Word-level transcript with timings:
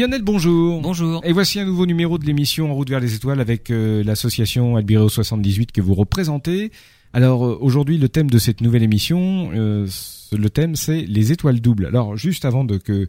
Lionel, 0.00 0.22
bonjour. 0.22 0.80
Bonjour. 0.80 1.20
Et 1.26 1.32
voici 1.34 1.60
un 1.60 1.66
nouveau 1.66 1.84
numéro 1.84 2.16
de 2.16 2.24
l'émission 2.24 2.70
En 2.70 2.74
route 2.74 2.88
vers 2.88 3.00
les 3.00 3.14
étoiles 3.16 3.38
avec 3.38 3.68
euh, 3.70 4.02
l'association 4.02 4.76
Albireo 4.76 5.10
78 5.10 5.72
que 5.72 5.82
vous 5.82 5.92
représentez. 5.92 6.72
Alors 7.12 7.44
euh, 7.44 7.58
aujourd'hui, 7.60 7.98
le 7.98 8.08
thème 8.08 8.30
de 8.30 8.38
cette 8.38 8.62
nouvelle 8.62 8.82
émission, 8.82 9.50
euh, 9.52 9.86
le 10.32 10.48
thème 10.48 10.74
c'est 10.74 11.02
les 11.02 11.32
étoiles 11.32 11.60
doubles. 11.60 11.84
Alors 11.84 12.16
juste 12.16 12.46
avant 12.46 12.64
de 12.64 12.78
que 12.78 13.08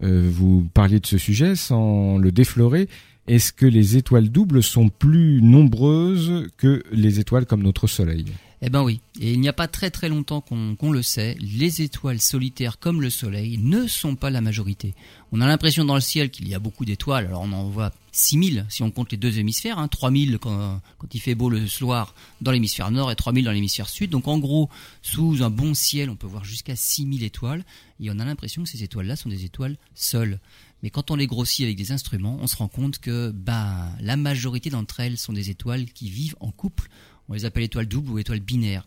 vous 0.00 0.66
parliez 0.72 0.98
de 0.98 1.06
ce 1.06 1.18
sujet, 1.18 1.56
sans 1.56 2.16
le 2.16 2.32
déflorer, 2.32 2.88
est-ce 3.26 3.52
que 3.52 3.66
les 3.66 3.98
étoiles 3.98 4.30
doubles 4.30 4.62
sont 4.62 4.88
plus 4.88 5.42
nombreuses 5.42 6.46
que 6.56 6.82
les 6.90 7.20
étoiles 7.20 7.44
comme 7.44 7.62
notre 7.62 7.86
Soleil? 7.86 8.24
Eh 8.62 8.68
ben 8.68 8.82
oui, 8.82 9.00
et 9.18 9.32
il 9.32 9.40
n'y 9.40 9.48
a 9.48 9.54
pas 9.54 9.68
très 9.68 9.90
très 9.90 10.10
longtemps 10.10 10.42
qu'on 10.42 10.92
le 10.92 11.02
sait, 11.02 11.34
les 11.40 11.80
étoiles 11.80 12.20
solitaires 12.20 12.78
comme 12.78 13.00
le 13.00 13.08
Soleil 13.08 13.56
ne 13.56 13.86
sont 13.86 14.16
pas 14.16 14.28
la 14.28 14.42
majorité. 14.42 14.94
On 15.32 15.40
a 15.40 15.46
l'impression 15.46 15.86
dans 15.86 15.94
le 15.94 16.02
ciel 16.02 16.30
qu'il 16.30 16.46
y 16.46 16.54
a 16.54 16.58
beaucoup 16.58 16.84
d'étoiles, 16.84 17.26
alors 17.26 17.40
on 17.40 17.52
en 17.52 17.70
voit 17.70 17.90
6000 18.12 18.66
si 18.68 18.82
on 18.82 18.90
compte 18.90 19.12
les 19.12 19.16
deux 19.16 19.38
hémisphères, 19.38 19.78
hein, 19.78 19.88
3000 19.88 20.38
quand, 20.38 20.82
quand 20.98 21.14
il 21.14 21.20
fait 21.20 21.34
beau 21.34 21.48
le 21.48 21.66
soir 21.68 22.14
dans 22.42 22.50
l'hémisphère 22.50 22.90
nord 22.90 23.10
et 23.10 23.16
3000 23.16 23.46
dans 23.46 23.52
l'hémisphère 23.52 23.88
sud. 23.88 24.10
Donc 24.10 24.28
en 24.28 24.38
gros, 24.38 24.68
sous 25.00 25.42
un 25.42 25.48
bon 25.48 25.72
ciel, 25.72 26.10
on 26.10 26.16
peut 26.16 26.26
voir 26.26 26.44
jusqu'à 26.44 26.76
6000 26.76 27.22
étoiles, 27.22 27.64
et 27.98 28.10
on 28.10 28.18
a 28.18 28.24
l'impression 28.26 28.62
que 28.62 28.68
ces 28.68 28.82
étoiles-là 28.82 29.16
sont 29.16 29.30
des 29.30 29.46
étoiles 29.46 29.78
seules. 29.94 30.38
Mais 30.82 30.90
quand 30.90 31.10
on 31.10 31.16
les 31.16 31.26
grossit 31.26 31.64
avec 31.64 31.76
des 31.76 31.92
instruments, 31.92 32.38
on 32.40 32.46
se 32.46 32.56
rend 32.56 32.68
compte 32.68 32.98
que 32.98 33.30
bah, 33.30 33.88
la 34.00 34.16
majorité 34.16 34.70
d'entre 34.70 35.00
elles 35.00 35.18
sont 35.18 35.32
des 35.32 35.50
étoiles 35.50 35.86
qui 35.86 36.08
vivent 36.08 36.36
en 36.40 36.50
couple 36.50 36.88
on 37.30 37.34
les 37.34 37.44
appelle 37.44 37.62
étoiles 37.62 37.86
doubles 37.86 38.10
ou 38.10 38.18
étoiles 38.18 38.40
binaires. 38.40 38.86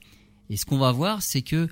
Et 0.49 0.57
ce 0.57 0.65
qu'on 0.65 0.77
va 0.77 0.91
voir, 0.91 1.21
c'est 1.23 1.41
que 1.41 1.67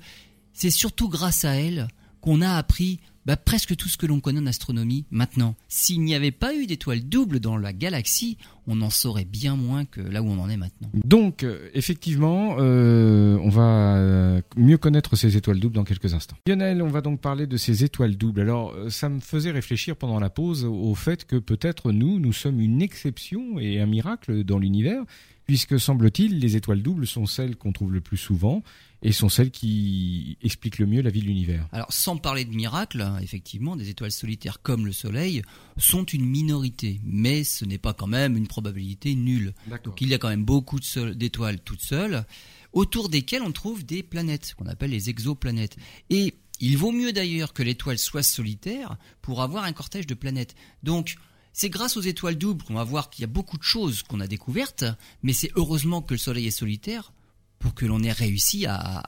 c'est 0.52 0.70
surtout 0.70 1.08
grâce 1.08 1.44
à 1.44 1.54
elles 1.54 1.86
qu'on 2.20 2.40
a 2.40 2.56
appris 2.56 2.98
bah, 3.26 3.36
presque 3.36 3.76
tout 3.76 3.88
ce 3.88 3.96
que 3.96 4.06
l'on 4.06 4.20
connaît 4.20 4.40
en 4.40 4.46
astronomie 4.46 5.04
maintenant. 5.10 5.54
S'il 5.68 6.02
n'y 6.02 6.14
avait 6.14 6.32
pas 6.32 6.54
eu 6.54 6.66
d'étoiles 6.66 7.02
doubles 7.02 7.38
dans 7.38 7.56
la 7.56 7.72
galaxie, 7.72 8.36
on 8.66 8.80
en 8.80 8.90
saurait 8.90 9.24
bien 9.24 9.54
moins 9.54 9.84
que 9.84 10.00
là 10.00 10.22
où 10.22 10.26
on 10.26 10.38
en 10.38 10.48
est 10.48 10.56
maintenant. 10.56 10.88
Donc, 11.04 11.44
euh, 11.44 11.68
effectivement, 11.74 12.56
euh, 12.58 13.38
on 13.42 13.48
va 13.48 13.96
euh, 13.96 14.40
mieux 14.56 14.78
connaître 14.78 15.14
ces 15.14 15.36
étoiles 15.36 15.60
doubles 15.60 15.74
dans 15.74 15.84
quelques 15.84 16.14
instants. 16.14 16.36
Lionel, 16.46 16.82
on 16.82 16.88
va 16.88 17.00
donc 17.00 17.20
parler 17.20 17.46
de 17.46 17.56
ces 17.56 17.84
étoiles 17.84 18.16
doubles. 18.16 18.40
Alors, 18.40 18.74
ça 18.88 19.08
me 19.08 19.20
faisait 19.20 19.52
réfléchir 19.52 19.96
pendant 19.96 20.18
la 20.18 20.30
pause 20.30 20.64
au 20.64 20.94
fait 20.94 21.24
que 21.24 21.36
peut-être 21.36 21.92
nous, 21.92 22.18
nous 22.18 22.32
sommes 22.32 22.60
une 22.60 22.82
exception 22.82 23.58
et 23.58 23.80
un 23.80 23.86
miracle 23.86 24.42
dans 24.42 24.58
l'univers, 24.58 25.04
puisque 25.46 25.78
semble-t-il, 25.78 26.38
les 26.38 26.56
étoiles 26.56 26.82
doubles 26.82 27.06
sont 27.06 27.26
celles 27.26 27.56
qu'on 27.56 27.72
trouve 27.72 27.92
le 27.92 28.00
plus 28.00 28.16
souvent 28.16 28.62
et 29.02 29.12
sont 29.12 29.28
celles 29.28 29.50
qui 29.50 30.38
expliquent 30.42 30.78
le 30.78 30.86
mieux 30.86 31.02
la 31.02 31.10
vie 31.10 31.20
de 31.20 31.26
l'univers. 31.26 31.66
Alors, 31.72 31.92
sans 31.92 32.16
parler 32.16 32.44
de 32.44 32.54
miracles, 32.54 33.04
effectivement, 33.20 33.74
des 33.74 33.88
étoiles 33.90 34.12
solitaires 34.12 34.62
comme 34.62 34.86
le 34.86 34.92
Soleil 34.92 35.42
sont 35.76 36.04
une 36.04 36.24
minorité, 36.24 37.00
mais 37.04 37.42
ce 37.42 37.64
n'est 37.64 37.78
pas 37.78 37.94
quand 37.94 38.06
même 38.06 38.36
une 38.36 38.46
probabilité 38.46 39.14
nulle. 39.14 39.54
Donc, 39.84 40.00
il 40.00 40.08
y 40.08 40.14
a 40.14 40.18
quand 40.18 40.28
même 40.28 40.44
beaucoup 40.44 40.78
d'étoiles 41.14 41.60
toutes 41.60 41.82
seules, 41.82 42.24
autour 42.72 43.08
desquelles 43.08 43.42
on 43.42 43.52
trouve 43.52 43.84
des 43.84 44.02
planètes, 44.02 44.54
qu'on 44.56 44.66
appelle 44.66 44.90
les 44.90 45.10
exoplanètes. 45.10 45.76
Et 46.10 46.34
il 46.60 46.78
vaut 46.78 46.92
mieux 46.92 47.12
d'ailleurs 47.12 47.52
que 47.52 47.64
l'étoile 47.64 47.98
soit 47.98 48.22
solitaire 48.22 48.96
pour 49.20 49.42
avoir 49.42 49.64
un 49.64 49.72
cortège 49.72 50.06
de 50.06 50.14
planètes. 50.14 50.54
Donc, 50.84 51.16
c'est 51.52 51.70
grâce 51.70 51.96
aux 51.96 52.02
étoiles 52.02 52.36
doubles 52.36 52.64
qu'on 52.64 52.74
va 52.74 52.84
voir 52.84 53.10
qu'il 53.10 53.22
y 53.22 53.24
a 53.24 53.28
beaucoup 53.28 53.58
de 53.58 53.62
choses 53.62 54.02
qu'on 54.02 54.20
a 54.20 54.26
découvertes, 54.26 54.84
mais 55.22 55.32
c'est 55.32 55.50
heureusement 55.56 56.02
que 56.02 56.14
le 56.14 56.18
Soleil 56.18 56.46
est 56.46 56.50
solitaire 56.50 57.12
pour 57.58 57.74
que 57.74 57.86
l'on 57.86 58.02
ait 58.02 58.12
réussi 58.12 58.66
à, 58.66 59.04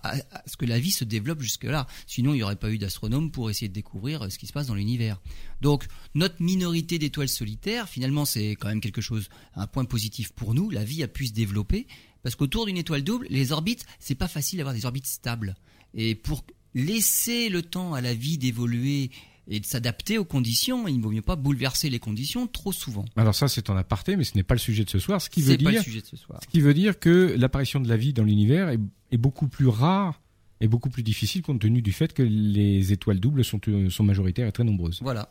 ce 0.46 0.56
que 0.56 0.64
la 0.64 0.78
vie 0.78 0.92
se 0.92 1.04
développe 1.04 1.40
jusque-là. 1.40 1.88
Sinon, 2.06 2.32
il 2.32 2.36
n'y 2.36 2.42
aurait 2.44 2.54
pas 2.54 2.70
eu 2.70 2.78
d'astronomes 2.78 3.32
pour 3.32 3.50
essayer 3.50 3.68
de 3.68 3.74
découvrir 3.74 4.30
ce 4.30 4.38
qui 4.38 4.46
se 4.46 4.52
passe 4.52 4.68
dans 4.68 4.76
l'univers. 4.76 5.20
Donc, 5.60 5.86
notre 6.14 6.40
minorité 6.40 7.00
d'étoiles 7.00 7.28
solitaires, 7.28 7.88
finalement, 7.88 8.24
c'est 8.24 8.50
quand 8.50 8.68
même 8.68 8.80
quelque 8.80 9.00
chose, 9.00 9.28
un 9.56 9.66
point 9.66 9.84
positif 9.84 10.30
pour 10.32 10.54
nous. 10.54 10.70
La 10.70 10.84
vie 10.84 11.02
a 11.02 11.08
pu 11.08 11.26
se 11.26 11.32
développer 11.32 11.88
parce 12.22 12.36
qu'autour 12.36 12.66
d'une 12.66 12.78
étoile 12.78 13.02
double, 13.02 13.26
les 13.28 13.50
orbites, 13.50 13.84
c'est 13.98 14.14
pas 14.14 14.28
facile 14.28 14.58
d'avoir 14.58 14.74
des 14.74 14.86
orbites 14.86 15.06
stables. 15.06 15.56
Et 15.92 16.14
pour 16.14 16.44
laisser 16.74 17.48
le 17.48 17.62
temps 17.62 17.92
à 17.92 18.00
la 18.00 18.14
vie 18.14 18.38
d'évoluer 18.38 19.10
et 19.48 19.60
de 19.60 19.66
s'adapter 19.66 20.18
aux 20.18 20.24
conditions. 20.24 20.88
Il 20.88 20.98
ne 20.98 21.02
vaut 21.02 21.10
mieux 21.10 21.22
pas 21.22 21.36
bouleverser 21.36 21.90
les 21.90 21.98
conditions 21.98 22.46
trop 22.46 22.72
souvent. 22.72 23.04
Alors 23.16 23.34
ça, 23.34 23.48
c'est 23.48 23.70
en 23.70 23.76
aparté, 23.76 24.16
mais 24.16 24.24
ce 24.24 24.34
n'est 24.36 24.42
pas 24.42 24.54
le 24.54 24.60
sujet 24.60 24.84
de 24.84 24.90
ce 24.90 24.98
soir. 24.98 25.20
Ce 25.20 25.30
qui 25.30 25.42
veut 25.42 25.56
dire, 25.56 25.70
pas 25.70 25.76
le 25.76 25.82
sujet 25.82 26.00
de 26.00 26.06
ce 26.06 26.16
soir. 26.16 26.40
Ce 26.42 26.48
qui 26.48 26.60
veut 26.60 26.74
dire 26.74 26.98
que 26.98 27.34
l'apparition 27.38 27.80
de 27.80 27.88
la 27.88 27.96
vie 27.96 28.12
dans 28.12 28.24
l'univers 28.24 28.70
est, 28.70 28.78
beaucoup 29.16 29.46
plus 29.46 29.68
rare 29.68 30.20
et 30.60 30.66
beaucoup 30.66 30.90
plus 30.90 31.04
difficile 31.04 31.42
compte 31.42 31.60
tenu 31.60 31.82
du 31.82 31.92
fait 31.92 32.12
que 32.12 32.22
les 32.22 32.92
étoiles 32.92 33.20
doubles 33.20 33.44
sont, 33.44 33.60
euh, 33.68 33.88
sont 33.88 34.02
majoritaires 34.02 34.48
et 34.48 34.52
très 34.52 34.64
nombreuses. 34.64 34.98
Voilà. 35.02 35.30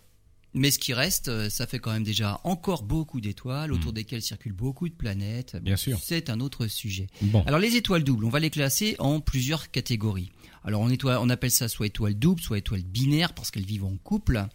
Mais 0.53 0.69
ce 0.69 0.78
qui 0.80 0.94
reste, 0.94 1.30
euh, 1.30 1.50
ça 1.50 1.66
fait 1.66 1.80
quand 1.80 1.91
même 1.91 2.03
déjà 2.03 2.40
encore 2.44 2.84
beaucoup 2.84 3.19
d'étoiles 3.19 3.74
autour 3.74 3.91
hmm. 3.91 3.95
desquelles 3.95 4.22
circulent 4.22 4.53
beaucoup 4.53 4.88
de 4.88 4.94
planètes. 4.94 5.57
Bien 5.62 5.75
sûr. 5.75 6.00
C'est 6.01 6.30
un 6.30 6.40
autre 6.40 6.68
sujet. 6.68 7.07
Bon. 7.22 7.44
Alors 7.47 7.59
les 7.59 7.75
étoiles 7.75 8.03
doubles, 8.03 8.25
on 8.25 8.30
va 8.30 8.40
les 8.40 8.51
classer 8.51 8.95
en 9.00 9.19
plusieurs 9.19 9.72
catégories. 9.72 10.31
Alors 10.63 10.81
on, 10.81 10.90
on 11.03 11.29
appelle 11.29 11.51
ça 11.51 11.68
soit 11.68 11.88
étoiles 11.88 12.16
doubles, 12.16 12.41
soit 12.41 12.57
étoiles 12.57 12.84
binaires 12.84 13.34
parce 13.34 13.51
qu'elles 13.51 13.66
vivent 13.66 13.85
en 13.85 13.96
couple. 14.03 14.46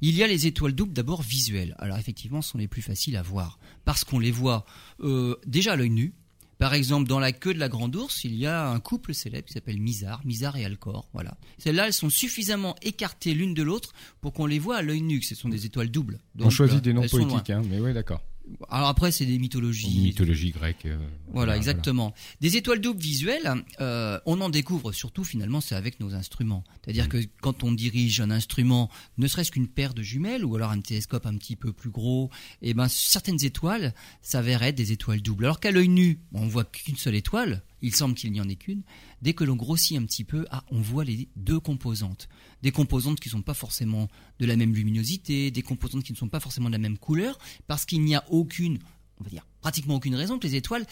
Il 0.00 0.14
y 0.14 0.22
a 0.22 0.26
les 0.26 0.46
étoiles 0.46 0.74
doubles 0.74 0.92
d'abord 0.92 1.22
visuelles. 1.22 1.74
Alors 1.78 1.98
effectivement, 1.98 2.42
ce 2.42 2.50
sont 2.50 2.58
les 2.58 2.68
plus 2.68 2.82
faciles 2.82 3.16
à 3.16 3.22
voir 3.22 3.58
parce 3.84 4.04
qu'on 4.04 4.18
les 4.18 4.30
voit 4.30 4.66
euh, 5.00 5.36
déjà 5.46 5.72
à 5.72 5.76
l'œil 5.76 5.90
nu. 5.90 6.14
Par 6.58 6.72
exemple, 6.72 7.08
dans 7.08 7.18
la 7.18 7.32
queue 7.32 7.52
de 7.52 7.58
la 7.58 7.68
grande 7.68 7.96
ours, 7.96 8.24
il 8.24 8.34
y 8.36 8.46
a 8.46 8.68
un 8.68 8.78
couple 8.80 9.12
célèbre 9.12 9.46
qui 9.48 9.54
s'appelle 9.54 9.80
Mizar, 9.80 10.24
Mizar 10.24 10.56
et 10.56 10.64
Alcor. 10.64 11.08
Voilà. 11.12 11.36
Celles-là, 11.58 11.86
elles 11.86 11.92
sont 11.92 12.10
suffisamment 12.10 12.76
écartées 12.80 13.34
l'une 13.34 13.54
de 13.54 13.62
l'autre 13.62 13.92
pour 14.20 14.32
qu'on 14.32 14.46
les 14.46 14.58
voit 14.58 14.76
à 14.76 14.82
l'œil 14.82 15.02
nu. 15.02 15.20
Ce 15.22 15.34
sont 15.34 15.48
des 15.48 15.66
étoiles 15.66 15.90
doubles. 15.90 16.20
on 16.38 16.50
choisit 16.50 16.80
des 16.80 16.92
noms 16.92 17.06
poétiques, 17.06 17.50
hein, 17.50 17.62
mais 17.68 17.80
oui, 17.80 17.92
d'accord. 17.92 18.22
Alors 18.68 18.88
après, 18.88 19.10
c'est 19.10 19.24
des 19.24 19.38
mythologies. 19.38 20.00
Mythologie 20.00 20.50
grecque. 20.50 20.86
Euh, 20.86 20.98
voilà, 21.32 21.56
exactement. 21.56 22.14
Des 22.40 22.56
étoiles 22.56 22.80
doubles 22.80 23.00
visuelles, 23.00 23.64
euh, 23.80 24.20
on 24.26 24.40
en 24.40 24.50
découvre 24.50 24.92
surtout 24.92 25.24
finalement, 25.24 25.60
c'est 25.60 25.74
avec 25.74 25.98
nos 25.98 26.14
instruments. 26.14 26.62
C'est-à-dire 26.82 27.06
mm. 27.06 27.08
que 27.08 27.18
quand 27.40 27.64
on 27.64 27.72
dirige 27.72 28.20
un 28.20 28.30
instrument, 28.30 28.90
ne 29.18 29.26
serait-ce 29.26 29.50
qu'une 29.50 29.68
paire 29.68 29.94
de 29.94 30.02
jumelles 30.02 30.44
ou 30.44 30.54
alors 30.56 30.70
un 30.70 30.80
télescope 30.80 31.26
un 31.26 31.36
petit 31.36 31.56
peu 31.56 31.72
plus 31.72 31.90
gros, 31.90 32.30
et 32.60 32.70
eh 32.70 32.74
ben 32.74 32.88
certaines 32.88 33.42
étoiles 33.44 33.94
s'avèrent 34.22 34.62
être 34.62 34.76
des 34.76 34.92
étoiles 34.92 35.22
doubles. 35.22 35.46
Alors 35.46 35.60
qu'à 35.60 35.70
l'œil 35.70 35.88
nu, 35.88 36.20
on 36.32 36.46
voit 36.46 36.64
qu'une 36.64 36.96
seule 36.96 37.14
étoile, 37.14 37.62
il 37.84 37.94
semble 37.94 38.14
qu'il 38.14 38.32
n'y 38.32 38.40
en 38.40 38.48
ait 38.48 38.56
qu'une. 38.56 38.82
Dès 39.20 39.34
que 39.34 39.44
l'on 39.44 39.56
grossit 39.56 39.98
un 39.98 40.04
petit 40.04 40.24
peu, 40.24 40.46
ah, 40.50 40.64
on 40.70 40.80
voit 40.80 41.04
les 41.04 41.28
deux 41.36 41.60
composantes. 41.60 42.28
Des 42.62 42.72
composantes 42.72 43.20
qui 43.20 43.28
ne 43.28 43.32
sont 43.32 43.42
pas 43.42 43.52
forcément 43.52 44.08
de 44.38 44.46
la 44.46 44.56
même 44.56 44.74
luminosité, 44.74 45.50
des 45.50 45.62
composantes 45.62 46.02
qui 46.02 46.12
ne 46.12 46.16
sont 46.16 46.28
pas 46.28 46.40
forcément 46.40 46.68
de 46.68 46.72
la 46.72 46.78
même 46.78 46.96
couleur, 46.96 47.38
parce 47.66 47.84
qu'il 47.84 48.00
n'y 48.02 48.14
a 48.14 48.24
aucune, 48.30 48.78
on 49.20 49.24
va 49.24 49.30
dire 49.30 49.46
pratiquement 49.60 49.96
aucune 49.96 50.14
raison 50.14 50.38
que 50.38 50.46
les 50.46 50.56
étoiles 50.56 50.86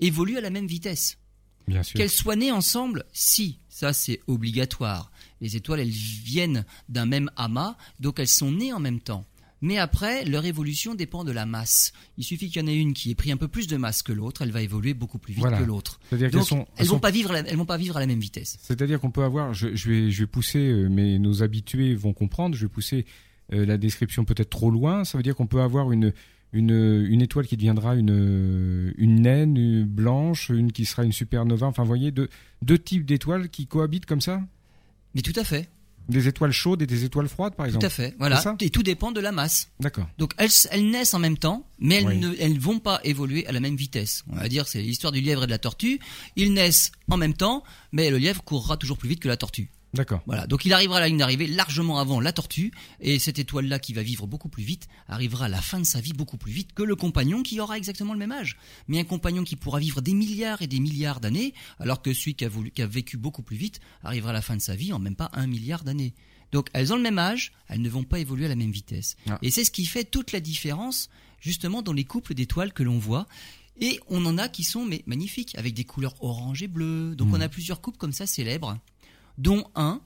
évoluent 0.00 0.38
à 0.38 0.40
la 0.40 0.48
même 0.48 0.66
vitesse. 0.66 1.18
Bien 1.68 1.82
sûr. 1.82 1.98
Qu'elles 1.98 2.10
soient 2.10 2.34
nées 2.34 2.50
ensemble, 2.50 3.04
si, 3.12 3.58
ça 3.68 3.92
c'est 3.92 4.20
obligatoire. 4.26 5.12
Les 5.42 5.54
étoiles, 5.56 5.80
elles 5.80 5.90
viennent 5.90 6.64
d'un 6.88 7.04
même 7.04 7.30
amas, 7.36 7.76
donc 8.00 8.18
elles 8.18 8.26
sont 8.26 8.50
nées 8.50 8.72
en 8.72 8.80
même 8.80 9.00
temps. 9.00 9.26
Mais 9.62 9.78
après, 9.78 10.24
leur 10.24 10.44
évolution 10.44 10.94
dépend 10.94 11.22
de 11.22 11.30
la 11.30 11.46
masse. 11.46 11.92
Il 12.18 12.24
suffit 12.24 12.50
qu'il 12.50 12.60
y 12.60 12.64
en 12.64 12.68
ait 12.68 12.76
une 12.76 12.92
qui 12.92 13.12
ait 13.12 13.14
pris 13.14 13.30
un 13.30 13.36
peu 13.36 13.46
plus 13.46 13.68
de 13.68 13.76
masse 13.76 14.02
que 14.02 14.12
l'autre, 14.12 14.42
elle 14.42 14.50
va 14.50 14.60
évoluer 14.60 14.92
beaucoup 14.92 15.18
plus 15.18 15.32
vite 15.32 15.44
que 15.44 15.64
l'autre. 15.64 16.00
Donc, 16.10 16.66
elles, 16.76 16.86
vont 16.86 16.98
pas 16.98 17.12
vivre, 17.12 17.34
elles 17.34 17.56
vont 17.56 17.64
pas 17.64 17.76
vivre 17.76 17.96
à 17.96 18.00
la 18.00 18.06
même 18.06 18.18
vitesse. 18.18 18.58
C'est-à-dire 18.60 19.00
qu'on 19.00 19.12
peut 19.12 19.22
avoir, 19.22 19.54
je, 19.54 19.68
vais, 19.68 20.10
je 20.10 20.22
vais 20.22 20.26
pousser, 20.26 20.58
euh, 20.58 20.88
mais 20.90 21.18
nos 21.18 21.44
habitués 21.44 21.94
vont 21.94 22.12
comprendre. 22.12 22.56
Je 22.56 22.66
vais 22.66 22.68
pousser 22.68 23.06
euh, 23.52 23.64
la 23.64 23.78
description 23.78 24.24
peut-être 24.24 24.50
trop 24.50 24.70
loin. 24.70 25.04
Ça 25.04 25.16
veut 25.16 25.22
dire 25.22 25.36
qu'on 25.36 25.46
peut 25.46 25.62
avoir 25.62 25.92
une 25.92 26.12
une, 26.52 27.06
une 27.08 27.22
étoile 27.22 27.46
qui 27.46 27.56
deviendra 27.56 27.94
une, 27.94 28.92
une 28.98 29.22
naine 29.22 29.56
une 29.56 29.84
blanche, 29.84 30.50
une 30.50 30.70
qui 30.70 30.84
sera 30.84 31.02
une 31.04 31.12
supernova. 31.12 31.66
Enfin, 31.66 31.82
vous 31.82 31.88
voyez, 31.88 32.10
deux, 32.10 32.28
deux 32.60 32.78
types 32.78 33.06
d'étoiles 33.06 33.48
qui 33.48 33.66
cohabitent 33.66 34.04
comme 34.04 34.20
ça? 34.20 34.42
Mais 35.14 35.22
tout 35.22 35.32
à 35.36 35.44
fait. 35.44 35.68
Des 36.08 36.28
étoiles 36.28 36.52
chaudes 36.52 36.82
et 36.82 36.86
des 36.86 37.04
étoiles 37.04 37.28
froides, 37.28 37.54
par 37.54 37.66
exemple. 37.66 37.82
Tout 37.82 37.86
à 37.86 37.90
fait. 37.90 38.14
Voilà. 38.18 38.42
Et 38.60 38.70
tout 38.70 38.82
dépend 38.82 39.12
de 39.12 39.20
la 39.20 39.32
masse. 39.32 39.70
D'accord. 39.80 40.06
Donc 40.18 40.32
elles, 40.36 40.50
elles 40.70 40.90
naissent 40.90 41.14
en 41.14 41.18
même 41.18 41.38
temps, 41.38 41.66
mais 41.78 42.02
elles 42.02 42.18
ne 42.18 42.34
elles 42.38 42.58
vont 42.58 42.78
pas 42.78 43.00
évoluer 43.04 43.46
à 43.46 43.52
la 43.52 43.60
même 43.60 43.76
vitesse. 43.76 44.24
On 44.30 44.36
va 44.36 44.48
dire 44.48 44.66
c'est 44.68 44.80
l'histoire 44.80 45.12
du 45.12 45.20
lièvre 45.20 45.44
et 45.44 45.46
de 45.46 45.50
la 45.50 45.58
tortue. 45.58 46.00
Ils 46.36 46.52
naissent 46.52 46.92
en 47.10 47.16
même 47.16 47.34
temps, 47.34 47.62
mais 47.92 48.10
le 48.10 48.18
lièvre 48.18 48.42
courra 48.42 48.76
toujours 48.76 48.98
plus 48.98 49.08
vite 49.08 49.20
que 49.20 49.28
la 49.28 49.36
tortue. 49.36 49.70
D'accord. 49.94 50.22
Voilà. 50.26 50.46
Donc 50.46 50.64
il 50.64 50.72
arrivera 50.72 50.96
à 50.98 51.00
la 51.00 51.08
ligne 51.08 51.18
d'arrivée 51.18 51.46
largement 51.46 51.98
avant 51.98 52.20
la 52.20 52.32
tortue, 52.32 52.72
et 53.00 53.18
cette 53.18 53.38
étoile-là 53.38 53.78
qui 53.78 53.92
va 53.92 54.02
vivre 54.02 54.26
beaucoup 54.26 54.48
plus 54.48 54.62
vite 54.62 54.88
arrivera 55.06 55.46
à 55.46 55.48
la 55.48 55.60
fin 55.60 55.78
de 55.78 55.84
sa 55.84 56.00
vie 56.00 56.14
beaucoup 56.14 56.38
plus 56.38 56.52
vite 56.52 56.72
que 56.72 56.82
le 56.82 56.96
compagnon 56.96 57.42
qui 57.42 57.60
aura 57.60 57.76
exactement 57.76 58.14
le 58.14 58.18
même 58.18 58.32
âge. 58.32 58.56
Mais 58.88 58.98
un 58.98 59.04
compagnon 59.04 59.44
qui 59.44 59.56
pourra 59.56 59.78
vivre 59.78 60.00
des 60.00 60.14
milliards 60.14 60.62
et 60.62 60.66
des 60.66 60.80
milliards 60.80 61.20
d'années, 61.20 61.52
alors 61.78 62.00
que 62.00 62.14
celui 62.14 62.34
qui 62.34 62.44
a, 62.44 62.48
voulu, 62.48 62.70
qui 62.70 62.82
a 62.82 62.86
vécu 62.86 63.16
beaucoup 63.18 63.42
plus 63.42 63.56
vite 63.56 63.80
arrivera 64.02 64.30
à 64.30 64.34
la 64.34 64.42
fin 64.42 64.56
de 64.56 64.62
sa 64.62 64.74
vie 64.74 64.92
en 64.92 64.98
même 64.98 65.16
pas 65.16 65.30
un 65.34 65.46
milliard 65.46 65.84
d'années. 65.84 66.14
Donc 66.52 66.68
elles 66.72 66.92
ont 66.92 66.96
le 66.96 67.02
même 67.02 67.18
âge, 67.18 67.52
elles 67.68 67.82
ne 67.82 67.88
vont 67.88 68.04
pas 68.04 68.18
évoluer 68.18 68.46
à 68.46 68.48
la 68.48 68.56
même 68.56 68.72
vitesse. 68.72 69.16
Ah. 69.28 69.38
Et 69.42 69.50
c'est 69.50 69.64
ce 69.64 69.70
qui 69.70 69.84
fait 69.86 70.04
toute 70.04 70.32
la 70.32 70.40
différence 70.40 71.10
justement 71.40 71.82
dans 71.82 71.92
les 71.92 72.04
couples 72.04 72.34
d'étoiles 72.34 72.72
que 72.72 72.82
l'on 72.82 72.98
voit. 72.98 73.26
Et 73.80 74.00
on 74.08 74.24
en 74.26 74.38
a 74.38 74.48
qui 74.48 74.64
sont 74.64 74.84
mais, 74.84 75.02
magnifiques, 75.06 75.56
avec 75.56 75.74
des 75.74 75.84
couleurs 75.84 76.14
orange 76.22 76.62
et 76.62 76.68
bleu. 76.68 77.14
Donc 77.16 77.28
hmm. 77.28 77.34
on 77.34 77.40
a 77.40 77.48
plusieurs 77.48 77.80
couples 77.80 77.98
comme 77.98 78.12
ça 78.12 78.26
célèbres, 78.26 78.78
dont 79.38 79.64
un, 79.74 80.00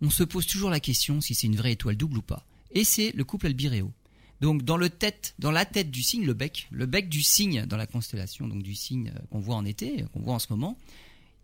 on 0.00 0.10
se 0.10 0.24
pose 0.24 0.46
toujours 0.46 0.70
la 0.70 0.80
question 0.80 1.20
si 1.20 1.34
c'est 1.34 1.46
une 1.46 1.56
vraie 1.56 1.72
étoile 1.72 1.96
double 1.96 2.18
ou 2.18 2.22
pas. 2.22 2.44
Et 2.72 2.84
c'est 2.84 3.12
le 3.12 3.24
couple 3.24 3.46
Albireo. 3.46 3.92
Donc 4.40 4.62
dans 4.64 4.76
le 4.76 4.90
tête, 4.90 5.34
dans 5.38 5.52
la 5.52 5.64
tête 5.64 5.90
du 5.90 6.02
cygne, 6.02 6.24
le 6.24 6.34
bec, 6.34 6.66
le 6.72 6.86
bec 6.86 7.08
du 7.08 7.22
cygne 7.22 7.64
dans 7.66 7.76
la 7.76 7.86
constellation, 7.86 8.48
donc 8.48 8.62
du 8.62 8.74
cygne 8.74 9.12
qu'on 9.30 9.38
voit 9.38 9.54
en 9.54 9.64
été, 9.64 10.04
qu'on 10.12 10.20
voit 10.20 10.34
en 10.34 10.40
ce 10.40 10.48
moment, 10.50 10.76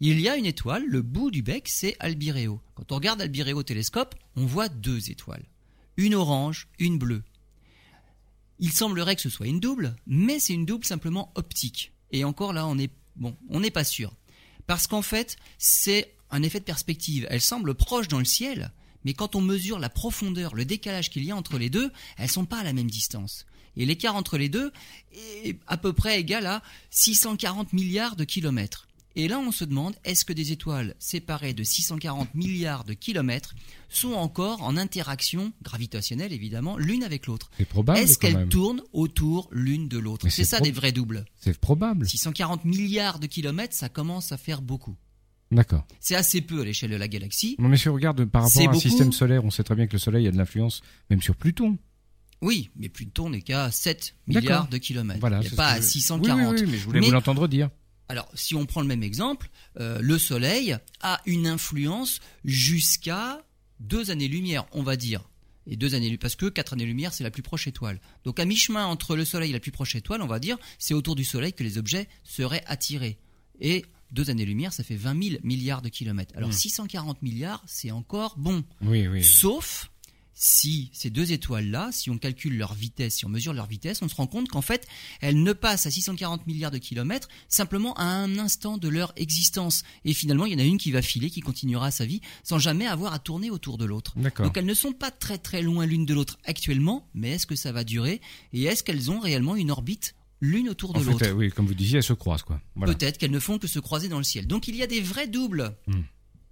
il 0.01 0.21
y 0.21 0.29
a 0.29 0.37
une 0.37 0.47
étoile. 0.47 0.85
Le 0.87 1.03
bout 1.03 1.31
du 1.31 1.43
bec, 1.43 1.69
c'est 1.69 1.97
Albireo. 2.01 2.61
Quand 2.75 2.91
on 2.93 2.97
regarde 2.97 3.21
Albireo 3.21 3.59
au 3.59 3.63
télescope, 3.63 4.17
on 4.35 4.47
voit 4.47 4.69
deux 4.69 5.11
étoiles, 5.11 5.45
une 5.97 6.15
orange, 6.17 6.69
une 6.81 6.99
bleue. 6.99 7.23
Il 8.59 8.73
semblerait 8.73 9.15
que 9.15 9.23
ce 9.23 9.31
soit 9.31 9.47
une 9.47 9.61
double, 9.61 9.95
mais 10.07 10.41
c'est 10.41 10.55
une 10.55 10.67
double 10.67 10.85
simplement 10.85 11.31
optique. 11.37 11.93
Et 12.11 12.25
encore 12.25 12.53
là, 12.53 12.67
on 12.67 12.77
bon, 13.15 13.37
on 13.49 13.61
n'est 13.61 13.71
pas 13.71 13.85
sûr, 13.85 14.13
parce 14.67 14.89
qu'en 14.89 15.03
fait, 15.03 15.37
c'est 15.59 16.13
un 16.31 16.43
effet 16.43 16.61
de 16.61 16.65
perspective. 16.65 17.27
Elle 17.31 17.41
semble 17.41 17.75
proche 17.75 18.09
dans 18.09 18.19
le 18.19 18.25
ciel, 18.25 18.73
mais 19.05 19.15
quand 19.15 19.37
on 19.37 19.41
mesure 19.41 19.79
la 19.79 19.89
profondeur, 19.89 20.55
le 20.55 20.65
décalage 20.65 21.11
qu'il 21.11 21.25
y 21.25 21.31
a 21.31 21.37
entre 21.37 21.59
les 21.59 21.71
deux, 21.71 21.91
elles 22.17 22.31
sont 22.31 22.45
pas 22.45 22.61
à 22.61 22.65
la 22.65 22.73
même 22.73 22.91
distance. 22.91 23.47
Et 23.77 23.87
l'écart 23.87 24.17
entre 24.17 24.39
les 24.39 24.49
deux 24.49 24.73
est 25.45 25.57
à 25.67 25.77
peu 25.77 25.93
près 25.93 26.21
égal 26.21 26.47
à 26.47 26.63
640 26.91 27.73
milliards 27.73 28.17
de 28.17 28.25
kilomètres. 28.25 28.89
Et 29.17 29.27
là, 29.27 29.41
on 29.41 29.51
se 29.51 29.65
demande, 29.65 29.97
est-ce 30.05 30.25
que 30.25 30.33
des 30.33 30.53
étoiles 30.53 30.95
séparées 31.01 31.55
de 31.55 31.65
640 31.65 32.35
milliards 32.35 32.85
de 32.85 32.93
kilomètres 32.93 33.55
sont 33.89 34.13
encore 34.13 34.63
en 34.63 34.77
interaction 34.77 35.53
gravitationnelle, 35.63 36.33
évidemment, 36.33 36.77
l'une 36.77 37.03
avec 37.03 37.27
l'autre? 37.27 37.51
C'est 37.57 37.65
probable. 37.65 37.99
Est-ce 37.99 38.19
qu'elles 38.19 38.49
tournent 38.49 38.83
autour 38.93 39.49
l'une 39.51 39.89
de 39.89 39.99
l'autre? 39.99 40.29
C'est 40.29 40.45
ça 40.45 40.61
des 40.61 40.71
vrais 40.71 40.93
doubles. 40.93 41.25
C'est 41.41 41.59
probable. 41.59 42.09
640 42.09 42.65
milliards 42.65 43.19
de 43.19 43.27
kilomètres, 43.27 43.75
ça 43.75 43.89
commence 43.89 44.31
à 44.31 44.37
faire 44.37 44.63
beaucoup. 44.63 44.97
D'accord. 45.51 45.87
C'est 46.01 46.15
assez 46.15 46.41
peu 46.41 46.61
à 46.61 46.65
l'échelle 46.65 46.91
de 46.91 46.97
la 46.97 47.09
galaxie. 47.09 47.57
Non, 47.59 47.69
mais 47.69 47.77
si 47.77 47.89
on 47.89 47.95
regarde 47.95 48.25
par 48.27 48.43
rapport 48.43 48.69
à 48.69 48.71
un 48.71 48.79
système 48.79 49.13
solaire, 49.13 49.45
on 49.45 49.51
sait 49.51 49.65
très 49.65 49.75
bien 49.75 49.87
que 49.87 49.93
le 49.93 49.99
Soleil 49.99 50.27
a 50.29 50.31
de 50.31 50.37
l'influence 50.37 50.83
même 51.11 51.23
sur 51.23 51.37
Pluton. 51.37 51.79
Oui, 52.41 52.71
mais 52.77 52.89
Pluton 52.89 53.31
n'est 53.31 53.43
qu'à 53.43 53.71
7 53.71 54.15
milliards 54.27 54.69
de 54.69 54.79
kilomètres. 54.79 55.21
Voilà, 55.21 55.41
Il 55.43 55.51
pas 55.51 55.69
à 55.71 55.83
640. 55.83 56.55
Oui, 56.55 56.61
oui, 56.61 56.71
mais 56.71 56.79
je 56.79 56.85
voulais 56.85 57.01
vous 57.01 57.11
l'entendre 57.11 57.49
dire. 57.49 57.71
Alors, 58.09 58.29
si 58.35 58.55
on 58.55 58.65
prend 58.65 58.81
le 58.81 58.87
même 58.87 59.03
exemple, 59.03 59.51
euh, 59.81 59.99
le 60.01 60.19
Soleil 60.19 60.77
a 61.01 61.21
une 61.27 61.47
influence 61.47 62.21
jusqu'à 62.45 63.43
deux 63.81 64.11
années-lumière, 64.11 64.67
on 64.73 64.83
va 64.83 64.97
dire. 64.97 65.29
Et 65.67 65.77
deux 65.77 65.95
années 65.95 66.17
parce 66.17 66.35
que 66.35 66.47
quatre 66.47 66.73
années-lumière, 66.73 67.13
c'est 67.13 67.25
la 67.25 67.31
plus 67.31 67.43
proche 67.43 67.67
étoile. 67.67 68.01
Donc 68.25 68.41
à 68.41 68.47
mi-chemin 68.47 68.87
entre 68.87 69.17
le 69.17 69.27
Soleil 69.27 69.51
et 69.51 69.53
la 69.53 69.61
plus 69.61 69.71
proche 69.71 69.95
étoile, 69.95 70.23
on 70.23 70.27
va 70.27 70.39
dire, 70.39 70.57
c'est 70.79 70.95
autour 70.95 71.15
du 71.15 71.25
Soleil 71.25 71.53
que 71.53 71.63
les 71.63 71.77
objets 71.77 72.09
seraient 72.25 72.65
attirés. 72.67 73.19
Et 73.61 73.85
deux 74.13 74.31
années-lumière, 74.31 74.73
ça 74.73 74.85
fait 74.85 74.97
20 74.97 75.23
000 75.23 75.41
milliards 75.43 75.83
de 75.83 75.89
kilomètres. 75.89 76.35
Alors 76.37 76.53
640 76.53 77.21
hmm. 77.21 77.25
milliards, 77.25 77.63
c'est 77.67 77.91
encore 77.91 78.35
bon. 78.39 78.65
Oui, 78.83 79.07
oui. 79.07 79.23
Sauf 79.23 79.91
si 80.41 80.89
ces 80.93 81.11
deux 81.11 81.33
étoiles-là, 81.33 81.91
si 81.91 82.11
on 82.11 82.17
calcule 82.17 82.57
leur 82.57 82.73
vitesse, 82.73 83.17
si 83.17 83.27
on 83.27 83.29
mesure 83.29 83.53
leur 83.53 83.67
vitesse, 83.67 84.01
on 84.03 84.09
se 84.09 84.15
rend 84.15 84.29
compte 84.29 84.49
qu'en 84.49 84.63
fait, 84.63 84.87
elles 85.21 85.43
ne 85.43 85.53
passent 85.53 85.87
à 85.87 85.91
640 85.91 86.47
milliards 86.47 86.71
de 86.71 86.79
kilomètres 86.79 87.29
simplement 87.49 87.93
à 87.95 88.05
un 88.05 88.39
instant 88.39 88.79
de 88.79 88.89
leur 88.89 89.13
existence. 89.17 89.83
Et 90.05 90.15
finalement, 90.15 90.47
il 90.47 90.53
y 90.53 90.57
en 90.57 90.61
a 90.61 90.65
une 90.65 90.79
qui 90.79 90.93
va 90.93 91.03
filer, 91.03 91.29
qui 91.29 91.41
continuera 91.41 91.91
sa 91.91 92.07
vie, 92.07 92.21
sans 92.45 92.61
jamais 92.61 92.87
avoir 92.87 93.13
à 93.13 93.19
tourner 93.19 93.51
autour 93.51 93.79
de 93.79 93.85
l'autre. 93.85 94.15
Donc 94.17 94.57
elles 94.57 94.65
ne 94.65 94.75
sont 94.75 94.93
pas 94.93 95.11
très 95.11 95.39
très 95.39 95.61
loin 95.61 95.87
l'une 95.87 96.07
de 96.07 96.15
l'autre 96.15 96.39
actuellement, 96.45 97.09
mais 97.15 97.33
est-ce 97.33 97.47
que 97.47 97.57
ça 97.57 97.73
va 97.73 97.83
durer 97.83 98.21
Et 98.53 98.63
est-ce 98.63 98.85
qu'elles 98.85 99.11
ont 99.11 99.19
réellement 99.19 99.57
une 99.57 99.73
orbite 99.73 100.15
l'une 100.41 100.69
autour 100.69 100.93
de 100.93 101.03
l'autre. 101.03 101.31
Oui, 101.33 101.51
comme 101.51 101.67
vous 101.67 101.75
disiez, 101.75 101.99
elles 101.99 102.03
se 102.03 102.13
croisent 102.13 102.45
quoi. 102.45 102.61
Peut-être 102.81 103.19
qu'elles 103.19 103.31
ne 103.31 103.41
font 103.41 103.59
que 103.59 103.67
se 103.67 103.79
croiser 103.79 104.09
dans 104.09 104.19
le 104.19 104.25
ciel. 104.25 104.47
Donc 104.47 104.69
il 104.69 104.77
y 104.77 104.83
a 104.83 104.87
des 104.87 105.01
vrais 105.01 105.29
doubles 105.29 105.77
hmm. 105.87 106.03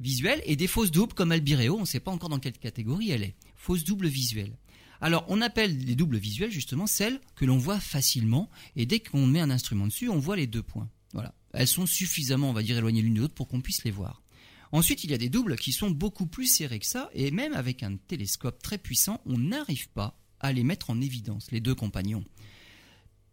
visuels 0.01 0.43
et 0.45 0.57
des 0.57 0.67
fausses 0.67 0.91
doubles 0.91 1.15
comme 1.15 1.33
Albireo. 1.33 1.77
On 1.77 1.81
ne 1.81 1.87
sait 1.87 2.01
pas 2.01 2.11
encore 2.11 2.29
dans 2.29 2.39
quelle 2.39 2.59
catégorie 2.59 3.11
elle 3.11 3.23
est. 3.23 3.35
Fausse 3.57 3.85
double 3.85 4.09
visuelle. 4.09 4.57
Alors 5.01 5.25
on 5.29 5.41
appelle 5.41 5.77
les 5.79 5.95
doubles 5.95 6.17
visuelles 6.17 6.51
justement 6.51 6.87
celles 6.87 7.21
que 7.35 7.45
l'on 7.45 7.59
voit 7.59 7.81
facilement 7.81 8.51
et 8.77 8.87
dès 8.87 9.01
qu'on 9.01 9.27
met 9.27 9.41
un 9.41 9.51
instrument 9.51 9.87
dessus, 9.87 10.09
on 10.09 10.19
voit 10.19 10.37
les 10.37 10.47
deux 10.47 10.63
points. 10.63 10.89
Voilà. 11.13 11.35
Elles 11.53 11.67
sont 11.67 11.87
suffisamment, 11.87 12.51
on 12.51 12.53
va 12.53 12.63
dire, 12.63 12.77
éloignées 12.77 13.03
l'une 13.03 13.15
de 13.15 13.21
l'autre 13.21 13.35
pour 13.35 13.49
qu'on 13.49 13.61
puisse 13.61 13.85
les 13.85 13.91
voir. 13.91 14.23
Ensuite, 14.73 15.05
il 15.05 15.11
y 15.11 15.15
a 15.15 15.19
des 15.19 15.29
doubles 15.29 15.57
qui 15.57 15.73
sont 15.73 15.91
beaucoup 15.91 16.27
plus 16.27 16.47
serrés 16.47 16.79
que 16.79 16.87
ça, 16.87 17.09
et 17.15 17.31
même 17.31 17.55
avec 17.55 17.83
un 17.83 17.97
télescope 17.97 18.61
très 18.61 18.79
puissant, 18.79 19.23
on 19.25 19.39
n'arrive 19.39 19.89
pas 19.91 20.19
à 20.41 20.53
les 20.53 20.65
mettre 20.65 20.91
en 20.91 21.01
évidence, 21.01 21.51
les 21.51 21.61
deux 21.61 21.75
compagnons. 21.75 22.25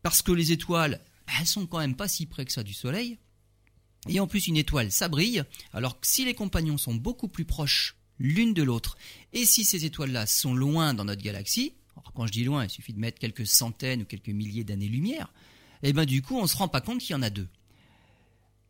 Parce 0.03 0.21
que 0.21 0.31
les 0.31 0.51
étoiles, 0.51 1.01
elles 1.39 1.47
sont 1.47 1.65
quand 1.65 1.79
même 1.79 1.95
pas 1.95 2.07
si 2.07 2.25
près 2.25 2.45
que 2.45 2.51
ça 2.51 2.63
du 2.63 2.73
Soleil. 2.73 3.17
Et 4.09 4.19
en 4.19 4.27
plus, 4.27 4.47
une 4.47 4.57
étoile, 4.57 4.91
ça 4.91 5.07
brille. 5.07 5.44
Alors 5.71 6.00
que 6.00 6.05
si 6.05 6.25
les 6.25 6.33
compagnons 6.33 6.77
sont 6.77 6.94
beaucoup 6.94 7.29
plus 7.29 7.45
proches 7.45 7.95
l'une 8.19 8.53
de 8.53 8.61
l'autre, 8.61 8.97
et 9.31 9.45
si 9.45 9.63
ces 9.63 9.85
étoiles-là 9.85 10.27
sont 10.27 10.53
loin 10.53 10.94
dans 10.94 11.05
notre 11.05 11.23
galaxie, 11.23 11.73
quand 12.13 12.27
je 12.27 12.31
dis 12.31 12.44
loin, 12.44 12.65
il 12.65 12.69
suffit 12.69 12.94
de 12.94 13.00
mettre 13.00 13.19
quelques 13.19 13.47
centaines 13.47 14.03
ou 14.03 14.05
quelques 14.05 14.29
milliers 14.29 14.63
d'années-lumière, 14.63 15.31
et 15.81 15.89
eh 15.89 15.94
ben 15.94 16.06
du 16.06 16.21
coup, 16.21 16.38
on 16.38 16.47
se 16.47 16.56
rend 16.56 16.67
pas 16.69 16.79
compte 16.79 16.99
qu'il 16.99 17.11
y 17.11 17.15
en 17.15 17.21
a 17.21 17.29
deux. 17.29 17.47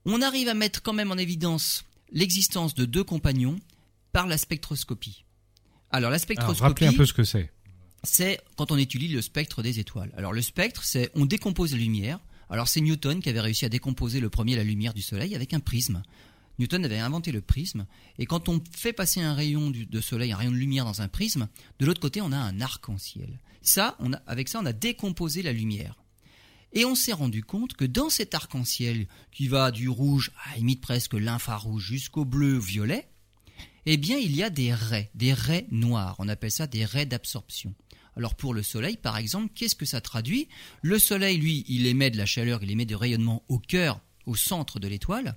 On 0.06 0.22
arrive 0.22 0.48
à 0.48 0.56
mettre 0.56 0.82
quand 0.82 0.94
même 0.94 1.12
en 1.12 1.18
évidence 1.18 1.86
l'existence 2.12 2.74
de 2.74 2.86
deux 2.86 3.04
compagnons 3.04 3.60
par 4.12 4.28
la 4.28 4.38
spectroscopie. 4.38 5.24
Alors 5.92 6.10
la 6.10 6.18
spectroscopie. 6.20 6.60
Alors, 6.60 6.70
rappelez 6.70 6.88
un 6.88 6.94
peu 6.94 7.06
ce 7.06 7.14
que 7.14 7.24
c'est 7.24 7.52
c'est 8.04 8.40
quand 8.56 8.72
on 8.72 8.78
étudie 8.78 9.08
le 9.08 9.22
spectre 9.22 9.64
des 9.64 9.80
étoiles. 9.80 10.12
Alors 10.18 10.34
le 10.34 10.42
spectre, 10.42 10.84
c'est 10.84 11.10
on 11.16 11.26
décompose 11.26 11.72
la 11.72 11.78
lumière. 11.78 12.20
Alors 12.50 12.68
c'est 12.68 12.82
Newton 12.82 13.22
qui 13.22 13.30
avait 13.30 13.40
réussi 13.40 13.66
à 13.66 13.70
décomposer 13.70 14.20
le 14.20 14.30
premier 14.30 14.56
la 14.56 14.64
lumière 14.64 14.94
du 14.94 15.02
Soleil 15.02 15.36
avec 15.36 15.54
un 15.54 15.60
prisme. 15.60 16.04
Newton 16.60 16.86
avait 16.86 17.00
inventé 17.00 17.32
le 17.32 17.42
prisme, 17.42 17.88
et 18.20 18.28
quand 18.28 18.48
on 18.48 18.62
fait 18.72 18.94
passer 18.94 19.20
un 19.22 19.34
rayon 19.34 19.72
de 19.72 20.02
soleil, 20.02 20.32
un 20.32 20.38
rayon 20.38 20.52
de 20.52 20.58
lumière 20.58 20.86
dans 20.86 21.02
un 21.02 21.08
prisme, 21.08 21.48
de 21.80 21.86
l'autre 21.88 22.00
côté 22.00 22.22
on 22.22 22.32
a 22.32 22.38
un 22.38 22.62
arc-en-ciel. 22.62 23.40
Ça, 23.64 23.96
on 24.00 24.12
avec 24.28 24.50
ça, 24.50 24.60
on 24.62 24.66
a 24.66 24.74
décomposé 24.74 25.42
la 25.42 25.52
lumière. 25.52 26.04
Et 26.74 26.86
on 26.86 26.96
s'est 26.96 27.14
rendu 27.14 27.44
compte 27.44 27.74
que 27.74 27.86
dans 27.86 28.10
cet 28.10 28.36
arc-en-ciel, 28.36 29.08
qui 29.32 29.48
va 29.48 29.72
du 29.72 29.90
rouge 29.90 30.32
à 30.46 30.58
limite 30.58 30.82
presque 30.82 31.14
l'infrarouge 31.14 31.84
jusqu'au 31.84 32.26
bleu-violet, 32.26 33.08
eh 33.86 33.98
bien 33.98 34.18
il 34.18 34.36
y 34.36 34.44
a 34.44 34.50
des 34.50 34.74
raies, 34.74 35.10
des 35.14 35.34
raies 35.34 35.68
noires. 35.72 36.16
On 36.20 36.28
appelle 36.28 36.52
ça 36.52 36.68
des 36.68 36.86
raies 36.86 37.06
d'absorption. 37.06 37.74
Alors 38.16 38.36
pour 38.36 38.54
le 38.54 38.64
Soleil, 38.64 38.98
par 38.98 39.18
exemple, 39.18 39.52
qu'est-ce 39.56 39.76
que 39.76 39.86
ça 39.86 40.02
traduit? 40.02 40.48
Le 40.82 41.00
Soleil, 41.00 41.38
lui, 41.38 41.66
il 41.68 41.88
émet 41.88 42.12
de 42.12 42.18
la 42.18 42.26
chaleur, 42.26 42.64
il 42.64 42.72
émet 42.72 42.86
du 42.86 42.96
rayonnement 42.96 43.44
au 43.48 43.60
cœur, 43.60 44.00
au 44.26 44.36
centre 44.36 44.80
de 44.80 44.88
l'étoile, 44.88 45.36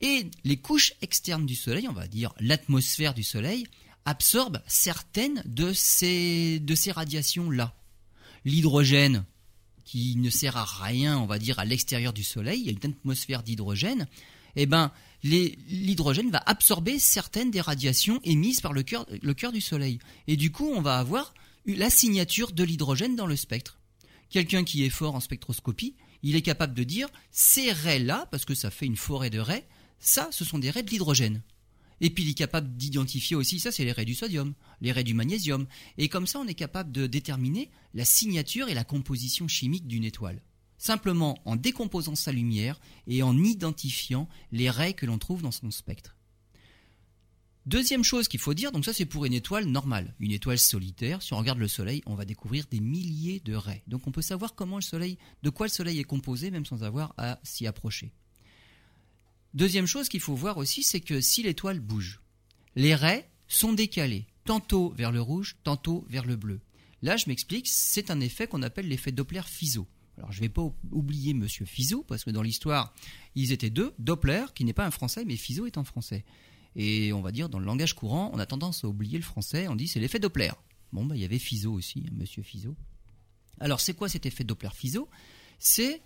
et 0.00 0.30
les 0.44 0.56
couches 0.56 0.94
externes 1.02 1.46
du 1.46 1.56
Soleil, 1.56 1.88
on 1.88 1.92
va 1.92 2.06
dire 2.06 2.32
l'atmosphère 2.38 3.14
du 3.14 3.24
Soleil, 3.24 3.66
absorbent 4.04 4.62
certaines 4.66 5.42
de 5.44 5.72
ces, 5.72 6.62
radiations-là. 6.94 7.74
L'hydrogène, 8.44 9.24
qui 9.84 10.16
ne 10.16 10.30
sert 10.30 10.56
à 10.56 10.64
rien, 10.64 11.18
on 11.18 11.26
va 11.26 11.38
dire, 11.38 11.58
à 11.58 11.64
l'extérieur 11.64 12.12
du 12.12 12.22
Soleil, 12.22 12.60
il 12.60 12.66
y 12.66 12.68
a 12.68 12.72
une 12.72 12.92
atmosphère 12.92 13.42
d'hydrogène, 13.42 14.06
eh 14.56 14.66
ben, 14.66 14.92
l'hydrogène 15.24 16.30
va 16.30 16.42
absorber 16.46 16.98
certaines 16.98 17.50
des 17.50 17.60
radiations 17.60 18.20
émises 18.24 18.60
par 18.60 18.72
le 18.72 18.82
cœur 18.82 19.52
du 19.52 19.60
Soleil. 19.60 19.98
Et 20.26 20.36
du 20.36 20.52
coup, 20.52 20.70
on 20.74 20.80
va 20.80 20.98
avoir 20.98 21.34
la 21.74 21.90
signature 21.90 22.52
de 22.52 22.64
l'hydrogène 22.64 23.16
dans 23.16 23.26
le 23.26 23.36
spectre. 23.36 23.78
Quelqu'un 24.30 24.64
qui 24.64 24.84
est 24.84 24.90
fort 24.90 25.14
en 25.14 25.20
spectroscopie, 25.20 25.96
il 26.22 26.36
est 26.36 26.42
capable 26.42 26.74
de 26.74 26.84
dire 26.84 27.08
ces 27.30 27.72
raies-là, 27.72 28.26
parce 28.30 28.44
que 28.44 28.54
ça 28.54 28.70
fait 28.70 28.86
une 28.86 28.96
forêt 28.96 29.30
de 29.30 29.38
raies, 29.38 29.66
ça, 29.98 30.28
ce 30.30 30.44
sont 30.44 30.58
des 30.58 30.70
raies 30.70 30.82
de 30.82 30.90
l'hydrogène. 30.90 31.42
Et 32.00 32.10
puis 32.10 32.24
il 32.24 32.30
est 32.30 32.34
capable 32.34 32.76
d'identifier 32.76 33.36
aussi, 33.36 33.58
ça 33.58 33.72
c'est 33.72 33.84
les 33.84 33.92
raies 33.92 34.04
du 34.04 34.14
sodium, 34.14 34.54
les 34.80 34.92
raies 34.92 35.04
du 35.04 35.14
magnésium. 35.14 35.66
Et 35.96 36.08
comme 36.08 36.26
ça, 36.26 36.38
on 36.38 36.46
est 36.46 36.54
capable 36.54 36.92
de 36.92 37.06
déterminer 37.06 37.70
la 37.94 38.04
signature 38.04 38.68
et 38.68 38.74
la 38.74 38.84
composition 38.84 39.48
chimique 39.48 39.86
d'une 39.86 40.04
étoile. 40.04 40.42
Simplement 40.76 41.40
en 41.44 41.56
décomposant 41.56 42.14
sa 42.14 42.30
lumière 42.30 42.80
et 43.08 43.22
en 43.24 43.36
identifiant 43.36 44.28
les 44.52 44.70
raies 44.70 44.94
que 44.94 45.06
l'on 45.06 45.18
trouve 45.18 45.42
dans 45.42 45.50
son 45.50 45.72
spectre. 45.72 46.17
Deuxième 47.68 48.02
chose 48.02 48.28
qu'il 48.28 48.40
faut 48.40 48.54
dire, 48.54 48.72
donc 48.72 48.86
ça 48.86 48.94
c'est 48.94 49.04
pour 49.04 49.26
une 49.26 49.34
étoile 49.34 49.66
normale, 49.66 50.14
une 50.20 50.32
étoile 50.32 50.58
solitaire. 50.58 51.20
Si 51.20 51.34
on 51.34 51.36
regarde 51.36 51.58
le 51.58 51.68
Soleil, 51.68 52.00
on 52.06 52.14
va 52.14 52.24
découvrir 52.24 52.64
des 52.70 52.80
milliers 52.80 53.40
de 53.40 53.52
raies. 53.54 53.82
Donc 53.86 54.06
on 54.06 54.10
peut 54.10 54.22
savoir 54.22 54.54
comment 54.54 54.76
le 54.76 54.82
Soleil, 54.82 55.18
de 55.42 55.50
quoi 55.50 55.66
le 55.66 55.70
Soleil 55.70 55.98
est 55.98 56.04
composé, 56.04 56.50
même 56.50 56.64
sans 56.64 56.82
avoir 56.82 57.12
à 57.18 57.38
s'y 57.42 57.66
approcher. 57.66 58.10
Deuxième 59.52 59.84
chose 59.84 60.08
qu'il 60.08 60.20
faut 60.20 60.34
voir 60.34 60.56
aussi, 60.56 60.82
c'est 60.82 61.00
que 61.00 61.20
si 61.20 61.42
l'étoile 61.42 61.78
bouge, 61.78 62.22
les 62.74 62.94
raies 62.94 63.28
sont 63.48 63.74
décalées, 63.74 64.26
tantôt 64.46 64.94
vers 64.96 65.12
le 65.12 65.20
rouge, 65.20 65.58
tantôt 65.62 66.06
vers 66.08 66.24
le 66.24 66.36
bleu. 66.36 66.62
Là, 67.02 67.18
je 67.18 67.26
m'explique, 67.28 67.68
c'est 67.68 68.10
un 68.10 68.20
effet 68.20 68.46
qu'on 68.46 68.62
appelle 68.62 68.88
l'effet 68.88 69.12
Doppler-Fizeau. 69.12 69.86
Alors, 70.16 70.32
je 70.32 70.38
ne 70.38 70.46
vais 70.46 70.48
pas 70.48 70.74
oublier 70.90 71.34
Monsieur 71.34 71.66
Fizeau, 71.66 72.02
parce 72.02 72.24
que 72.24 72.30
dans 72.30 72.42
l'histoire, 72.42 72.94
ils 73.34 73.52
étaient 73.52 73.68
deux. 73.68 73.92
Doppler, 73.98 74.46
qui 74.54 74.64
n'est 74.64 74.72
pas 74.72 74.86
un 74.86 74.90
français, 74.90 75.26
mais 75.26 75.36
Fizeau 75.36 75.66
est 75.66 75.76
un 75.76 75.84
français. 75.84 76.24
Et 76.78 77.12
on 77.12 77.20
va 77.20 77.32
dire, 77.32 77.48
dans 77.48 77.58
le 77.58 77.66
langage 77.66 77.94
courant, 77.94 78.30
on 78.32 78.38
a 78.38 78.46
tendance 78.46 78.84
à 78.84 78.88
oublier 78.88 79.18
le 79.18 79.24
français, 79.24 79.66
on 79.66 79.74
dit 79.74 79.88
c'est 79.88 79.98
l'effet 79.98 80.20
Doppler. 80.20 80.52
Bon, 80.92 81.04
bah, 81.04 81.16
il 81.16 81.20
y 81.20 81.24
avait 81.24 81.40
Fizeau 81.40 81.72
aussi, 81.72 82.04
hein, 82.06 82.14
monsieur 82.16 82.42
Fizeau. 82.42 82.76
Alors, 83.60 83.80
c'est 83.80 83.94
quoi 83.94 84.08
cet 84.08 84.24
effet 84.26 84.44
Doppler-Fizeau 84.44 85.08
C'est 85.58 86.00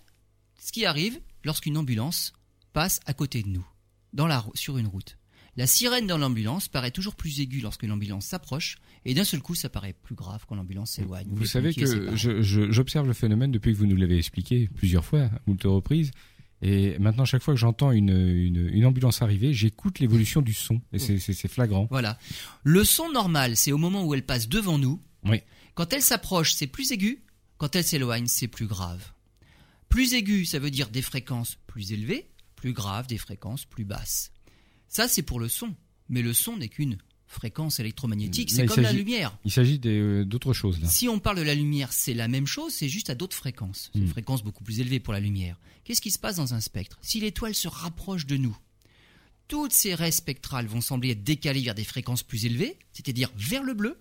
ce 0.59 0.73
qui 0.73 0.87
arrive 0.87 1.21
lorsqu'une 1.45 1.77
ambulance 1.77 2.33
passe 2.73 3.01
à 3.05 3.13
côté 3.13 3.43
de 3.43 3.49
nous, 3.49 3.67
dans 4.15 4.27
la, 4.27 4.45
sur 4.55 4.79
une 4.79 4.87
route. 4.87 5.19
La 5.57 5.67
sirène 5.67 6.07
dans 6.07 6.17
l'ambulance 6.17 6.69
paraît 6.69 6.91
toujours 6.91 7.15
plus 7.15 7.41
aiguë 7.41 7.61
lorsque 7.61 7.83
l'ambulance 7.83 8.25
s'approche, 8.25 8.79
et 9.05 9.13
d'un 9.13 9.25
seul 9.25 9.43
coup, 9.43 9.55
ça 9.55 9.69
paraît 9.69 9.93
plus 9.93 10.15
grave 10.15 10.47
quand 10.49 10.55
l'ambulance 10.55 10.93
s'éloigne. 10.93 11.29
Vous 11.31 11.45
savez 11.45 11.75
que 11.75 12.17
j'observe 12.17 13.07
le 13.07 13.13
phénomène 13.13 13.53
depuis 13.53 13.75
que 13.75 13.79
vous 13.79 13.87
nous 13.87 13.97
l'avez 13.97 14.17
expliqué 14.17 14.71
plusieurs 14.75 15.05
fois, 15.05 15.25
à 15.25 15.41
moult 15.47 15.63
reprises. 15.65 16.13
Et 16.63 16.97
maintenant, 17.01 17.25
chaque 17.25 17.43
fois 17.43 17.55
que 17.55 17.61
j'entends 17.61 17.91
une, 17.91 18.11
une, 18.11 18.87
ambulance 18.87 19.21
arriver, 19.21 19.53
j'écoute 19.53 19.99
l'évolution 19.99 20.41
du 20.41 20.55
son. 20.55 20.81
Et 20.93 20.99
c'est 20.99 21.49
flagrant. 21.49 21.89
Voilà. 21.91 22.19
Le 22.63 22.85
son 22.85 23.11
normal, 23.11 23.57
c'est 23.57 23.73
au 23.73 23.79
moment 23.79 24.05
où 24.05 24.15
elle 24.15 24.25
passe 24.25 24.49
devant 24.49 24.79
nous. 24.79 25.01
Oui. 25.25 25.43
Quand 25.75 25.93
elle 25.93 26.03
s'approche, 26.03 26.53
c'est 26.53 26.69
plus 26.69 26.93
aigu. 26.93 27.25
Quand 27.59 27.75
elle 27.75 27.85
s'éloigne, 27.85 28.29
c'est 28.29 28.47
plus 28.47 28.67
grave. 28.67 29.13
Plus 29.89 30.15
aigu, 30.15 30.45
ça 30.45 30.61
veut 30.61 30.71
dire 30.71 30.89
des 30.89 31.03
fréquences 31.03 31.59
plus 31.67 31.93
élevées. 31.93 32.31
Plus 32.55 32.73
grave, 32.73 33.09
des 33.09 33.19
fréquences 33.19 33.65
plus 33.65 33.85
basses. 33.85 34.31
Ça, 34.87 35.09
c'est 35.09 35.23
pour 35.23 35.41
le 35.41 35.49
son. 35.49 35.75
Mais 36.09 36.23
le 36.23 36.33
son 36.33 36.59
n'est 36.59 36.69
qu'une 36.69 36.97
fréquence 37.33 37.81
électromagnétique, 37.81 38.51
c'est 38.51 38.67
comme 38.67 38.83
la 38.83 38.93
lumière. 38.93 39.37
Il 39.45 39.51
s'agit 39.51 39.81
euh, 39.87 40.25
d'autres 40.25 40.53
choses 40.53 40.81
là. 40.81 40.89
Si 40.89 41.09
on 41.09 41.19
parle 41.19 41.39
de 41.39 41.43
la 41.43 41.55
lumière, 41.55 41.93
c'est 41.93 42.15
la 42.15 42.29
même 42.29 42.47
chose, 42.47 42.73
c'est 42.73 42.89
juste 42.89 43.11
à 43.11 43.15
d'autres 43.15 43.37
fréquences. 43.37 43.91
C'est 43.93 43.99
une 43.99 44.07
hmm. 44.07 44.11
fréquence 44.11 44.45
beaucoup 44.45 44.65
plus 44.65 44.81
élevée 44.81 45.01
pour 45.01 45.13
la 45.13 45.21
lumière. 45.21 45.59
Qu'est-ce 45.85 46.01
qui 46.01 46.11
se 46.11 46.19
passe 46.19 46.37
dans 46.37 46.55
un 46.55 46.61
spectre? 46.61 46.99
Si 47.03 47.21
l'étoile 47.21 47.55
se 47.55 47.69
rapproche 47.69 48.27
de 48.27 48.37
nous, 48.37 48.57
toutes 49.49 49.73
ces 49.73 49.95
raies 49.95 50.13
spectrales 50.13 50.67
vont 50.67 50.81
sembler 50.81 51.11
être 51.11 51.25
décalées 51.25 51.63
vers 51.63 51.75
des 51.75 51.85
fréquences 51.85 52.23
plus 52.23 52.47
élevées, 52.47 52.79
c'est-à-dire 52.93 53.31
vers 53.37 53.63
le 53.63 53.75
bleu. 53.75 53.99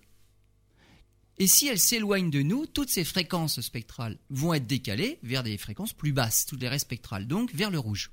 Et 1.38 1.46
si 1.46 1.66
elles 1.66 1.78
s'éloignent 1.78 2.30
de 2.30 2.42
nous, 2.42 2.66
toutes 2.66 2.90
ces 2.90 3.04
fréquences 3.04 3.60
spectrales 3.60 4.18
vont 4.30 4.54
être 4.54 4.66
décalées 4.66 5.18
vers 5.22 5.42
des 5.42 5.58
fréquences 5.58 5.92
plus 5.92 6.12
basses, 6.12 6.46
toutes 6.46 6.60
les 6.60 6.68
raies 6.68 6.78
spectrales, 6.78 7.26
donc 7.26 7.52
vers 7.54 7.70
le 7.70 7.78
rouge. 7.78 8.10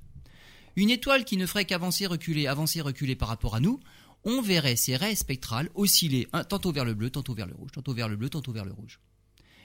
Une 0.76 0.90
étoile 0.90 1.24
qui 1.24 1.36
ne 1.36 1.46
ferait 1.46 1.64
qu'avancer, 1.64 2.06
reculer, 2.06 2.46
avancer, 2.46 2.80
reculer 2.80 3.16
par 3.16 3.28
rapport 3.28 3.54
à 3.54 3.60
nous, 3.60 3.80
on 4.24 4.42
verrait 4.42 4.76
ces 4.76 4.96
raies 4.96 5.14
spectrales 5.14 5.70
osciller 5.74 6.28
tantôt 6.48 6.72
vers 6.72 6.84
le 6.84 6.94
bleu, 6.94 7.10
tantôt 7.10 7.34
vers 7.34 7.46
le 7.46 7.54
rouge, 7.54 7.70
tantôt 7.72 7.94
vers 7.94 8.08
le 8.08 8.16
bleu, 8.16 8.28
tantôt 8.28 8.52
vers 8.52 8.64
le 8.64 8.72
rouge. 8.72 9.00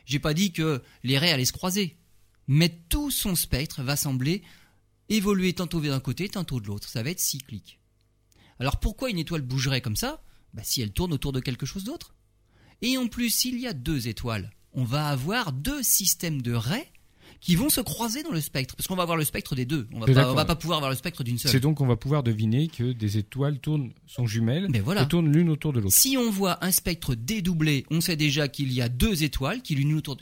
J'ai 0.05 0.19
pas 0.19 0.33
dit 0.33 0.51
que 0.51 0.81
les 1.03 1.17
raies 1.17 1.31
allaient 1.31 1.45
se 1.45 1.51
croiser, 1.51 1.97
mais 2.47 2.69
tout 2.89 3.11
son 3.11 3.35
spectre 3.35 3.81
va 3.81 3.95
sembler 3.95 4.43
évoluer 5.09 5.53
tantôt 5.53 5.81
d'un 5.81 5.99
côté, 5.99 6.29
tantôt 6.29 6.59
de 6.59 6.67
l'autre. 6.67 6.89
Ça 6.89 7.03
va 7.03 7.09
être 7.09 7.19
cyclique. 7.19 7.79
Alors 8.59 8.79
pourquoi 8.79 9.09
une 9.09 9.19
étoile 9.19 9.41
bougerait 9.41 9.81
comme 9.81 9.95
ça? 9.95 10.23
Bah, 10.53 10.63
Si 10.63 10.81
elle 10.81 10.93
tourne 10.93 11.13
autour 11.13 11.31
de 11.31 11.39
quelque 11.39 11.65
chose 11.65 11.83
d'autre. 11.83 12.15
Et 12.81 12.97
en 12.97 13.07
plus, 13.07 13.29
s'il 13.29 13.59
y 13.59 13.67
a 13.67 13.73
deux 13.73 14.07
étoiles, 14.07 14.51
on 14.73 14.83
va 14.83 15.09
avoir 15.09 15.51
deux 15.53 15.83
systèmes 15.83 16.41
de 16.41 16.53
raies 16.53 16.91
qui 17.45 17.55
vont 17.55 17.69
se 17.69 17.79
croiser 17.79 18.23
dans 18.23 18.31
le 18.31 18.41
spectre, 18.41 18.75
parce 18.75 18.87
qu'on 18.87 18.95
va 18.95 19.03
avoir 19.03 19.19
le 19.19 19.23
spectre 19.23 19.53
des 19.53 19.65
deux. 19.65 19.87
On 19.93 19.99
va 19.99 20.07
pas, 20.07 20.33
va 20.33 20.45
pas 20.45 20.55
pouvoir 20.55 20.79
avoir 20.79 20.89
le 20.89 20.97
spectre 20.97 21.23
d'une 21.23 21.37
seule. 21.37 21.51
C'est 21.51 21.59
donc 21.59 21.77
qu'on 21.77 21.85
va 21.85 21.95
pouvoir 21.95 22.23
deviner 22.23 22.67
que 22.67 22.91
des 22.91 23.19
étoiles 23.19 23.59
tournent 23.59 23.91
sont 24.07 24.25
jumelles 24.25 24.65
Mais 24.71 24.79
voilà. 24.79 25.03
et 25.03 25.07
tournent 25.07 25.31
l'une 25.31 25.49
autour 25.49 25.71
de 25.71 25.79
l'autre. 25.79 25.95
Si 25.95 26.17
on 26.17 26.31
voit 26.31 26.65
un 26.65 26.71
spectre 26.71 27.13
dédoublé, 27.13 27.85
on 27.91 28.01
sait 28.01 28.15
déjà 28.15 28.47
qu'il 28.47 28.73
y 28.73 28.81
a 28.81 28.89
deux 28.89 29.23
étoiles 29.23 29.61
qui, 29.61 29.75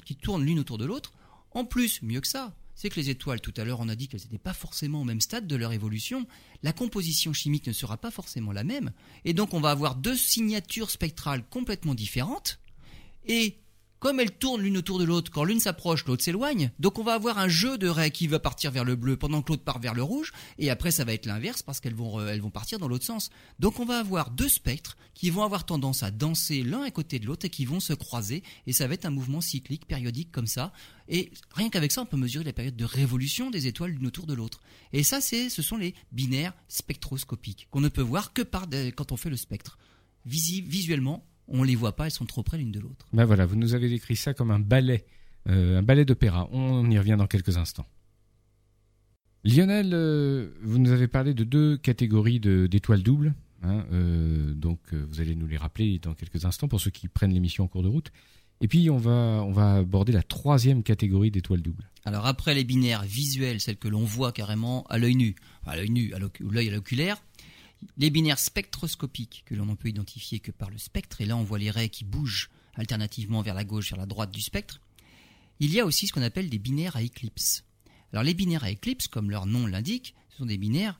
qui 0.03 0.15
tournent 0.17 0.43
l'une 0.43 0.59
autour 0.59 0.77
de 0.77 0.83
l'autre. 0.83 1.13
En 1.51 1.63
plus, 1.63 2.01
mieux 2.01 2.19
que 2.19 2.27
ça, 2.27 2.53
c'est 2.75 2.89
que 2.89 2.99
les 2.99 3.09
étoiles, 3.09 3.39
tout 3.39 3.53
à 3.55 3.63
l'heure, 3.63 3.79
on 3.79 3.87
a 3.87 3.95
dit 3.95 4.09
qu'elles 4.09 4.19
n'étaient 4.19 4.37
pas 4.37 4.51
forcément 4.51 4.99
au 4.99 5.05
même 5.05 5.21
stade 5.21 5.47
de 5.47 5.55
leur 5.55 5.71
évolution. 5.71 6.27
La 6.61 6.73
composition 6.73 7.31
chimique 7.31 7.67
ne 7.67 7.71
sera 7.71 7.95
pas 7.95 8.11
forcément 8.11 8.51
la 8.51 8.65
même. 8.65 8.91
Et 9.23 9.33
donc, 9.33 9.53
on 9.53 9.61
va 9.61 9.71
avoir 9.71 9.95
deux 9.95 10.17
signatures 10.17 10.89
spectrales 10.89 11.45
complètement 11.49 11.95
différentes. 11.95 12.59
Et 13.27 13.55
comme 14.03 14.19
elles 14.19 14.31
tournent 14.31 14.63
l'une 14.63 14.75
autour 14.75 14.99
de 14.99 15.05
l'autre, 15.05 15.31
quand 15.31 15.45
l'une 15.45 15.61
s'approche, 15.61 16.03
l'autre 16.03 16.25
s'éloigne. 16.25 16.71
Donc 16.77 16.99
on 16.99 17.03
va 17.03 17.13
avoir 17.13 17.37
un 17.37 17.47
jeu 17.47 17.77
de 17.77 17.87
raies 17.87 18.11
qui 18.11 18.27
va 18.27 18.37
partir 18.37 18.69
vers 18.69 18.83
le 18.83 18.97
bleu 18.97 19.15
pendant 19.15 19.41
que 19.41 19.53
l'autre 19.53 19.63
part 19.63 19.79
vers 19.79 19.93
le 19.93 20.03
rouge, 20.03 20.33
et 20.59 20.69
après 20.69 20.91
ça 20.91 21.05
va 21.05 21.13
être 21.13 21.25
l'inverse 21.25 21.63
parce 21.63 21.79
qu'elles 21.79 21.95
vont, 21.95 22.49
partir 22.49 22.79
dans 22.79 22.89
l'autre 22.89 23.05
sens. 23.05 23.29
Donc 23.59 23.79
on 23.79 23.85
va 23.85 23.99
avoir 23.99 24.29
deux 24.29 24.49
spectres 24.49 24.97
qui 25.13 25.29
vont 25.29 25.43
avoir 25.43 25.65
tendance 25.65 26.03
à 26.03 26.11
danser 26.11 26.63
l'un 26.63 26.81
à 26.81 26.91
côté 26.91 27.17
de 27.17 27.25
l'autre 27.25 27.45
et 27.45 27.49
qui 27.49 27.63
vont 27.63 27.79
se 27.79 27.93
croiser, 27.93 28.43
et 28.67 28.73
ça 28.73 28.87
va 28.87 28.93
être 28.95 29.05
un 29.05 29.09
mouvement 29.09 29.39
cyclique, 29.39 29.87
périodique 29.87 30.33
comme 30.33 30.47
ça. 30.47 30.73
Et 31.07 31.31
rien 31.53 31.69
qu'avec 31.69 31.93
ça, 31.93 32.01
on 32.01 32.05
peut 32.05 32.17
mesurer 32.17 32.43
la 32.43 32.51
période 32.51 32.75
de 32.75 32.83
révolution 32.83 33.51
des 33.51 33.67
étoiles 33.67 33.91
l'une 33.91 34.07
autour 34.07 34.25
de 34.25 34.33
l'autre. 34.33 34.59
Et 34.91 35.03
ça, 35.03 35.21
c'est, 35.21 35.47
ce 35.47 35.61
sont 35.61 35.77
les 35.77 35.95
binaires 36.11 36.53
spectroscopiques 36.67 37.69
qu'on 37.71 37.79
ne 37.79 37.87
peut 37.87 38.01
voir 38.01 38.33
que 38.33 38.41
par 38.41 38.65
quand 38.97 39.13
on 39.13 39.17
fait 39.17 39.29
le 39.29 39.37
spectre. 39.37 39.77
visuellement, 40.25 41.25
on 41.47 41.63
les 41.63 41.75
voit 41.75 41.95
pas, 41.95 42.05
elles 42.05 42.11
sont 42.11 42.25
trop 42.25 42.43
près 42.43 42.57
l'une 42.57 42.71
de 42.71 42.79
l'autre. 42.79 43.07
Ben 43.13 43.25
voilà, 43.25 43.45
vous 43.45 43.55
nous 43.55 43.73
avez 43.73 43.89
décrit 43.89 44.15
ça 44.15 44.33
comme 44.33 44.51
un 44.51 44.59
ballet, 44.59 45.05
euh, 45.49 45.79
un 45.79 45.83
ballet 45.83 46.05
d'opéra. 46.05 46.47
On 46.51 46.89
y 46.89 46.97
revient 46.97 47.15
dans 47.17 47.27
quelques 47.27 47.57
instants. 47.57 47.85
Lionel, 49.43 49.91
euh, 49.93 50.49
vous 50.61 50.79
nous 50.79 50.91
avez 50.91 51.07
parlé 51.07 51.33
de 51.33 51.43
deux 51.43 51.77
catégories 51.77 52.39
d'étoiles 52.39 53.03
doubles. 53.03 53.33
Hein, 53.61 53.85
euh, 53.93 54.53
donc 54.53 54.79
vous 54.93 55.21
allez 55.21 55.35
nous 55.35 55.47
les 55.47 55.57
rappeler 55.57 55.99
dans 55.99 56.13
quelques 56.13 56.45
instants 56.45 56.67
pour 56.67 56.81
ceux 56.81 56.91
qui 56.91 57.07
prennent 57.07 57.33
l'émission 57.33 57.63
en 57.65 57.67
cours 57.67 57.83
de 57.83 57.87
route. 57.87 58.11
Et 58.61 58.67
puis 58.67 58.89
on 58.89 58.97
va, 58.97 59.43
on 59.45 59.51
va 59.51 59.75
aborder 59.75 60.13
la 60.13 60.23
troisième 60.23 60.83
catégorie 60.83 61.31
d'étoiles 61.31 61.61
doubles. 61.61 61.89
Alors 62.05 62.25
après 62.25 62.53
les 62.53 62.63
binaires 62.63 63.03
visuels, 63.03 63.59
celles 63.59 63.77
que 63.77 63.87
l'on 63.87 64.03
voit 64.03 64.31
carrément 64.31 64.85
à 64.89 64.97
l'œil 64.97 65.15
nu, 65.15 65.35
à 65.65 65.75
l'œil 65.75 65.89
nu, 65.89 66.13
à 66.13 66.19
l'œil 66.19 66.69
à 66.69 66.71
l'oculaire, 66.71 67.21
les 67.97 68.09
binaires 68.09 68.39
spectroscopiques 68.39 69.43
que 69.45 69.55
l'on 69.55 69.65
ne 69.65 69.75
peut 69.75 69.89
identifier 69.89 70.39
que 70.39 70.51
par 70.51 70.69
le 70.69 70.77
spectre, 70.77 71.21
et 71.21 71.25
là 71.25 71.37
on 71.37 71.43
voit 71.43 71.59
les 71.59 71.71
raies 71.71 71.89
qui 71.89 72.03
bougent 72.03 72.49
alternativement 72.75 73.41
vers 73.41 73.53
la 73.53 73.63
gauche, 73.63 73.89
vers 73.89 73.99
la 73.99 74.05
droite 74.05 74.31
du 74.31 74.41
spectre. 74.41 74.81
Il 75.59 75.71
y 75.71 75.79
a 75.79 75.85
aussi 75.85 76.07
ce 76.07 76.13
qu'on 76.13 76.21
appelle 76.21 76.49
des 76.49 76.59
binaires 76.59 76.95
à 76.95 77.01
éclipse. 77.01 77.63
Alors 78.11 78.23
les 78.23 78.33
binaires 78.33 78.63
à 78.63 78.71
éclipse, 78.71 79.07
comme 79.07 79.29
leur 79.29 79.45
nom 79.45 79.67
l'indique, 79.67 80.15
ce 80.29 80.37
sont 80.37 80.45
des 80.45 80.57
binaires 80.57 80.99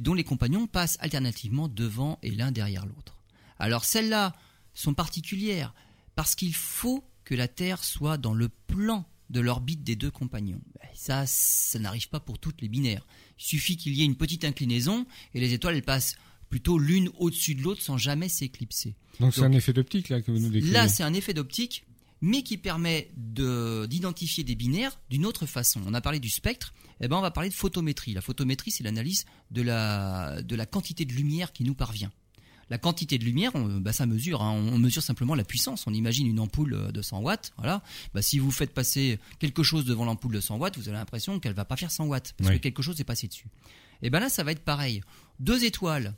dont 0.00 0.14
les 0.14 0.24
compagnons 0.24 0.66
passent 0.66 0.98
alternativement 1.00 1.68
devant 1.68 2.18
et 2.22 2.30
l'un 2.30 2.52
derrière 2.52 2.86
l'autre. 2.86 3.22
Alors 3.58 3.84
celles-là 3.84 4.34
sont 4.74 4.94
particulières 4.94 5.74
parce 6.14 6.34
qu'il 6.34 6.54
faut 6.54 7.04
que 7.24 7.34
la 7.34 7.48
Terre 7.48 7.82
soit 7.82 8.18
dans 8.18 8.34
le 8.34 8.48
plan 8.48 9.06
de 9.32 9.40
l'orbite 9.40 9.82
des 9.82 9.96
deux 9.96 10.10
compagnons. 10.10 10.60
Ben, 10.80 10.88
ça, 10.94 11.24
ça 11.26 11.78
n'arrive 11.78 12.08
pas 12.08 12.20
pour 12.20 12.38
toutes 12.38 12.60
les 12.62 12.68
binaires. 12.68 13.06
Il 13.38 13.44
suffit 13.44 13.76
qu'il 13.76 13.94
y 13.94 14.02
ait 14.02 14.04
une 14.04 14.16
petite 14.16 14.44
inclinaison 14.44 15.06
et 15.34 15.40
les 15.40 15.52
étoiles 15.54 15.76
elles 15.76 15.82
passent 15.82 16.16
plutôt 16.48 16.78
l'une 16.78 17.08
au-dessus 17.18 17.54
de 17.54 17.62
l'autre 17.62 17.80
sans 17.80 17.96
jamais 17.96 18.28
s'éclipser. 18.28 18.94
Donc 19.20 19.34
c'est 19.34 19.42
un 19.42 19.52
effet 19.52 19.72
d'optique 19.72 20.10
là 20.10 20.20
que 20.20 20.30
vous 20.30 20.38
nous 20.38 20.50
décrivez. 20.50 20.72
Là, 20.72 20.86
c'est 20.86 21.02
un 21.02 21.14
effet 21.14 21.32
d'optique, 21.32 21.86
mais 22.20 22.42
qui 22.42 22.58
permet 22.58 23.10
d'identifier 23.16 24.44
des 24.44 24.54
binaires 24.54 25.00
d'une 25.08 25.24
autre 25.24 25.46
façon. 25.46 25.80
On 25.86 25.94
a 25.94 26.02
parlé 26.02 26.20
du 26.20 26.28
spectre, 26.28 26.74
et 27.00 27.06
eh 27.06 27.08
ben 27.08 27.16
on 27.16 27.22
va 27.22 27.30
parler 27.30 27.48
de 27.48 27.54
photométrie. 27.54 28.12
La 28.12 28.20
photométrie, 28.20 28.70
c'est 28.70 28.84
l'analyse 28.84 29.24
de 29.50 29.62
la, 29.62 30.42
de 30.42 30.54
la 30.54 30.66
quantité 30.66 31.04
de 31.06 31.12
lumière 31.12 31.52
qui 31.52 31.64
nous 31.64 31.74
parvient. 31.74 32.12
La 32.72 32.78
quantité 32.78 33.18
de 33.18 33.24
lumière, 33.26 33.50
on, 33.54 33.80
bah, 33.80 33.92
ça 33.92 34.06
mesure. 34.06 34.40
Hein. 34.40 34.52
on 34.52 34.78
mesure 34.78 35.02
simplement 35.02 35.34
la 35.34 35.44
puissance. 35.44 35.86
On 35.86 35.92
imagine 35.92 36.26
une 36.26 36.40
ampoule 36.40 36.72
euh, 36.72 36.90
de 36.90 37.02
100 37.02 37.20
watts. 37.20 37.52
Voilà. 37.58 37.82
Bah, 38.14 38.22
si 38.22 38.38
vous 38.38 38.50
faites 38.50 38.72
passer 38.72 39.18
quelque 39.40 39.62
chose 39.62 39.84
devant 39.84 40.06
l'ampoule 40.06 40.32
de 40.32 40.40
100 40.40 40.56
watts, 40.56 40.78
vous 40.78 40.88
avez 40.88 40.96
l'impression 40.96 41.38
qu'elle 41.38 41.52
va 41.52 41.66
pas 41.66 41.76
faire 41.76 41.90
100 41.90 42.06
watts 42.06 42.32
parce 42.38 42.48
que 42.48 42.56
quelque 42.56 42.80
chose 42.80 42.98
est 42.98 43.04
passé 43.04 43.28
dessus. 43.28 43.48
Et 44.00 44.08
ben 44.08 44.20
là, 44.20 44.30
ça 44.30 44.42
va 44.42 44.52
être 44.52 44.64
pareil. 44.64 45.02
Deux 45.38 45.66
étoiles 45.66 46.14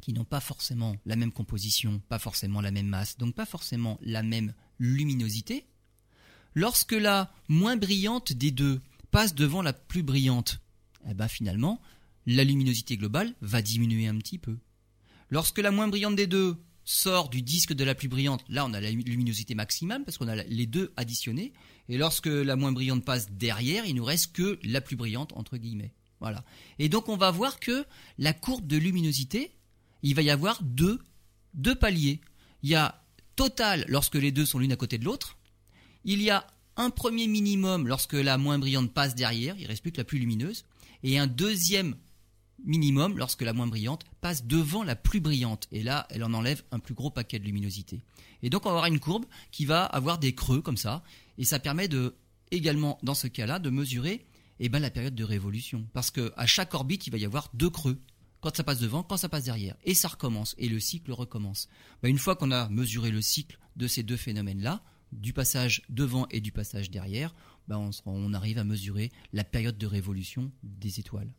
qui 0.00 0.12
n'ont 0.12 0.22
pas 0.22 0.38
forcément 0.38 0.94
la 1.04 1.16
même 1.16 1.32
composition, 1.32 2.00
pas 2.08 2.20
forcément 2.20 2.60
la 2.60 2.70
même 2.70 2.86
masse, 2.86 3.18
donc 3.18 3.34
pas 3.34 3.44
forcément 3.44 3.98
la 4.00 4.22
même 4.22 4.54
luminosité. 4.78 5.66
Lorsque 6.54 6.92
la 6.92 7.32
moins 7.48 7.76
brillante 7.76 8.32
des 8.32 8.52
deux 8.52 8.80
passe 9.10 9.34
devant 9.34 9.62
la 9.62 9.72
plus 9.72 10.04
brillante, 10.04 10.60
eh 11.10 11.14
ben 11.14 11.26
finalement, 11.26 11.80
la 12.26 12.44
luminosité 12.44 12.96
globale 12.96 13.34
va 13.40 13.60
diminuer 13.60 14.06
un 14.06 14.18
petit 14.18 14.38
peu. 14.38 14.56
Lorsque 15.30 15.58
la 15.58 15.70
moins 15.70 15.88
brillante 15.88 16.16
des 16.16 16.26
deux 16.26 16.56
sort 16.84 17.28
du 17.28 17.42
disque 17.42 17.74
de 17.74 17.84
la 17.84 17.94
plus 17.94 18.08
brillante, 18.08 18.44
là 18.48 18.64
on 18.64 18.72
a 18.72 18.80
la 18.80 18.90
luminosité 18.90 19.54
maximale 19.54 20.04
parce 20.04 20.16
qu'on 20.16 20.28
a 20.28 20.36
les 20.36 20.66
deux 20.66 20.92
additionnés. 20.96 21.52
Et 21.88 21.98
lorsque 21.98 22.26
la 22.26 22.56
moins 22.56 22.72
brillante 22.72 23.04
passe 23.04 23.30
derrière, 23.30 23.84
il 23.84 23.94
nous 23.94 24.04
reste 24.04 24.32
que 24.32 24.58
la 24.64 24.80
plus 24.80 24.96
brillante 24.96 25.32
entre 25.34 25.58
guillemets. 25.58 25.92
Voilà. 26.20 26.44
Et 26.78 26.88
donc 26.88 27.08
on 27.08 27.16
va 27.16 27.30
voir 27.30 27.60
que 27.60 27.84
la 28.16 28.32
courbe 28.32 28.66
de 28.66 28.76
luminosité, 28.76 29.52
il 30.02 30.14
va 30.14 30.22
y 30.22 30.30
avoir 30.30 30.62
deux, 30.62 30.98
deux 31.54 31.74
paliers. 31.74 32.20
Il 32.62 32.70
y 32.70 32.74
a 32.74 33.04
total 33.36 33.84
lorsque 33.88 34.16
les 34.16 34.32
deux 34.32 34.46
sont 34.46 34.58
l'une 34.58 34.72
à 34.72 34.76
côté 34.76 34.98
de 34.98 35.04
l'autre. 35.04 35.38
Il 36.04 36.22
y 36.22 36.30
a 36.30 36.46
un 36.76 36.90
premier 36.90 37.26
minimum 37.26 37.86
lorsque 37.86 38.14
la 38.14 38.38
moins 38.38 38.58
brillante 38.58 38.92
passe 38.92 39.14
derrière, 39.14 39.56
il 39.58 39.66
reste 39.66 39.82
plus 39.82 39.92
que 39.92 39.98
la 39.98 40.04
plus 40.04 40.18
lumineuse, 40.18 40.64
et 41.02 41.18
un 41.18 41.26
deuxième 41.26 41.96
minimum 42.64 43.18
lorsque 43.18 43.42
la 43.42 43.52
moins 43.52 43.66
brillante 43.66 44.04
passe 44.20 44.44
devant 44.44 44.82
la 44.82 44.96
plus 44.96 45.20
brillante. 45.20 45.68
Et 45.72 45.82
là, 45.82 46.06
elle 46.10 46.24
en 46.24 46.34
enlève 46.34 46.62
un 46.70 46.78
plus 46.78 46.94
gros 46.94 47.10
paquet 47.10 47.38
de 47.38 47.44
luminosité. 47.44 48.02
Et 48.42 48.50
donc, 48.50 48.66
on 48.66 48.70
avoir 48.70 48.86
une 48.86 49.00
courbe 49.00 49.26
qui 49.50 49.64
va 49.64 49.84
avoir 49.84 50.18
des 50.18 50.34
creux 50.34 50.60
comme 50.60 50.76
ça. 50.76 51.02
Et 51.38 51.44
ça 51.44 51.58
permet 51.58 51.88
de, 51.88 52.14
également, 52.50 52.98
dans 53.02 53.14
ce 53.14 53.26
cas-là, 53.26 53.58
de 53.58 53.70
mesurer 53.70 54.26
eh 54.60 54.68
ben, 54.68 54.80
la 54.80 54.90
période 54.90 55.14
de 55.14 55.24
révolution. 55.24 55.86
Parce 55.92 56.10
qu'à 56.10 56.46
chaque 56.46 56.74
orbite, 56.74 57.06
il 57.06 57.10
va 57.10 57.18
y 57.18 57.24
avoir 57.24 57.50
deux 57.54 57.70
creux. 57.70 58.00
Quand 58.40 58.56
ça 58.56 58.62
passe 58.62 58.78
devant, 58.78 59.02
quand 59.02 59.16
ça 59.16 59.28
passe 59.28 59.44
derrière. 59.44 59.76
Et 59.84 59.94
ça 59.94 60.08
recommence. 60.08 60.54
Et 60.58 60.68
le 60.68 60.78
cycle 60.78 61.12
recommence. 61.12 61.68
Ben, 62.02 62.08
une 62.08 62.18
fois 62.18 62.36
qu'on 62.36 62.50
a 62.50 62.68
mesuré 62.68 63.10
le 63.10 63.22
cycle 63.22 63.58
de 63.76 63.86
ces 63.86 64.02
deux 64.02 64.16
phénomènes-là, 64.16 64.82
du 65.12 65.32
passage 65.32 65.82
devant 65.88 66.26
et 66.30 66.40
du 66.40 66.52
passage 66.52 66.90
derrière, 66.90 67.34
ben, 67.66 67.90
on 68.04 68.34
arrive 68.34 68.58
à 68.58 68.64
mesurer 68.64 69.10
la 69.32 69.44
période 69.44 69.78
de 69.78 69.86
révolution 69.86 70.52
des 70.62 71.00
étoiles. 71.00 71.30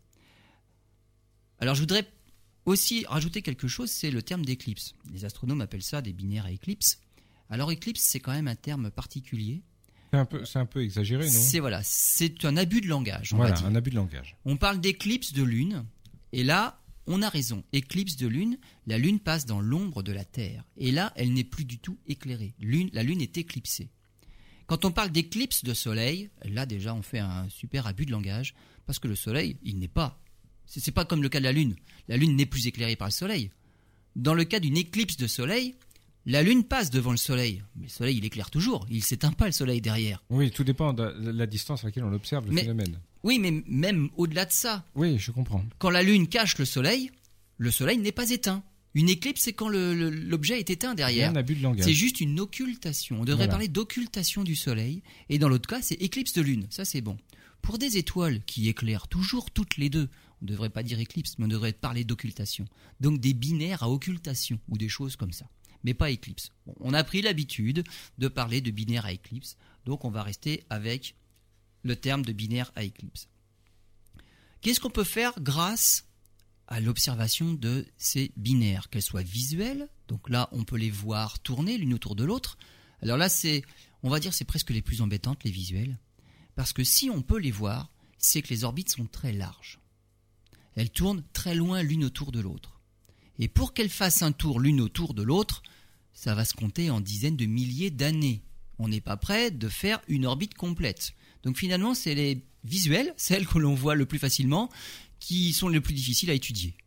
Alors 1.59 1.75
je 1.75 1.81
voudrais 1.81 2.07
aussi 2.65 3.05
rajouter 3.07 3.41
quelque 3.41 3.67
chose, 3.67 3.89
c'est 3.89 4.11
le 4.11 4.21
terme 4.21 4.45
d'éclipse. 4.45 4.93
Les 5.11 5.25
astronomes 5.25 5.61
appellent 5.61 5.81
ça 5.81 6.01
des 6.01 6.13
binaires 6.13 6.45
à 6.45 6.51
éclipse. 6.51 6.99
Alors 7.49 7.71
éclipse, 7.71 8.01
c'est 8.01 8.19
quand 8.19 8.31
même 8.31 8.47
un 8.47 8.55
terme 8.55 8.91
particulier. 8.91 9.61
C'est 10.11 10.19
un 10.19 10.25
peu, 10.25 10.45
c'est 10.45 10.59
un 10.59 10.65
peu 10.65 10.83
exagéré, 10.83 11.25
non? 11.25 11.31
C'est 11.39 11.59
voilà, 11.59 11.81
c'est 11.83 12.45
un 12.45 12.57
abus 12.57 12.81
de 12.81 12.87
langage. 12.87 13.33
On 13.33 13.37
voilà, 13.37 13.59
un 13.63 13.75
abus 13.75 13.91
de 13.91 13.95
langage. 13.95 14.35
On 14.45 14.57
parle 14.57 14.79
d'éclipse 14.79 15.33
de 15.33 15.43
lune, 15.43 15.85
et 16.31 16.43
là, 16.43 16.81
on 17.05 17.21
a 17.21 17.29
raison. 17.29 17.63
Éclipse 17.73 18.15
de 18.17 18.27
lune, 18.27 18.57
la 18.87 18.97
lune 18.97 19.19
passe 19.19 19.45
dans 19.45 19.61
l'ombre 19.61 20.01
de 20.01 20.11
la 20.11 20.25
Terre, 20.25 20.63
et 20.77 20.91
là, 20.91 21.13
elle 21.15 21.33
n'est 21.33 21.43
plus 21.43 21.65
du 21.65 21.77
tout 21.77 21.97
éclairée. 22.07 22.53
Lune, 22.59 22.89
la 22.93 23.03
lune 23.03 23.21
est 23.21 23.37
éclipsée. 23.37 23.89
Quand 24.65 24.85
on 24.85 24.91
parle 24.91 25.11
d'éclipse 25.11 25.63
de 25.63 25.73
soleil, 25.73 26.29
là 26.43 26.65
déjà, 26.65 26.93
on 26.95 27.01
fait 27.01 27.19
un 27.19 27.47
super 27.49 27.85
abus 27.85 28.05
de 28.05 28.11
langage, 28.11 28.55
parce 28.87 28.99
que 28.99 29.07
le 29.07 29.15
soleil, 29.15 29.57
il 29.63 29.77
n'est 29.77 29.87
pas. 29.87 30.19
C'est 30.69 30.91
pas 30.91 31.05
comme 31.05 31.21
le 31.21 31.29
cas 31.29 31.39
de 31.39 31.45
la 31.45 31.51
lune. 31.51 31.75
La 32.07 32.17
lune 32.17 32.35
n'est 32.35 32.45
plus 32.45 32.67
éclairée 32.67 32.95
par 32.95 33.07
le 33.07 33.13
soleil. 33.13 33.49
Dans 34.15 34.33
le 34.33 34.43
cas 34.43 34.59
d'une 34.59 34.77
éclipse 34.77 35.17
de 35.17 35.27
soleil, 35.27 35.75
la 36.25 36.43
Lune 36.43 36.63
passe 36.63 36.91
devant 36.91 37.11
le 37.11 37.17
Soleil, 37.17 37.63
mais 37.75 37.85
le 37.85 37.89
Soleil 37.89 38.17
il 38.17 38.25
éclaire 38.25 38.51
toujours, 38.51 38.85
il 38.89 39.03
s'éteint 39.03 39.31
pas 39.31 39.45
le 39.45 39.51
Soleil 39.51 39.81
derrière. 39.81 40.23
Oui, 40.29 40.51
tout 40.51 40.63
dépend 40.63 40.93
de 40.93 41.31
la 41.31 41.47
distance 41.47 41.83
à 41.83 41.87
laquelle 41.87 42.03
on 42.03 42.13
observe 42.13 42.47
le 42.47 42.55
phénomène. 42.55 42.99
Oui, 43.23 43.39
mais 43.39 43.63
même 43.67 44.09
au-delà 44.15 44.45
de 44.45 44.51
ça. 44.51 44.85
Oui, 44.95 45.17
je 45.17 45.31
comprends. 45.31 45.63
Quand 45.77 45.89
la 45.89 46.03
Lune 46.03 46.27
cache 46.27 46.57
le 46.57 46.65
Soleil, 46.65 47.09
le 47.57 47.71
Soleil 47.71 47.97
n'est 47.97 48.11
pas 48.11 48.29
éteint. 48.29 48.63
Une 48.95 49.09
éclipse, 49.09 49.41
c'est 49.41 49.53
quand 49.53 49.69
l'objet 49.69 50.59
est 50.59 50.69
éteint 50.69 50.93
derrière. 50.93 51.33
C'est 51.79 51.93
juste 51.93 52.21
une 52.21 52.39
occultation. 52.39 53.21
On 53.21 53.25
devrait 53.25 53.47
parler 53.47 53.67
d'occultation 53.67 54.43
du 54.43 54.55
Soleil. 54.55 55.01
Et 55.29 55.39
dans 55.39 55.49
l'autre 55.49 55.69
cas, 55.69 55.81
c'est 55.81 55.95
éclipse 55.95 56.33
de 56.33 56.41
Lune. 56.41 56.67
Ça, 56.69 56.85
c'est 56.85 57.01
bon. 57.01 57.17
Pour 57.61 57.77
des 57.77 57.97
étoiles 57.97 58.41
qui 58.45 58.69
éclairent 58.69 59.07
toujours 59.07 59.51
toutes 59.51 59.77
les 59.77 59.89
deux, 59.89 60.09
on 60.41 60.45
ne 60.45 60.49
devrait 60.49 60.69
pas 60.69 60.83
dire 60.83 60.99
éclipse, 60.99 61.35
mais 61.37 61.45
on 61.45 61.49
devrait 61.49 61.73
parler 61.73 62.03
d'occultation. 62.03 62.65
Donc 62.99 63.19
des 63.19 63.33
binaires 63.33 63.83
à 63.83 63.89
occultation 63.89 64.59
ou 64.67 64.77
des 64.77 64.89
choses 64.89 65.15
comme 65.15 65.33
ça 65.33 65.47
mais 65.83 65.93
pas 65.93 66.09
éclipse. 66.09 66.51
on 66.79 66.93
a 66.93 67.03
pris 67.03 67.21
l'habitude 67.21 67.83
de 68.17 68.27
parler 68.27 68.61
de 68.61 68.71
binaire 68.71 69.05
à 69.05 69.13
éclipse, 69.13 69.57
donc 69.85 70.05
on 70.05 70.09
va 70.09 70.23
rester 70.23 70.63
avec 70.69 71.15
le 71.83 71.95
terme 71.95 72.23
de 72.23 72.33
binaire 72.33 72.71
à 72.75 72.83
éclipse. 72.83 73.29
Qu'est-ce 74.61 74.79
qu'on 74.79 74.89
peut 74.89 75.03
faire 75.03 75.33
grâce 75.39 76.05
à 76.67 76.79
l'observation 76.79 77.53
de 77.53 77.87
ces 77.97 78.31
binaires, 78.35 78.89
qu'elles 78.89 79.01
soient 79.01 79.23
visuelles, 79.23 79.87
donc 80.07 80.29
là 80.29 80.49
on 80.51 80.63
peut 80.63 80.77
les 80.77 80.91
voir 80.91 81.39
tourner 81.39 81.77
l'une 81.77 81.93
autour 81.93 82.15
de 82.15 82.25
l'autre. 82.25 82.57
Alors 83.01 83.17
là 83.17 83.29
c'est, 83.29 83.63
on 84.03 84.09
va 84.09 84.19
dire 84.19 84.33
c'est 84.33 84.45
presque 84.45 84.69
les 84.69 84.81
plus 84.81 85.01
embêtantes 85.01 85.43
les 85.43 85.51
visuelles, 85.51 85.97
parce 86.55 86.73
que 86.73 86.83
si 86.83 87.09
on 87.09 87.21
peut 87.21 87.39
les 87.39 87.51
voir, 87.51 87.91
c'est 88.17 88.41
que 88.41 88.49
les 88.49 88.65
orbites 88.65 88.89
sont 88.89 89.05
très 89.05 89.31
larges. 89.31 89.79
Elles 90.79 90.89
tournent 90.89 91.25
très 91.33 91.55
loin 91.55 91.83
l'une 91.83 92.05
autour 92.05 92.31
de 92.31 92.39
l'autre. 92.39 92.79
Et 93.37 93.49
pour 93.49 93.73
qu'elles 93.73 93.89
fassent 93.89 94.21
un 94.21 94.31
tour 94.31 94.61
l'une 94.61 94.79
autour 94.79 95.13
de 95.13 95.23
l'autre, 95.23 95.61
ça 96.13 96.35
va 96.35 96.45
se 96.45 96.53
compter 96.53 96.89
en 96.89 97.01
dizaines 97.01 97.35
de 97.35 97.47
milliers 97.47 97.91
d'années. 97.91 98.43
On 98.77 98.87
n'est 98.87 99.01
pas 99.01 99.17
prêt 99.17 99.51
de 99.51 99.67
faire 99.67 99.99
une 100.07 100.25
orbite 100.25 100.53
complète. 100.53 101.15
Donc 101.43 101.57
finalement, 101.57 101.93
c'est 101.93 102.15
les 102.15 102.45
visuels, 102.63 103.13
celles 103.17 103.45
que 103.45 103.59
l'on 103.59 103.75
voit 103.75 103.95
le 103.95 104.05
plus 104.05 104.19
facilement, 104.19 104.69
qui 105.19 105.51
sont 105.51 105.67
les 105.67 105.81
plus 105.81 105.93
difficiles 105.93 106.29
à 106.29 106.33
étudier. 106.33 106.77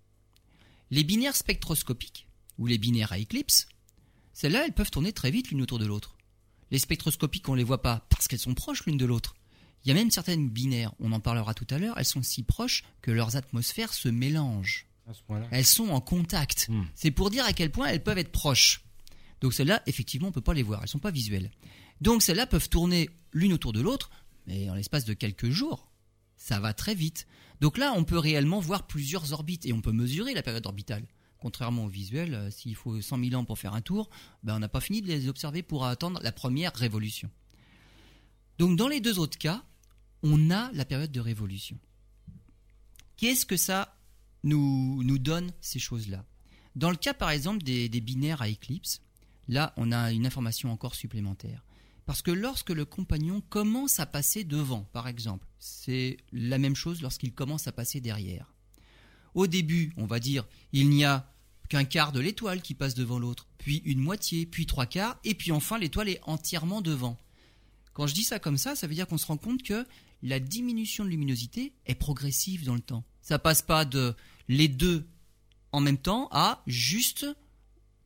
Les 0.91 1.05
binaires 1.05 1.37
spectroscopiques, 1.37 2.27
ou 2.57 2.65
les 2.65 2.79
binaires 2.79 3.13
à 3.13 3.19
éclipse, 3.19 3.69
celles-là, 4.33 4.65
elles 4.65 4.73
peuvent 4.73 4.91
tourner 4.91 5.13
très 5.13 5.31
vite 5.31 5.51
l'une 5.51 5.61
autour 5.61 5.79
de 5.79 5.85
l'autre. 5.85 6.17
Les 6.71 6.79
spectroscopiques, 6.79 7.47
on 7.51 7.53
ne 7.53 7.59
les 7.59 7.63
voit 7.63 7.83
pas 7.83 8.07
parce 8.09 8.27
qu'elles 8.27 8.39
sont 8.39 8.55
proches 8.55 8.87
l'une 8.87 8.97
de 8.97 9.05
l'autre. 9.05 9.37
Il 9.85 9.89
y 9.89 9.91
a 9.91 9.95
même 9.95 10.11
certaines 10.11 10.49
binaires, 10.49 10.93
on 11.01 11.13
en 11.13 11.21
parlera 11.21 11.55
tout 11.55 11.67
à 11.71 11.79
l'heure, 11.79 11.97
elles 11.99 12.05
sont 12.05 12.23
si 12.23 12.43
proches 12.43 12.85
que 13.01 13.11
leurs 13.11 13.37
atmosphères 13.37 13.93
se 13.93 14.09
mélangent 14.09 14.87
elles 15.51 15.65
sont 15.65 15.89
en 15.89 16.01
contact. 16.01 16.69
Hmm. 16.69 16.85
C'est 16.95 17.11
pour 17.11 17.31
dire 17.31 17.45
à 17.45 17.53
quel 17.53 17.71
point 17.71 17.89
elles 17.89 18.03
peuvent 18.03 18.19
être 18.19 18.33
proches. 18.33 18.85
Donc 19.41 19.53
celles-là, 19.53 19.83
effectivement, 19.87 20.29
on 20.29 20.31
ne 20.31 20.35
peut 20.35 20.41
pas 20.41 20.55
les 20.55 20.63
voir, 20.63 20.81
elles 20.81 20.87
ne 20.87 20.91
sont 20.91 20.99
pas 20.99 21.11
visuelles. 21.11 21.51
Donc 22.01 22.23
celles-là 22.23 22.47
peuvent 22.47 22.69
tourner 22.69 23.11
l'une 23.33 23.53
autour 23.53 23.73
de 23.73 23.81
l'autre, 23.81 24.11
mais 24.47 24.71
en 24.71 24.75
l'espace 24.75 25.05
de 25.05 25.15
quelques 25.15 25.51
jours. 25.51 25.91
Ça 26.37 26.61
va 26.61 26.73
très 26.73 26.95
vite. 26.95 27.27
Donc 27.61 27.79
là, 27.79 27.93
on 27.97 28.05
peut 28.05 28.19
réellement 28.19 28.61
voir 28.61 28.87
plusieurs 28.87 29.33
orbites 29.33 29.67
et 29.67 29.73
on 29.73 29.81
peut 29.81 29.93
mesurer 29.93 30.35
la 30.35 30.43
période 30.43 30.67
orbitale. 30.67 31.05
Contrairement 31.39 31.85
au 31.85 31.89
visuel, 31.89 32.35
euh, 32.35 32.51
s'il 32.51 32.75
faut 32.75 33.01
100 33.01 33.25
000 33.25 33.35
ans 33.35 33.45
pour 33.45 33.59
faire 33.59 33.75
un 33.75 33.81
tour, 33.81 34.11
ben 34.43 34.57
on 34.57 34.59
n'a 34.61 34.69
pas 34.69 34.81
fini 34.81 35.03
de 35.03 35.09
les 35.09 35.29
observer 35.29 35.63
pour 35.63 35.85
attendre 35.85 36.21
la 36.23 36.33
première 36.33 36.73
révolution. 36.75 37.31
Donc 38.59 38.77
dans 38.77 38.89
les 38.89 39.01
deux 39.01 39.19
autres 39.19 39.39
cas, 39.39 39.65
on 40.23 40.51
a 40.51 40.71
la 40.73 40.85
période 40.85 41.13
de 41.13 41.21
révolution. 41.21 41.79
Qu'est-ce 43.17 43.47
que 43.47 43.57
ça 43.57 43.97
nous, 44.43 45.03
nous 45.05 45.19
donne 45.19 45.53
ces 45.61 45.79
choses-là? 45.79 46.25
Dans 46.75 46.91
le 46.91 46.97
cas, 46.97 47.15
par 47.15 47.31
exemple, 47.31 47.63
des, 47.63 47.89
binaires 47.89 48.43
à 48.43 48.49
éclipse, 48.49 49.03
là, 49.49 49.73
on 49.77 49.93
a 49.93 50.13
une 50.13 50.27
information 50.27 50.73
encore 50.73 50.95
supplémentaire. 50.95 51.65
Parce 52.07 52.23
que 52.23 52.31
lorsque 52.31 52.71
le 52.71 52.85
compagnon 52.85 53.43
commence 53.49 54.01
à 54.01 54.07
passer 54.07 54.43
devant, 54.43 54.83
par 54.93 55.07
exemple, 55.07 55.47
c'est 55.59 56.17
la 56.33 56.59
même 56.59 56.75
chose 56.75 57.01
lorsqu'il 57.03 57.33
commence 57.33 57.69
à 57.69 57.73
passer 57.73 58.01
derrière. 58.01 58.53
Au 59.35 59.47
début, 59.47 59.93
on 59.97 60.07
va 60.07 60.19
dire, 60.19 60.47
il 60.73 60.91
n'y 60.91 61.05
a 61.05 61.31
qu'un 61.69 61.85
quart 61.85 62.13
de 62.13 62.21
l'étoile 62.21 62.61
qui 62.61 62.75
passe 62.75 62.95
devant 62.95 63.19
l'autre, 63.19 63.47
puis 63.59 63.83
une 63.85 64.01
moitié, 64.01 64.47
puis 64.47 64.67
trois 64.67 64.87
quarts, 64.87 65.19
et 65.25 65.35
puis 65.35 65.53
enfin 65.53 65.79
l'étoile 65.79 66.09
est 66.09 66.21
entièrement 66.25 66.83
devant. 66.83 67.19
Quand 67.93 68.07
je 68.07 68.15
dis 68.15 68.25
ça 68.25 68.39
comme 68.39 68.59
ça, 68.59 68.75
ça 68.75 68.87
veut 68.87 68.95
dire 68.95 69.07
qu'on 69.07 69.19
se 69.19 69.27
rend 69.27 69.37
compte 69.37 69.63
que 69.63 69.87
la 70.23 70.41
diminution 70.41 71.05
de 71.05 71.11
luminosité 71.11 71.73
est 71.87 71.95
progressive 71.95 72.65
dans 72.65 72.75
le 72.75 72.81
temps. 72.81 73.05
Ça 73.21 73.39
passe 73.39 73.63
pas 73.63 73.85
de 73.85 74.15
les 74.49 74.69
deux 74.69 75.07
en 75.73 75.81
même 75.81 75.99
temps 75.99 76.29
à 76.31 76.63
juste 76.67 77.27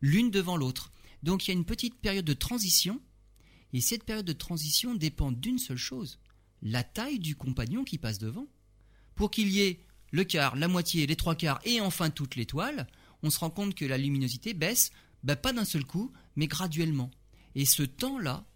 l'une 0.00 0.30
devant 0.30 0.56
l'autre. 0.56 0.92
Donc 1.22 1.46
il 1.46 1.50
y 1.50 1.54
a 1.54 1.58
une 1.58 1.64
petite 1.64 1.96
période 1.96 2.24
de 2.24 2.32
transition, 2.32 3.00
et 3.72 3.80
cette 3.80 4.04
période 4.04 4.26
de 4.26 4.32
transition 4.32 4.94
dépend 4.94 5.32
d'une 5.32 5.58
seule 5.58 5.76
chose, 5.76 6.18
la 6.62 6.84
taille 6.84 7.18
du 7.18 7.36
compagnon 7.36 7.84
qui 7.84 7.98
passe 7.98 8.18
devant. 8.18 8.46
Pour 9.14 9.30
qu'il 9.30 9.48
y 9.48 9.60
ait 9.60 9.80
le 10.12 10.24
quart, 10.24 10.56
la 10.56 10.68
moitié, 10.68 11.06
les 11.06 11.16
trois 11.16 11.34
quarts 11.34 11.60
et 11.64 11.80
enfin 11.80 12.10
toute 12.10 12.36
l'étoile, 12.36 12.86
on 13.22 13.30
se 13.30 13.38
rend 13.38 13.50
compte 13.50 13.74
que 13.74 13.84
la 13.84 13.98
luminosité 13.98 14.54
baisse, 14.54 14.92
bah, 15.24 15.36
pas 15.36 15.52
d'un 15.52 15.64
seul 15.64 15.84
coup, 15.84 16.12
mais 16.36 16.46
graduellement. 16.46 17.10
Et 17.54 17.64
ce 17.64 17.82
temps-là 17.82 18.46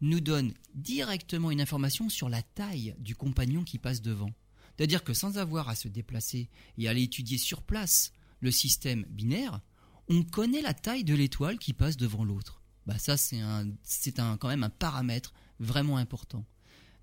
nous 0.00 0.20
donne 0.20 0.54
directement 0.74 1.50
une 1.50 1.60
information 1.60 2.08
sur 2.08 2.28
la 2.28 2.42
taille 2.42 2.94
du 2.98 3.14
compagnon 3.14 3.64
qui 3.64 3.78
passe 3.78 4.02
devant. 4.02 4.30
C'est-à-dire 4.76 5.04
que 5.04 5.12
sans 5.12 5.38
avoir 5.38 5.68
à 5.68 5.74
se 5.74 5.88
déplacer 5.88 6.48
et 6.78 6.88
aller 6.88 7.02
étudier 7.02 7.38
sur 7.38 7.62
place 7.62 8.12
le 8.40 8.50
système 8.50 9.04
binaire, 9.10 9.60
on 10.08 10.22
connaît 10.22 10.62
la 10.62 10.74
taille 10.74 11.04
de 11.04 11.14
l'étoile 11.14 11.58
qui 11.58 11.72
passe 11.72 11.96
devant 11.96 12.24
l'autre. 12.24 12.62
Bah 12.86 12.98
ça 12.98 13.16
c'est 13.16 13.40
un, 13.40 13.68
c'est 13.82 14.18
un, 14.18 14.36
quand 14.38 14.48
même 14.48 14.64
un 14.64 14.70
paramètre 14.70 15.34
vraiment 15.58 15.98
important. 15.98 16.46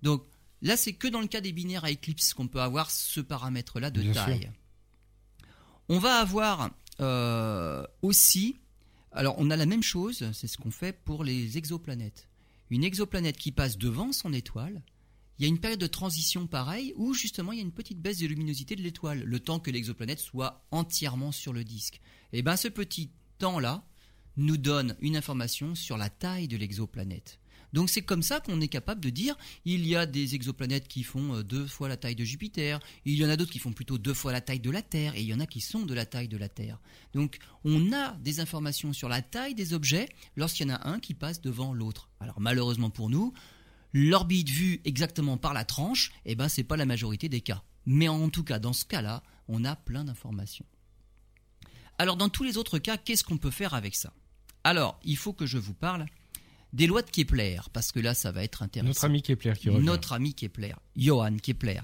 Donc 0.02 0.24
là 0.60 0.76
c'est 0.76 0.92
que 0.92 1.06
dans 1.06 1.20
le 1.20 1.28
cas 1.28 1.40
des 1.40 1.52
binaires 1.52 1.84
à 1.84 1.90
éclipse 1.90 2.34
qu'on 2.34 2.48
peut 2.48 2.60
avoir 2.60 2.90
ce 2.90 3.20
paramètre-là 3.20 3.90
de 3.90 4.12
taille. 4.12 4.50
On 5.88 5.98
va 5.98 6.16
avoir 6.16 6.70
euh, 7.00 7.86
aussi, 8.02 8.56
alors 9.12 9.36
on 9.38 9.50
a 9.50 9.56
la 9.56 9.66
même 9.66 9.82
chose, 9.82 10.30
c'est 10.32 10.48
ce 10.48 10.58
qu'on 10.58 10.70
fait 10.70 10.92
pour 10.92 11.24
les 11.24 11.56
exoplanètes. 11.56 12.27
Une 12.70 12.84
exoplanète 12.84 13.36
qui 13.36 13.52
passe 13.52 13.78
devant 13.78 14.12
son 14.12 14.32
étoile, 14.32 14.82
il 15.38 15.42
y 15.42 15.44
a 15.44 15.48
une 15.48 15.60
période 15.60 15.80
de 15.80 15.86
transition 15.86 16.46
pareille 16.46 16.92
où 16.96 17.14
justement 17.14 17.52
il 17.52 17.58
y 17.58 17.60
a 17.60 17.64
une 17.64 17.72
petite 17.72 18.00
baisse 18.00 18.18
de 18.18 18.26
luminosité 18.26 18.74
de 18.74 18.82
l'étoile, 18.82 19.22
le 19.22 19.40
temps 19.40 19.60
que 19.60 19.70
l'exoplanète 19.70 20.18
soit 20.18 20.66
entièrement 20.70 21.32
sur 21.32 21.52
le 21.52 21.64
disque. 21.64 22.00
Et 22.32 22.42
bien 22.42 22.56
ce 22.56 22.68
petit 22.68 23.10
temps-là 23.38 23.84
nous 24.36 24.56
donne 24.56 24.96
une 25.00 25.16
information 25.16 25.74
sur 25.74 25.96
la 25.96 26.10
taille 26.10 26.48
de 26.48 26.56
l'exoplanète. 26.56 27.38
Donc 27.72 27.90
c'est 27.90 28.02
comme 28.02 28.22
ça 28.22 28.40
qu'on 28.40 28.60
est 28.60 28.68
capable 28.68 29.00
de 29.00 29.10
dire 29.10 29.36
il 29.64 29.86
y 29.86 29.96
a 29.96 30.06
des 30.06 30.34
exoplanètes 30.34 30.88
qui 30.88 31.02
font 31.02 31.34
euh, 31.34 31.42
deux 31.42 31.66
fois 31.66 31.88
la 31.88 31.96
taille 31.96 32.14
de 32.14 32.24
Jupiter, 32.24 32.80
il 33.04 33.14
y 33.14 33.24
en 33.24 33.28
a 33.28 33.36
d'autres 33.36 33.52
qui 33.52 33.58
font 33.58 33.72
plutôt 33.72 33.98
deux 33.98 34.14
fois 34.14 34.32
la 34.32 34.40
taille 34.40 34.60
de 34.60 34.70
la 34.70 34.82
Terre, 34.82 35.14
et 35.14 35.20
il 35.20 35.26
y 35.26 35.34
en 35.34 35.40
a 35.40 35.46
qui 35.46 35.60
sont 35.60 35.84
de 35.84 35.94
la 35.94 36.06
taille 36.06 36.28
de 36.28 36.36
la 36.36 36.48
Terre. 36.48 36.78
Donc 37.14 37.38
on 37.64 37.92
a 37.92 38.12
des 38.16 38.40
informations 38.40 38.92
sur 38.92 39.08
la 39.08 39.22
taille 39.22 39.54
des 39.54 39.74
objets 39.74 40.08
lorsqu'il 40.36 40.68
y 40.68 40.70
en 40.70 40.74
a 40.74 40.88
un 40.88 41.00
qui 41.00 41.14
passe 41.14 41.40
devant 41.40 41.72
l'autre. 41.72 42.10
Alors 42.20 42.40
malheureusement 42.40 42.90
pour 42.90 43.10
nous, 43.10 43.32
l'orbite 43.92 44.48
vue 44.48 44.80
exactement 44.84 45.36
par 45.36 45.54
la 45.54 45.64
tranche, 45.64 46.12
eh 46.24 46.34
ben 46.34 46.48
c'est 46.48 46.64
pas 46.64 46.76
la 46.76 46.86
majorité 46.86 47.28
des 47.28 47.40
cas. 47.40 47.62
Mais 47.86 48.08
en 48.08 48.28
tout 48.28 48.44
cas, 48.44 48.58
dans 48.58 48.74
ce 48.74 48.84
cas-là, 48.84 49.22
on 49.48 49.64
a 49.64 49.74
plein 49.74 50.04
d'informations. 50.04 50.66
Alors 51.98 52.16
dans 52.16 52.28
tous 52.28 52.44
les 52.44 52.58
autres 52.58 52.78
cas, 52.78 52.96
qu'est-ce 52.96 53.24
qu'on 53.24 53.38
peut 53.38 53.50
faire 53.50 53.74
avec 53.74 53.94
ça? 53.94 54.12
Alors, 54.64 55.00
il 55.04 55.16
faut 55.16 55.32
que 55.32 55.46
je 55.46 55.56
vous 55.56 55.72
parle 55.72 56.06
des 56.72 56.86
lois 56.86 57.02
de 57.02 57.10
Kepler, 57.10 57.60
parce 57.72 57.92
que 57.92 58.00
là, 58.00 58.14
ça 58.14 58.32
va 58.32 58.44
être 58.44 58.62
intéressant. 58.62 58.88
Notre 58.88 59.04
ami 59.04 59.22
Kepler 59.22 59.54
qui 59.58 59.70
revient. 59.70 59.84
Notre 59.84 60.12
ami 60.12 60.34
Kepler, 60.34 60.74
Johann 60.96 61.40
Kepler. 61.40 61.80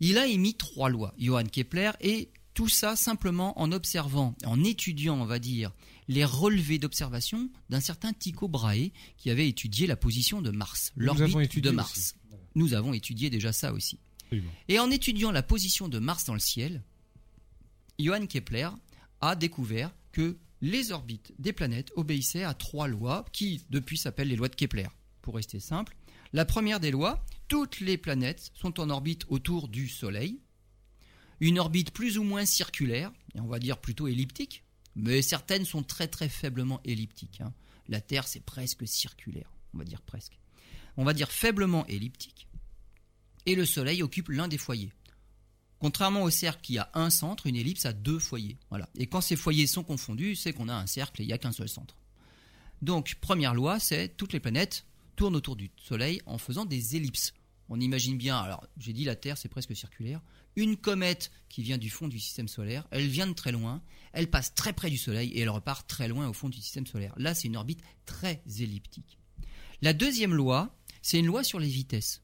Il 0.00 0.18
a 0.18 0.26
émis 0.26 0.54
trois 0.54 0.88
lois, 0.88 1.14
Johann 1.18 1.48
Kepler, 1.48 1.90
et 2.00 2.30
tout 2.54 2.68
ça 2.68 2.96
simplement 2.96 3.58
en 3.60 3.72
observant, 3.72 4.34
en 4.44 4.62
étudiant, 4.64 5.20
on 5.20 5.26
va 5.26 5.38
dire, 5.38 5.72
les 6.08 6.24
relevés 6.24 6.78
d'observation 6.78 7.50
d'un 7.68 7.80
certain 7.80 8.12
Tycho 8.12 8.48
Brahe 8.48 8.90
qui 9.16 9.30
avait 9.30 9.48
étudié 9.48 9.86
la 9.86 9.96
position 9.96 10.40
de 10.40 10.50
Mars, 10.50 10.92
l'orbite 10.96 11.60
de 11.60 11.70
Mars. 11.70 12.16
Nous 12.54 12.74
avons 12.74 12.94
étudié 12.94 13.28
déjà 13.28 13.52
ça 13.52 13.72
aussi. 13.72 13.98
Et 14.68 14.78
en 14.78 14.90
étudiant 14.90 15.30
la 15.30 15.42
position 15.42 15.88
de 15.88 15.98
Mars 15.98 16.24
dans 16.24 16.34
le 16.34 16.40
ciel, 16.40 16.82
Johann 17.98 18.26
Kepler 18.26 18.68
a 19.20 19.36
découvert 19.36 19.92
que 20.12 20.36
les 20.60 20.92
orbites 20.92 21.32
des 21.38 21.52
planètes 21.52 21.92
obéissaient 21.96 22.44
à 22.44 22.54
trois 22.54 22.88
lois 22.88 23.24
qui, 23.32 23.62
depuis, 23.70 23.98
s'appellent 23.98 24.28
les 24.28 24.36
lois 24.36 24.48
de 24.48 24.54
Kepler. 24.54 24.88
Pour 25.22 25.34
rester 25.34 25.60
simple, 25.60 25.96
la 26.32 26.44
première 26.44 26.80
des 26.80 26.90
lois, 26.90 27.24
toutes 27.48 27.80
les 27.80 27.98
planètes 27.98 28.50
sont 28.54 28.80
en 28.80 28.90
orbite 28.90 29.24
autour 29.28 29.68
du 29.68 29.88
Soleil. 29.88 30.40
Une 31.40 31.58
orbite 31.58 31.90
plus 31.90 32.18
ou 32.18 32.22
moins 32.22 32.46
circulaire, 32.46 33.12
et 33.34 33.40
on 33.40 33.46
va 33.46 33.58
dire 33.58 33.78
plutôt 33.78 34.08
elliptique, 34.08 34.64
mais 34.94 35.20
certaines 35.20 35.66
sont 35.66 35.82
très 35.82 36.08
très 36.08 36.28
faiblement 36.28 36.80
elliptiques. 36.84 37.40
Hein. 37.42 37.52
La 37.88 38.00
Terre, 38.00 38.26
c'est 38.26 38.44
presque 38.44 38.88
circulaire, 38.88 39.50
on 39.74 39.78
va 39.78 39.84
dire 39.84 40.00
presque. 40.00 40.38
On 40.96 41.04
va 41.04 41.12
dire 41.12 41.30
faiblement 41.30 41.86
elliptique. 41.86 42.48
Et 43.44 43.54
le 43.54 43.66
Soleil 43.66 44.02
occupe 44.02 44.30
l'un 44.30 44.48
des 44.48 44.58
foyers. 44.58 44.92
Contrairement 45.78 46.22
au 46.22 46.30
cercle 46.30 46.60
qui 46.62 46.78
a 46.78 46.90
un 46.94 47.10
centre, 47.10 47.46
une 47.46 47.56
ellipse 47.56 47.86
a 47.86 47.92
deux 47.92 48.18
foyers. 48.18 48.56
Voilà. 48.70 48.88
Et 48.96 49.06
quand 49.06 49.20
ces 49.20 49.36
foyers 49.36 49.66
sont 49.66 49.84
confondus, 49.84 50.36
c'est 50.36 50.52
qu'on 50.52 50.68
a 50.68 50.74
un 50.74 50.86
cercle 50.86 51.20
et 51.20 51.24
il 51.24 51.28
n'y 51.28 51.32
a 51.32 51.38
qu'un 51.38 51.52
seul 51.52 51.68
centre. 51.68 51.96
Donc, 52.82 53.16
première 53.20 53.54
loi, 53.54 53.78
c'est 53.78 54.16
toutes 54.16 54.32
les 54.32 54.40
planètes 54.40 54.86
tournent 55.16 55.36
autour 55.36 55.56
du 55.56 55.70
Soleil 55.82 56.20
en 56.26 56.38
faisant 56.38 56.64
des 56.64 56.94
ellipses. 56.94 57.32
On 57.68 57.80
imagine 57.80 58.16
bien, 58.16 58.36
alors 58.36 58.64
j'ai 58.78 58.92
dit 58.92 59.04
la 59.04 59.16
Terre 59.16 59.36
c'est 59.36 59.48
presque 59.48 59.74
circulaire, 59.74 60.20
une 60.54 60.76
comète 60.76 61.32
qui 61.48 61.62
vient 61.62 61.78
du 61.78 61.90
fond 61.90 62.06
du 62.06 62.20
système 62.20 62.46
solaire, 62.46 62.86
elle 62.92 63.08
vient 63.08 63.26
de 63.26 63.32
très 63.32 63.50
loin, 63.50 63.82
elle 64.12 64.30
passe 64.30 64.54
très 64.54 64.72
près 64.72 64.88
du 64.88 64.98
Soleil 64.98 65.30
et 65.30 65.40
elle 65.40 65.48
repart 65.48 65.88
très 65.88 66.06
loin 66.06 66.28
au 66.28 66.32
fond 66.32 66.48
du 66.48 66.60
système 66.60 66.86
solaire. 66.86 67.12
Là 67.16 67.34
c'est 67.34 67.48
une 67.48 67.56
orbite 67.56 67.80
très 68.04 68.42
elliptique. 68.60 69.18
La 69.82 69.92
deuxième 69.92 70.34
loi, 70.34 70.76
c'est 71.02 71.18
une 71.18 71.26
loi 71.26 71.42
sur 71.42 71.58
les 71.58 71.68
vitesses. 71.68 72.22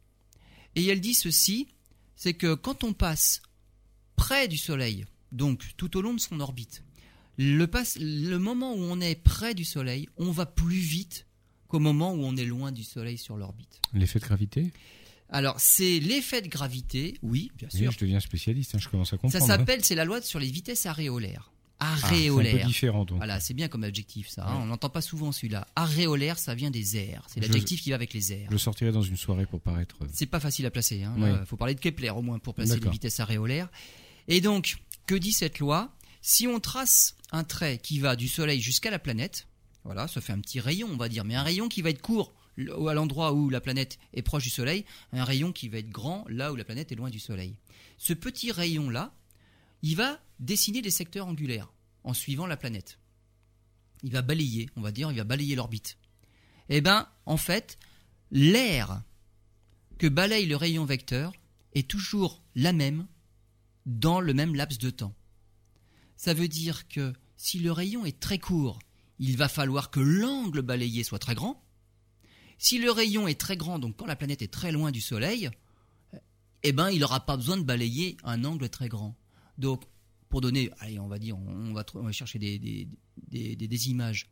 Et 0.77 0.87
elle 0.87 1.01
dit 1.01 1.15
ceci, 1.15 1.69
c'est 2.17 2.35
que 2.35 2.55
quand 2.55 2.85
on 2.85 2.93
passe 2.93 3.43
près 4.17 4.49
du 4.49 4.57
Soleil, 4.57 5.05
donc 5.33 5.65
tout 5.77 5.97
au 5.97 6.03
long 6.03 6.15
de 6.15 6.21
son 6.21 6.41
orbite, 6.41 6.83
le, 7.39 7.67
le 8.01 8.37
moment 8.39 8.75
où 8.75 8.81
on 8.81 9.01
est 9.01 9.15
près 9.15 9.55
du 9.55 9.65
Soleil, 9.65 10.09
on 10.17 10.31
va 10.31 10.47
plus 10.47 10.77
vite 10.77 11.27
qu'au 11.69 11.79
moment 11.79 12.13
où 12.13 12.23
on 12.25 12.37
est 12.37 12.45
loin 12.45 12.73
du 12.73 12.85
Soleil 12.85 13.19
sur 13.19 13.37
l'orbite. 13.37 13.81
L'effet 13.95 14.19
de 14.19 14.25
gravité? 14.25 14.71
Alors, 15.31 15.59
c'est 15.59 15.99
l'effet 15.99 16.43
de 16.43 16.49
gravité, 16.49 17.17
oui, 17.23 17.51
bien 17.57 17.71
sûr. 17.71 17.91
je 17.91 17.99
deviens 17.99 18.21
spécialiste, 18.21 18.75
hein, 18.75 18.79
je 18.79 18.89
commence 18.91 19.15
à 19.15 19.17
comprendre. 19.17 19.47
Ça 19.47 19.57
s'appelle, 19.57 19.83
c'est 19.83 19.95
la 19.95 20.05
loi 20.05 20.21
sur 20.21 20.39
les 20.39 20.51
vitesses 20.51 20.85
aréolaires. 20.85 21.52
Aréolaire. 21.83 22.53
Ah, 22.55 22.57
c'est 22.57 22.61
un 22.61 22.63
peu 22.63 22.67
différent, 22.69 23.05
donc. 23.05 23.17
Voilà, 23.19 23.41
c'est 23.41 23.55
bien 23.55 23.69
comme 23.69 23.83
adjectif, 23.85 24.29
ça. 24.29 24.47
Hein. 24.47 24.61
on 24.63 24.67
n'entend 24.67 24.89
pas 24.89 25.01
souvent 25.01 25.33
celui-là. 25.33 25.67
Aréolaire, 25.75 26.39
ça 26.39 26.55
vient 26.55 26.71
des 26.71 26.97
airs. 26.97 27.25
C'est 27.27 27.41
l'adjectif 27.41 27.83
qui 27.83 27.91
va 27.91 27.97
avec 27.97 28.15
les 28.15 28.33
airs. 28.33 28.47
Je 28.47 28.53
le 28.53 28.59
sortirai 28.59 28.93
dans 28.93 29.03
une 29.03 29.17
soirée 29.17 29.47
pour 29.47 29.61
paraître. 29.61 29.97
Euh, 30.03 30.07
c'est 30.13 30.27
pas 30.27 30.41
facile 30.41 30.67
à 30.67 30.71
placer. 30.71 30.97
Il 30.97 31.05
hein. 31.05 31.45
faut 31.47 31.57
parler 31.57 31.75
de 31.75 31.81
Kepler 31.81 32.11
au 32.11 32.23
moins 32.23 32.39
pour 32.39 32.55
placer 32.55 32.79
les 32.79 32.91
vitesses 32.91 33.21
aréolaires. 33.21 33.69
Et 34.29 34.41
donc, 34.41 34.77
que 35.07 35.15
dit 35.15 35.33
cette 35.33 35.59
loi? 35.59 35.93
Si 36.21 36.47
on 36.47 36.61
trace 36.61 37.17
un 37.33 37.43
trait 37.43 37.79
qui 37.79 37.99
va 37.99 38.15
du 38.15 38.29
Soleil 38.29 38.61
jusqu'à 38.61 38.91
la 38.91 39.01
planète, 39.01 39.49
voilà, 39.85 40.07
ça 40.07 40.21
fait 40.21 40.33
un 40.33 40.39
petit 40.39 40.61
rayon, 40.61 40.89
on 40.93 40.97
va 40.97 41.09
dire, 41.09 41.25
mais 41.25 41.35
un 41.35 41.43
rayon 41.43 41.69
qui 41.69 41.83
va 41.83 41.91
être 41.91 42.01
court 42.01 42.33
à 42.59 42.95
l'endroit 42.95 43.33
où 43.33 43.51
la 43.51 43.61
planète 43.61 43.99
est 44.15 44.23
proche 44.23 44.45
du 44.45 44.51
Soleil, 44.51 44.85
un 45.13 45.25
rayon 45.25 45.53
qui 45.53 45.69
va 45.69 45.79
être 45.79 45.91
grand 45.91 46.25
là 46.29 46.53
où 46.53 46.57
la 46.57 46.65
planète 46.65 46.93
est 46.93 46.95
loin 46.95 47.11
du 47.11 47.19
Soleil. 47.19 47.57
Ce 47.99 48.13
petit 48.13 48.53
rayon-là, 48.53 49.13
il 49.83 49.97
va 49.97 50.21
dessiner 50.39 50.83
des 50.83 50.91
secteurs 50.91 51.27
angulaires 51.27 51.72
en 52.05 52.15
suivant 52.15 52.47
la 52.47 52.57
planète. 52.57 52.99
Il 54.03 54.13
va 54.13 54.23
balayer, 54.23 54.69
on 54.77 54.81
va 54.81 54.93
dire, 54.93 55.11
il 55.11 55.19
va 55.19 55.25
balayer 55.25 55.55
l'orbite. 55.55 55.99
Eh 56.69 56.81
bien, 56.81 57.09
en 57.27 57.37
fait, 57.37 57.79
l'air 58.31 59.03
que 59.99 60.09
balaye 60.09 60.47
le 60.47 60.57
rayon 60.57 60.85
vecteur 60.85 61.33
est 61.75 61.89
toujours 61.89 62.43
la 62.55 62.73
même 62.73 63.07
dans 63.87 64.21
le 64.21 64.35
même 64.35 64.55
laps 64.55 64.79
de 64.79 64.91
temps. 64.91 65.15
Ça 66.17 66.35
veut 66.35 66.49
dire 66.49 66.89
que 66.89 67.13
si 67.37 67.59
le 67.59 67.73
rayon 67.73 68.05
est 68.05 68.21
très 68.21 68.39
court, 68.39 68.79
il 69.19 69.37
va 69.37 69.49
falloir 69.49 69.91
que 69.91 70.01
l'angle 70.01 70.63
balayé 70.63 71.05
soit 71.05 71.19
très 71.19 71.35
grand, 71.35 71.63
si 72.59 72.79
le 72.79 72.93
rayon 72.93 73.27
est 73.27 73.41
très 73.41 73.57
grand, 73.57 73.81
donc 73.81 73.97
quand 73.97 74.07
la 74.07 74.15
planète 74.15 74.41
est 74.41 74.53
très 74.53 74.71
loin 74.71 74.93
du 74.93 75.01
Soleil, 75.01 75.51
eh 76.63 76.73
ben, 76.73 76.91
il 76.91 77.01
n'aura 77.01 77.27
pas 77.27 77.37
besoin 77.37 77.57
de 77.57 77.65
balayer 77.65 78.17
un 78.23 78.45
angle 78.45 78.69
très 78.69 78.89
grand. 78.89 79.17
Donc, 79.59 79.83
pour 80.33 80.41
donner, 80.41 80.71
allez, 80.79 80.99
on 80.99 81.09
va 81.09 81.19
dire, 81.19 81.37
on 81.37 81.75
va, 81.75 82.11
chercher 82.11 82.39
des, 82.39 82.89
des 83.29 83.89
images. 83.91 84.31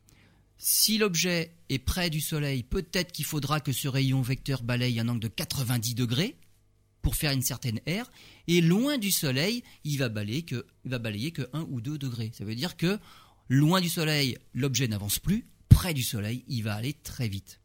Si 0.57 0.97
l'objet 0.97 1.53
est 1.69 1.77
près 1.77 2.09
du 2.09 2.21
Soleil, 2.21 2.63
peut-être 2.63 3.11
qu'il 3.11 3.23
faudra 3.23 3.59
que 3.59 3.71
ce 3.71 3.87
rayon 3.87 4.23
vecteur 4.23 4.63
balaye 4.63 4.99
un 4.99 5.07
angle 5.09 5.19
de 5.19 5.27
90 5.27 5.93
degrés 5.93 6.39
pour 7.03 7.15
faire 7.15 7.33
une 7.33 7.43
certaine 7.43 7.81
aire, 7.85 8.11
et 8.47 8.61
loin 8.61 8.97
du 8.97 9.11
Soleil, 9.11 9.61
il 9.83 9.99
va 9.99 10.09
balayer 10.09 10.41
que, 10.41 10.65
il 10.85 10.89
va 10.89 10.97
balayer 10.97 11.29
que 11.29 11.47
1 11.53 11.67
ou 11.69 11.81
2 11.81 11.99
degrés. 11.99 12.31
Ça 12.33 12.45
veut 12.45 12.55
dire 12.55 12.77
que 12.77 12.97
loin 13.47 13.79
du 13.79 13.89
Soleil, 13.89 14.39
l'objet 14.55 14.87
n'avance 14.87 15.19
plus, 15.19 15.45
près 15.69 15.93
du 15.93 16.01
Soleil, 16.01 16.43
il 16.47 16.63
va 16.63 16.73
aller 16.73 16.93
très 16.93 17.27
vite. 17.27 17.61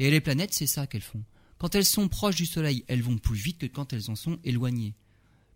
Et 0.00 0.10
les 0.10 0.20
planètes, 0.20 0.52
c'est 0.52 0.66
ça 0.66 0.88
qu'elles 0.88 1.00
font. 1.00 1.22
Quand 1.58 1.76
elles 1.76 1.84
sont 1.84 2.08
proches 2.08 2.34
du 2.34 2.46
Soleil, 2.46 2.84
elles 2.88 3.02
vont 3.02 3.18
plus 3.18 3.38
vite 3.38 3.58
que 3.58 3.66
quand 3.66 3.92
elles 3.92 4.10
en 4.10 4.16
sont 4.16 4.40
éloignées. 4.42 4.96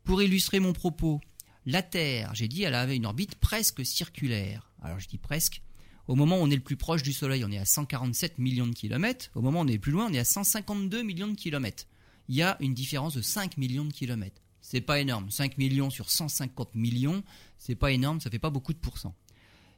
Pour 0.04 0.22
illustrer 0.22 0.60
mon 0.60 0.72
propos, 0.72 1.20
la 1.64 1.82
Terre, 1.82 2.34
j'ai 2.34 2.48
dit, 2.48 2.62
elle 2.62 2.74
avait 2.74 2.96
une 2.96 3.06
orbite 3.06 3.36
presque 3.36 3.84
circulaire. 3.86 4.70
Alors 4.82 4.98
je 4.98 5.08
dis 5.08 5.18
presque. 5.18 5.62
Au 6.08 6.16
moment 6.16 6.38
où 6.38 6.42
on 6.42 6.50
est 6.50 6.56
le 6.56 6.62
plus 6.62 6.76
proche 6.76 7.04
du 7.04 7.12
Soleil, 7.12 7.44
on 7.44 7.52
est 7.52 7.58
à 7.58 7.64
147 7.64 8.38
millions 8.38 8.66
de 8.66 8.74
kilomètres. 8.74 9.30
Au 9.36 9.40
moment 9.40 9.60
où 9.60 9.62
on 9.62 9.68
est 9.68 9.74
le 9.74 9.78
plus 9.78 9.92
loin, 9.92 10.08
on 10.10 10.12
est 10.12 10.18
à 10.18 10.24
152 10.24 11.02
millions 11.02 11.28
de 11.28 11.36
kilomètres. 11.36 11.84
Il 12.28 12.34
y 12.34 12.42
a 12.42 12.56
une 12.60 12.74
différence 12.74 13.14
de 13.14 13.22
5 13.22 13.56
millions 13.56 13.84
de 13.84 13.92
kilomètres. 13.92 14.42
C'est 14.60 14.80
pas 14.80 15.00
énorme. 15.00 15.30
5 15.30 15.58
millions 15.58 15.90
sur 15.90 16.10
150 16.10 16.74
millions, 16.74 17.22
c'est 17.58 17.74
pas 17.76 17.92
énorme, 17.92 18.20
ça 18.20 18.30
fait 18.30 18.38
pas 18.40 18.50
beaucoup 18.50 18.72
de 18.72 18.78
pourcents. 18.78 19.14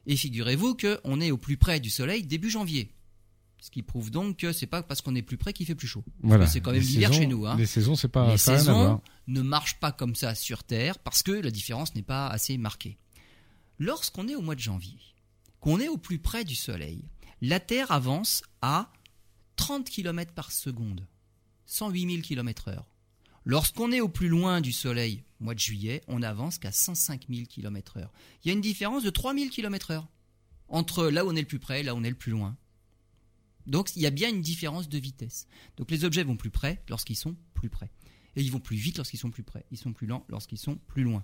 Et 0.07 0.15
figurez-vous 0.15 0.75
qu'on 0.75 1.21
est 1.21 1.31
au 1.31 1.37
plus 1.37 1.57
près 1.57 1.79
du 1.79 1.89
Soleil 1.89 2.23
début 2.23 2.49
janvier. 2.49 2.89
Ce 3.65 3.71
qui 3.71 3.81
prouve 3.81 4.11
donc 4.11 4.37
que 4.37 4.53
c'est 4.53 4.67
pas 4.67 4.83
parce 4.83 5.01
qu'on 5.01 5.15
est 5.15 5.23
plus 5.23 5.37
près 5.37 5.51
qu'il 5.51 5.65
fait 5.65 5.73
plus 5.73 5.87
chaud. 5.87 6.03
Voilà. 6.21 6.45
C'est 6.45 6.61
quand 6.61 6.71
même 6.71 6.83
l'hiver 6.83 7.11
chez 7.11 7.25
nous. 7.25 7.47
Hein. 7.47 7.55
Les 7.57 7.65
saisons, 7.65 7.95
c'est 7.95 8.09
pas. 8.09 8.29
Les 8.29 8.37
saisons 8.37 9.01
ne 9.25 9.41
marchent 9.41 9.79
pas 9.79 9.91
comme 9.91 10.13
ça 10.13 10.35
sur 10.35 10.63
Terre 10.63 10.99
parce 10.99 11.23
que 11.23 11.31
la 11.31 11.49
différence 11.49 11.95
n'est 11.95 12.03
pas 12.03 12.27
assez 12.27 12.59
marquée. 12.59 12.99
Lorsqu'on 13.79 14.27
est 14.27 14.35
au 14.35 14.41
mois 14.41 14.53
de 14.53 14.59
janvier, 14.59 14.99
qu'on 15.61 15.79
est 15.79 15.87
au 15.87 15.97
plus 15.97 16.19
près 16.19 16.43
du 16.43 16.53
Soleil, 16.53 17.05
la 17.41 17.59
Terre 17.59 17.91
avance 17.91 18.43
à 18.61 18.93
30 19.55 19.89
km 19.89 20.31
par 20.33 20.51
seconde, 20.51 21.07
108 21.65 22.11
000 22.11 22.21
km 22.21 22.67
heure. 22.67 22.85
Lorsqu'on 23.45 23.91
est 23.91 23.99
au 23.99 24.09
plus 24.09 24.27
loin 24.27 24.61
du 24.61 24.73
Soleil, 24.73 25.23
mois 25.39 25.55
de 25.55 25.59
juillet, 25.59 26.03
on 26.07 26.21
avance 26.21 26.59
qu'à 26.59 26.71
105 26.71 27.25
000 27.31 27.47
km 27.47 27.97
heure. 27.97 28.13
Il 28.43 28.49
y 28.49 28.51
a 28.51 28.53
une 28.53 28.61
différence 28.61 29.01
de 29.01 29.09
3 29.09 29.33
000 29.33 29.49
km 29.49 29.89
heure 29.89 30.07
entre 30.67 31.07
là 31.07 31.25
où 31.25 31.31
on 31.31 31.35
est 31.35 31.41
le 31.41 31.47
plus 31.47 31.57
près 31.57 31.79
et 31.79 31.83
là 31.83 31.95
où 31.95 31.97
on 31.97 32.03
est 32.03 32.09
le 32.09 32.15
plus 32.15 32.31
loin. 32.31 32.55
Donc 33.67 33.95
il 33.95 34.01
y 34.01 34.05
a 34.05 34.11
bien 34.11 34.29
une 34.29 34.41
différence 34.41 34.89
de 34.89 34.97
vitesse. 34.97 35.47
Donc 35.77 35.91
les 35.91 36.05
objets 36.05 36.23
vont 36.23 36.37
plus 36.37 36.51
près 36.51 36.83
lorsqu'ils 36.89 37.15
sont 37.15 37.35
plus 37.53 37.69
près. 37.69 37.91
Et 38.35 38.41
ils 38.41 38.51
vont 38.51 38.59
plus 38.59 38.77
vite 38.77 38.97
lorsqu'ils 38.97 39.19
sont 39.19 39.31
plus 39.31 39.43
près. 39.43 39.65
Ils 39.71 39.77
sont 39.77 39.93
plus 39.93 40.07
lents 40.07 40.25
lorsqu'ils 40.29 40.57
sont 40.57 40.75
plus 40.87 41.03
loin. 41.03 41.23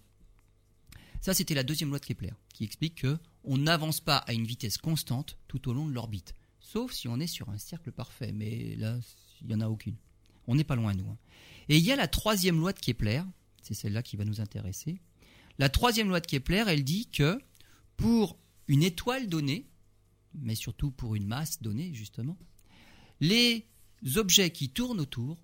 Ça, 1.21 1.35
c'était 1.35 1.53
la 1.53 1.63
deuxième 1.63 1.89
loi 1.89 1.99
de 1.99 2.05
Kepler, 2.05 2.33
qui 2.51 2.63
explique 2.63 2.95
que 2.95 3.19
on 3.43 3.57
n'avance 3.57 3.99
pas 3.99 4.17
à 4.17 4.33
une 4.33 4.45
vitesse 4.45 4.77
constante 4.77 5.37
tout 5.47 5.69
au 5.69 5.73
long 5.73 5.85
de 5.85 5.93
l'orbite. 5.93 6.35
Sauf 6.59 6.93
si 6.93 7.07
on 7.07 7.19
est 7.19 7.27
sur 7.27 7.49
un 7.49 7.57
cercle 7.57 7.91
parfait. 7.91 8.31
Mais 8.31 8.75
là, 8.75 8.97
il 9.41 9.47
n'y 9.47 9.55
en 9.55 9.61
a 9.61 9.67
aucune. 9.67 9.95
On 10.47 10.55
n'est 10.55 10.63
pas 10.63 10.75
loin, 10.75 10.93
nous. 10.93 11.07
Hein. 11.09 11.17
Et 11.69 11.77
il 11.77 11.83
y 11.83 11.91
a 11.91 11.95
la 11.95 12.07
troisième 12.07 12.59
loi 12.59 12.73
de 12.73 12.79
Kepler, 12.79 13.21
c'est 13.61 13.75
celle-là 13.75 14.01
qui 14.01 14.17
va 14.17 14.25
nous 14.25 14.41
intéresser. 14.41 14.99
La 15.59 15.69
troisième 15.69 16.09
loi 16.09 16.21
de 16.21 16.25
Kepler, 16.25 16.63
elle 16.67 16.83
dit 16.83 17.07
que 17.07 17.39
pour 17.97 18.37
une 18.67 18.81
étoile 18.81 19.27
donnée, 19.27 19.67
mais 20.35 20.55
surtout 20.55 20.91
pour 20.91 21.15
une 21.15 21.27
masse 21.27 21.61
donnée, 21.61 21.93
justement, 21.93 22.37
les 23.19 23.67
objets 24.15 24.51
qui 24.51 24.69
tournent 24.69 24.99
autour 25.01 25.37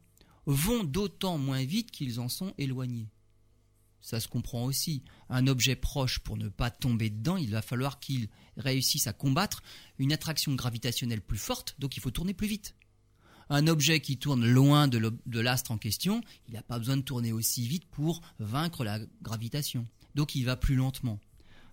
vont 0.46 0.84
d'autant 0.84 1.38
moins 1.38 1.64
vite 1.64 1.92
qu'ils 1.92 2.20
en 2.20 2.30
sont 2.30 2.54
éloignés. 2.58 3.10
Ça 4.02 4.20
se 4.20 4.28
comprend 4.28 4.64
aussi. 4.64 5.04
Un 5.30 5.48
objet 5.48 5.76
proche, 5.76 6.20
pour 6.20 6.38
ne 6.38 6.48
pas 6.48 6.72
tomber 6.72 7.10
dedans, 7.10 7.36
il 7.36 7.52
va 7.52 7.62
falloir 7.62 8.00
qu'il 8.00 8.30
réussisse 8.56 9.08
à 9.08 9.14
combattre 9.14 9.62
une 9.98 10.14
attraction 10.14 10.56
gravitationnelle 10.56 11.22
plus 11.22 11.38
forte, 11.38 11.76
donc 11.80 11.98
il 11.98 12.00
faut 12.00 12.12
tourner 12.12 12.34
plus 12.34 12.48
vite. 12.48 12.76
Un 13.50 13.68
objet 13.68 14.00
qui 14.00 14.18
tourne 14.18 14.46
loin 14.46 14.88
de 14.88 15.40
l'astre 15.40 15.72
en 15.72 15.78
question, 15.78 16.22
il 16.48 16.54
n'a 16.54 16.64
pas 16.64 16.80
besoin 16.80 16.98
de 16.98 17.02
tourner 17.02 17.32
aussi 17.32 17.68
vite 17.68 17.86
pour 17.86 18.22
vaincre 18.40 18.84
la 18.84 19.00
gravitation. 19.22 19.86
Donc 20.16 20.36
il 20.36 20.44
va 20.44 20.56
plus 20.56 20.76
lentement. 20.76 21.20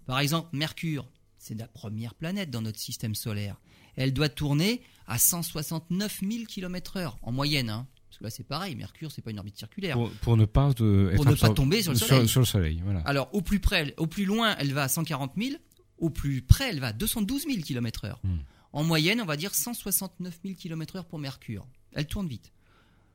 Par 0.07 0.19
exemple, 0.19 0.49
Mercure, 0.53 1.09
c'est 1.45 1.55
la 1.55 1.69
première 1.69 2.15
planète 2.15 2.51
dans 2.51 2.63
notre 2.63 2.79
système 2.79 3.15
solaire. 3.15 3.61
Elle 3.97 4.15
doit 4.15 4.31
tourner 4.31 4.81
à 5.07 5.19
169 5.19 6.21
000 6.27 6.45
km/h 6.47 7.13
en 7.21 7.33
moyenne. 7.33 7.69
Hein. 7.69 7.87
Parce 8.09 8.19
que 8.19 8.25
là, 8.25 8.31
c'est 8.31 8.45
pareil. 8.45 8.75
Mercure, 8.77 9.13
c'est 9.13 9.21
pas 9.21 9.31
une 9.31 9.39
orbite 9.39 9.59
circulaire. 9.59 9.99
Pour, 10.23 10.39
ne 10.39 10.47
pas, 10.47 10.73
pour 10.73 11.27
ne 11.27 11.35
pas 11.35 11.51
tomber 11.51 11.83
sur 11.83 11.93
le 11.93 11.99
Soleil. 11.99 12.29
Sur, 12.29 12.41
le 12.41 12.47
soleil 12.47 12.81
voilà. 12.83 13.01
Alors, 13.01 13.29
au 13.35 13.43
plus 13.43 13.61
près, 13.61 13.93
au 13.99 14.07
plus 14.07 14.25
loin, 14.25 14.57
elle 14.59 14.73
va 14.73 14.85
à 14.85 14.89
140 14.89 15.33
000. 15.37 15.57
Au 15.99 16.09
plus 16.09 16.41
près, 16.41 16.71
elle 16.71 16.81
va 16.81 16.89
à 16.89 16.93
212 16.93 17.45
000 17.47 17.59
km/h. 17.63 18.15
En 18.73 18.83
moyenne, 18.83 19.21
on 19.21 19.27
va 19.27 19.37
dire 19.37 19.55
169 19.55 20.41
000 20.43 20.55
km/h 20.55 21.05
pour 21.05 21.19
Mercure. 21.19 21.67
Elle 21.93 22.07
tourne 22.07 22.27
vite. 22.27 22.53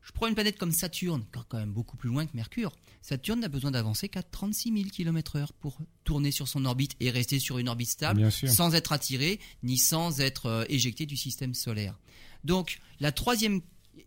Je 0.09 0.13
prends 0.15 0.25
une 0.25 0.33
planète 0.33 0.57
comme 0.57 0.71
Saturne, 0.71 1.23
quand 1.49 1.59
même 1.59 1.71
beaucoup 1.71 1.95
plus 1.95 2.09
loin 2.09 2.25
que 2.25 2.35
Mercure. 2.35 2.71
Saturne 3.03 3.41
n'a 3.41 3.47
besoin 3.47 3.69
d'avancer 3.69 4.09
qu'à 4.09 4.23
36 4.23 4.73
000 4.73 4.89
km/h 4.89 5.49
pour 5.59 5.77
tourner 6.03 6.31
sur 6.31 6.47
son 6.47 6.65
orbite 6.65 6.95
et 6.99 7.11
rester 7.11 7.37
sur 7.37 7.59
une 7.59 7.69
orbite 7.69 7.89
stable, 7.89 8.31
sans 8.31 8.73
être 8.73 8.91
attiré 8.91 9.39
ni 9.61 9.77
sans 9.77 10.19
être 10.19 10.47
euh, 10.47 10.65
éjecté 10.67 11.05
du 11.05 11.15
système 11.15 11.53
solaire. 11.53 11.99
Donc, 12.43 12.79
la 12.99 13.11
troisième 13.11 13.61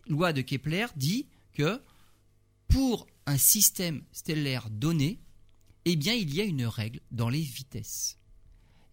loi 0.07 0.33
de 0.33 0.41
Kepler 0.41 0.87
dit 0.97 1.25
que 1.53 1.81
pour 2.67 3.07
un 3.25 3.37
système 3.37 4.03
stellaire 4.11 4.69
donné, 4.69 5.21
eh 5.85 5.95
bien, 5.95 6.13
il 6.13 6.35
y 6.35 6.41
a 6.41 6.43
une 6.43 6.65
règle 6.65 6.99
dans 7.11 7.29
les 7.29 7.39
vitesses. 7.39 8.17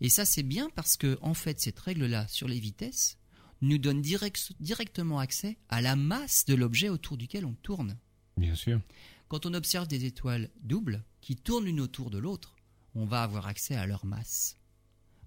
Et 0.01 0.11
ça, 0.11 0.25
c'est 0.25 0.44
bien 0.44 0.70
parce 0.77 0.96
que, 0.96 1.18
en 1.23 1.35
fait, 1.35 1.59
cette 1.59 1.81
règle-là 1.81 2.29
sur 2.29 2.46
les 2.46 2.61
vitesses 2.61 3.18
nous 3.62 3.79
donne 3.79 4.03
directement 4.03 5.18
accès 5.18 5.59
à 5.68 5.81
la 5.81 5.96
masse 5.96 6.44
de 6.46 6.55
l'objet 6.55 6.88
autour 6.88 7.16
duquel 7.16 7.44
on 7.44 7.55
tourne. 7.55 7.99
Bien 8.37 8.55
sûr. 8.55 8.81
Quand 9.29 9.46
on 9.46 9.55
observe 9.55 9.87
des 9.87 10.07
étoiles 10.07 10.51
doubles 10.62 11.05
qui 11.20 11.37
tournent 11.37 11.66
l'une 11.66 11.81
autour 11.81 12.11
de 12.11 12.18
l'autre, 12.18 12.57
on 12.94 13.05
va 13.05 13.23
avoir 13.23 13.46
accès 13.46 13.77
à 13.77 13.87
leur 13.87 14.05
masse. 14.05 14.57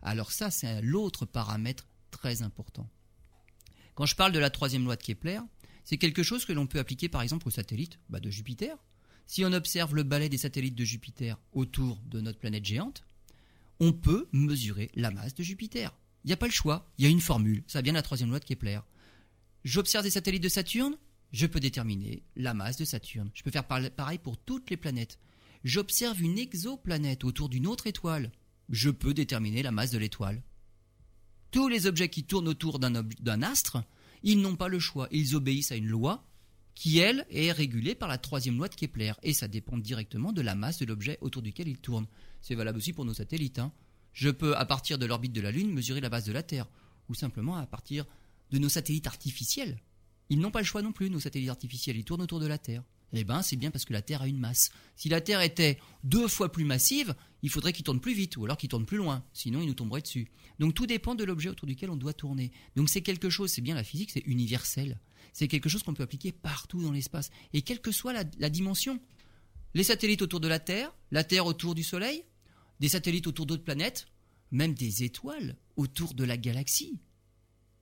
Alors 0.01 0.31
ça, 0.31 0.51
c'est 0.51 0.81
l'autre 0.81 1.25
paramètre 1.25 1.87
très 2.11 2.41
important. 2.41 2.89
Quand 3.95 4.05
je 4.05 4.15
parle 4.15 4.31
de 4.31 4.39
la 4.39 4.49
troisième 4.49 4.83
loi 4.83 4.95
de 4.95 5.03
Kepler, 5.03 5.39
c'est 5.83 5.97
quelque 5.97 6.23
chose 6.23 6.45
que 6.45 6.53
l'on 6.53 6.67
peut 6.67 6.79
appliquer 6.79 7.09
par 7.09 7.21
exemple 7.21 7.47
aux 7.47 7.51
satellites 7.51 7.99
bah, 8.09 8.19
de 8.19 8.29
Jupiter. 8.29 8.77
Si 9.25 9.45
on 9.45 9.53
observe 9.53 9.95
le 9.95 10.03
balai 10.03 10.29
des 10.29 10.37
satellites 10.37 10.75
de 10.75 10.83
Jupiter 10.83 11.39
autour 11.53 12.01
de 12.05 12.19
notre 12.19 12.39
planète 12.39 12.65
géante, 12.65 13.03
on 13.79 13.93
peut 13.93 14.27
mesurer 14.31 14.91
la 14.95 15.11
masse 15.11 15.35
de 15.35 15.43
Jupiter. 15.43 15.93
Il 16.23 16.27
n'y 16.27 16.33
a 16.33 16.37
pas 16.37 16.47
le 16.47 16.53
choix, 16.53 16.91
il 16.97 17.03
y 17.03 17.07
a 17.07 17.11
une 17.11 17.21
formule, 17.21 17.63
ça 17.67 17.81
vient 17.81 17.93
de 17.93 17.97
la 17.97 18.03
troisième 18.03 18.29
loi 18.29 18.39
de 18.39 18.45
Kepler. 18.45 18.79
J'observe 19.63 20.03
des 20.03 20.09
satellites 20.09 20.43
de 20.43 20.49
Saturne, 20.49 20.97
je 21.31 21.47
peux 21.47 21.59
déterminer 21.59 22.23
la 22.35 22.53
masse 22.53 22.77
de 22.77 22.85
Saturne. 22.85 23.31
Je 23.33 23.43
peux 23.43 23.51
faire 23.51 23.65
pareil 23.65 24.19
pour 24.19 24.37
toutes 24.37 24.69
les 24.69 24.77
planètes. 24.77 25.19
J'observe 25.63 26.21
une 26.21 26.37
exoplanète 26.37 27.23
autour 27.23 27.49
d'une 27.49 27.67
autre 27.67 27.87
étoile, 27.87 28.31
je 28.69 28.89
peux 28.89 29.13
déterminer 29.13 29.63
la 29.63 29.71
masse 29.71 29.91
de 29.91 29.97
l'étoile. 29.97 30.43
Tous 31.51 31.67
les 31.67 31.87
objets 31.87 32.09
qui 32.09 32.23
tournent 32.23 32.47
autour 32.47 32.79
d'un 32.79 33.41
astre, 33.41 33.83
ils 34.23 34.41
n'ont 34.41 34.55
pas 34.55 34.67
le 34.67 34.79
choix, 34.79 35.07
ils 35.11 35.35
obéissent 35.35 35.71
à 35.71 35.75
une 35.75 35.87
loi 35.87 36.27
qui, 36.75 36.97
elle, 36.97 37.25
est 37.29 37.51
régulée 37.51 37.95
par 37.95 38.09
la 38.09 38.17
troisième 38.17 38.57
loi 38.57 38.67
de 38.67 38.75
Kepler, 38.75 39.13
et 39.21 39.33
ça 39.33 39.47
dépend 39.47 39.77
directement 39.77 40.33
de 40.33 40.41
la 40.41 40.55
masse 40.55 40.79
de 40.79 40.85
l'objet 40.85 41.17
autour 41.21 41.41
duquel 41.41 41.67
ils 41.67 41.77
tournent. 41.77 42.07
C'est 42.41 42.55
valable 42.55 42.79
aussi 42.79 42.93
pour 42.93 43.05
nos 43.05 43.13
satellites. 43.13 43.59
Hein. 43.59 43.71
Je 44.13 44.29
peux, 44.29 44.55
à 44.55 44.65
partir 44.65 44.97
de 44.97 45.05
l'orbite 45.05 45.33
de 45.33 45.41
la 45.41 45.51
Lune, 45.51 45.73
mesurer 45.73 46.01
la 46.01 46.09
base 46.09 46.25
de 46.25 46.31
la 46.31 46.43
Terre, 46.43 46.67
ou 47.09 47.13
simplement 47.13 47.57
à 47.57 47.65
partir 47.65 48.05
de 48.51 48.59
nos 48.59 48.69
satellites 48.69 49.07
artificiels. 49.07 49.79
Ils 50.29 50.39
n'ont 50.39 50.51
pas 50.51 50.59
le 50.59 50.65
choix 50.65 50.81
non 50.81 50.91
plus, 50.91 51.09
nos 51.09 51.19
satellites 51.19 51.49
artificiels, 51.49 51.97
ils 51.97 52.05
tournent 52.05 52.21
autour 52.21 52.39
de 52.39 52.47
la 52.47 52.57
Terre. 52.57 52.83
Eh 53.15 53.23
bien, 53.23 53.41
c'est 53.43 53.55
bien 53.55 53.69
parce 53.69 53.85
que 53.85 53.93
la 53.93 54.01
Terre 54.01 54.23
a 54.23 54.27
une 54.27 54.39
masse. 54.39 54.71
Si 54.95 55.07
la 55.07 55.21
Terre 55.21 55.41
était 55.41 55.79
deux 56.03 56.27
fois 56.27 56.51
plus 56.51 56.65
massive, 56.65 57.13
il 57.43 57.49
faudrait 57.49 57.73
qu'il 57.73 57.83
tourne 57.83 57.99
plus 57.99 58.13
vite, 58.13 58.37
ou 58.37 58.45
alors 58.45 58.57
qu'il 58.57 58.69
tourne 58.69 58.85
plus 58.85 58.97
loin, 58.97 59.23
sinon 59.33 59.61
il 59.61 59.67
nous 59.67 59.75
tomberait 59.75 60.01
dessus. 60.01 60.31
Donc 60.59 60.73
tout 60.73 60.87
dépend 60.87 61.13
de 61.13 61.23
l'objet 61.23 61.49
autour 61.49 61.67
duquel 61.67 61.91
on 61.91 61.95
doit 61.95 62.13
tourner. 62.13 62.51
Donc 62.75 62.89
c'est 62.89 63.01
quelque 63.01 63.29
chose, 63.29 63.51
c'est 63.51 63.61
bien 63.61 63.75
la 63.75 63.83
physique, 63.83 64.09
c'est 64.11 64.23
universel. 64.25 64.99
C'est 65.31 65.47
quelque 65.47 65.69
chose 65.69 65.83
qu'on 65.83 65.93
peut 65.93 66.03
appliquer 66.03 66.31
partout 66.31 66.81
dans 66.81 66.91
l'espace, 66.91 67.29
et 67.53 67.61
quelle 67.61 67.81
que 67.81 67.91
soit 67.91 68.13
la 68.13 68.49
dimension. 68.49 68.99
Les 69.75 69.83
satellites 69.83 70.21
autour 70.21 70.39
de 70.39 70.47
la 70.47 70.59
Terre, 70.59 70.91
la 71.11 71.23
Terre 71.23 71.45
autour 71.45 71.75
du 71.75 71.83
Soleil, 71.83 72.23
des 72.79 72.89
satellites 72.89 73.27
autour 73.27 73.45
d'autres 73.45 73.63
planètes, 73.63 74.07
même 74.51 74.73
des 74.73 75.03
étoiles 75.03 75.55
autour 75.75 76.13
de 76.13 76.23
la 76.23 76.37
galaxie. 76.37 76.99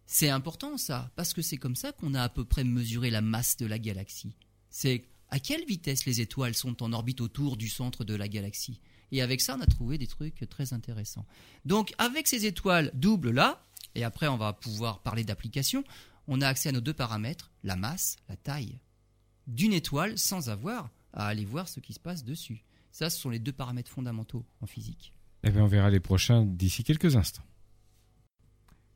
C'est 0.05 0.29
important 0.29 0.77
ça, 0.77 1.11
parce 1.15 1.33
que 1.33 1.41
c'est 1.41 1.57
comme 1.57 1.75
ça 1.75 1.91
qu'on 1.91 2.13
a 2.13 2.23
à 2.23 2.29
peu 2.29 2.43
près 2.45 2.63
mesuré 2.63 3.09
la 3.09 3.21
masse 3.21 3.57
de 3.57 3.65
la 3.65 3.79
galaxie. 3.79 4.35
C'est 4.69 5.05
à 5.29 5.39
quelle 5.39 5.65
vitesse 5.65 6.05
les 6.05 6.19
étoiles 6.21 6.55
sont 6.55 6.83
en 6.83 6.91
orbite 6.91 7.21
autour 7.21 7.55
du 7.55 7.69
centre 7.69 8.03
de 8.03 8.15
la 8.15 8.27
galaxie. 8.27 8.81
Et 9.11 9.21
avec 9.21 9.41
ça, 9.41 9.55
on 9.57 9.61
a 9.61 9.65
trouvé 9.65 9.97
des 9.97 10.07
trucs 10.07 10.47
très 10.49 10.73
intéressants. 10.73 11.25
Donc 11.65 11.93
avec 11.97 12.27
ces 12.27 12.45
étoiles 12.45 12.91
doubles 12.93 13.31
là, 13.31 13.65
et 13.95 14.03
après 14.03 14.27
on 14.27 14.37
va 14.37 14.53
pouvoir 14.53 15.01
parler 15.01 15.23
d'application, 15.23 15.83
on 16.27 16.41
a 16.41 16.47
accès 16.47 16.69
à 16.69 16.71
nos 16.71 16.81
deux 16.81 16.93
paramètres, 16.93 17.51
la 17.63 17.75
masse, 17.75 18.17
la 18.29 18.35
taille, 18.35 18.79
d'une 19.47 19.73
étoile 19.73 20.17
sans 20.17 20.49
avoir 20.49 20.89
à 21.13 21.27
aller 21.27 21.45
voir 21.45 21.67
ce 21.67 21.79
qui 21.79 21.93
se 21.93 21.99
passe 21.99 22.23
dessus. 22.23 22.63
Ça, 22.91 23.09
ce 23.09 23.19
sont 23.19 23.29
les 23.29 23.39
deux 23.39 23.53
paramètres 23.53 23.89
fondamentaux 23.89 24.45
en 24.61 24.65
physique. 24.65 25.13
Eh 25.43 25.49
bien, 25.49 25.63
on 25.63 25.67
verra 25.67 25.89
les 25.89 25.99
prochains 25.99 26.45
d'ici 26.45 26.83
quelques 26.83 27.15
instants. 27.15 27.43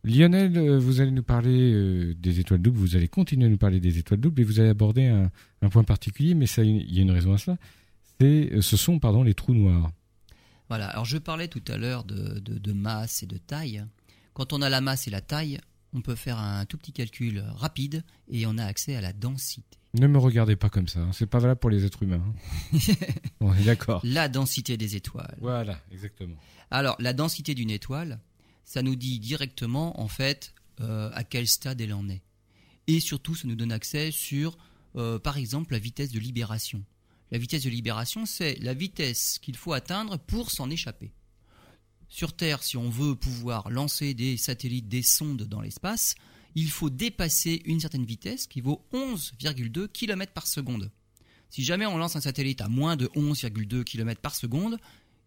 Lionel, 0.05 0.55
euh, 0.55 0.77
vous 0.77 1.01
allez 1.01 1.09
nous 1.09 1.23
parler 1.23 1.73
euh, 1.73 2.13
des 2.13 2.39
étoiles 2.39 2.61
doubles, 2.61 2.77
vous 2.77 2.95
allez 2.95 3.07
continuer 3.07 3.47
à 3.47 3.49
nous 3.49 3.57
parler 3.57 3.79
des 3.79 3.97
étoiles 3.97 4.19
doubles 4.19 4.39
et 4.39 4.43
vous 4.43 4.59
allez 4.59 4.69
aborder 4.69 5.07
un, 5.07 5.31
point 5.69 5.83
particulier, 5.83 6.35
mais 6.35 6.45
il 6.45 6.93
y 6.93 6.99
a 6.99 7.01
une 7.01 7.11
raison 7.11 7.33
à 7.33 7.39
cela. 7.39 7.57
C'est, 8.19 8.53
euh, 8.53 8.61
ce 8.61 8.77
sont 8.77 8.99
pardon, 8.99 9.23
les 9.23 9.33
trous 9.33 9.55
noirs. 9.55 9.91
Voilà, 10.69 10.89
alors 10.89 11.05
je 11.05 11.17
parlais 11.17 11.47
tout 11.47 11.63
à 11.67 11.77
l'heure 11.77 12.03
de, 12.03 12.71
masse 12.71 13.23
et 13.23 13.25
de 13.25 13.37
taille. 13.37 13.83
Quand 14.33 14.53
on 14.53 14.61
a 14.61 14.69
la 14.69 14.81
masse 14.81 15.07
et 15.07 15.11
la 15.11 15.21
taille, 15.21 15.59
on 15.93 16.01
peut 16.01 16.15
faire 16.15 16.37
un 16.37 16.65
tout 16.65 16.77
petit 16.77 16.91
calcul 16.91 17.43
rapide 17.55 18.03
et 18.29 18.45
on 18.45 18.57
a 18.59 18.65
accès 18.65 18.95
à 18.95 19.01
la 19.01 19.13
densité. 19.13 19.79
Ne 19.99 20.07
me 20.07 20.17
regardez 20.17 20.57
pas 20.57 20.69
comme 20.69 20.87
ça, 20.87 20.99
hein. 20.99 21.11
c'est 21.13 21.25
pas 21.25 21.39
valable 21.39 21.59
pour 21.59 21.69
les 21.69 21.85
êtres 21.85 22.03
humains. 22.03 22.21
Hein. 22.73 22.79
on 23.39 23.53
est 23.53 23.63
d'accord. 23.63 24.01
La 24.03 24.27
densité 24.27 24.75
des 24.75 24.95
étoiles. 24.97 25.37
Voilà, 25.39 25.79
exactement. 25.91 26.35
Alors, 26.69 26.97
la 26.99 27.13
densité 27.13 27.55
d'une 27.55 27.69
étoile, 27.69 28.19
ça 28.65 28.81
nous 28.81 28.95
dit 28.95 29.19
directement, 29.19 30.01
en 30.01 30.09
fait, 30.09 30.53
euh, 30.81 31.09
à 31.13 31.23
quel 31.23 31.47
stade 31.47 31.79
elle 31.79 31.93
en 31.93 32.09
est. 32.09 32.23
Et 32.87 32.99
surtout, 32.99 33.35
ça 33.35 33.47
nous 33.47 33.55
donne 33.55 33.71
accès 33.71 34.11
sur, 34.11 34.57
euh, 34.97 35.17
par 35.17 35.37
exemple, 35.37 35.71
la 35.71 35.79
vitesse 35.79 36.11
de 36.11 36.19
libération. 36.19 36.83
La 37.31 37.37
vitesse 37.37 37.63
de 37.63 37.69
libération, 37.69 38.25
c'est 38.25 38.55
la 38.59 38.73
vitesse 38.73 39.39
qu'il 39.41 39.55
faut 39.55 39.73
atteindre 39.73 40.17
pour 40.17 40.51
s'en 40.51 40.69
échapper. 40.69 41.13
Sur 42.09 42.35
Terre, 42.35 42.63
si 42.63 42.75
on 42.75 42.89
veut 42.89 43.15
pouvoir 43.15 43.69
lancer 43.69 44.13
des 44.13 44.35
satellites, 44.35 44.89
des 44.89 45.03
sondes 45.03 45.43
dans 45.43 45.61
l'espace, 45.61 46.15
il 46.55 46.69
faut 46.69 46.89
dépasser 46.89 47.61
une 47.65 47.79
certaine 47.79 48.05
vitesse 48.05 48.47
qui 48.47 48.61
vaut 48.61 48.81
11,2 48.93 49.87
km 49.89 50.31
par 50.31 50.47
seconde. 50.47 50.89
Si 51.49 51.63
jamais 51.63 51.85
on 51.85 51.97
lance 51.97 52.15
un 52.15 52.21
satellite 52.21 52.61
à 52.61 52.69
moins 52.69 52.95
de 52.95 53.07
11,2 53.07 53.83
km 53.83 54.21
par 54.21 54.35
seconde, 54.35 54.79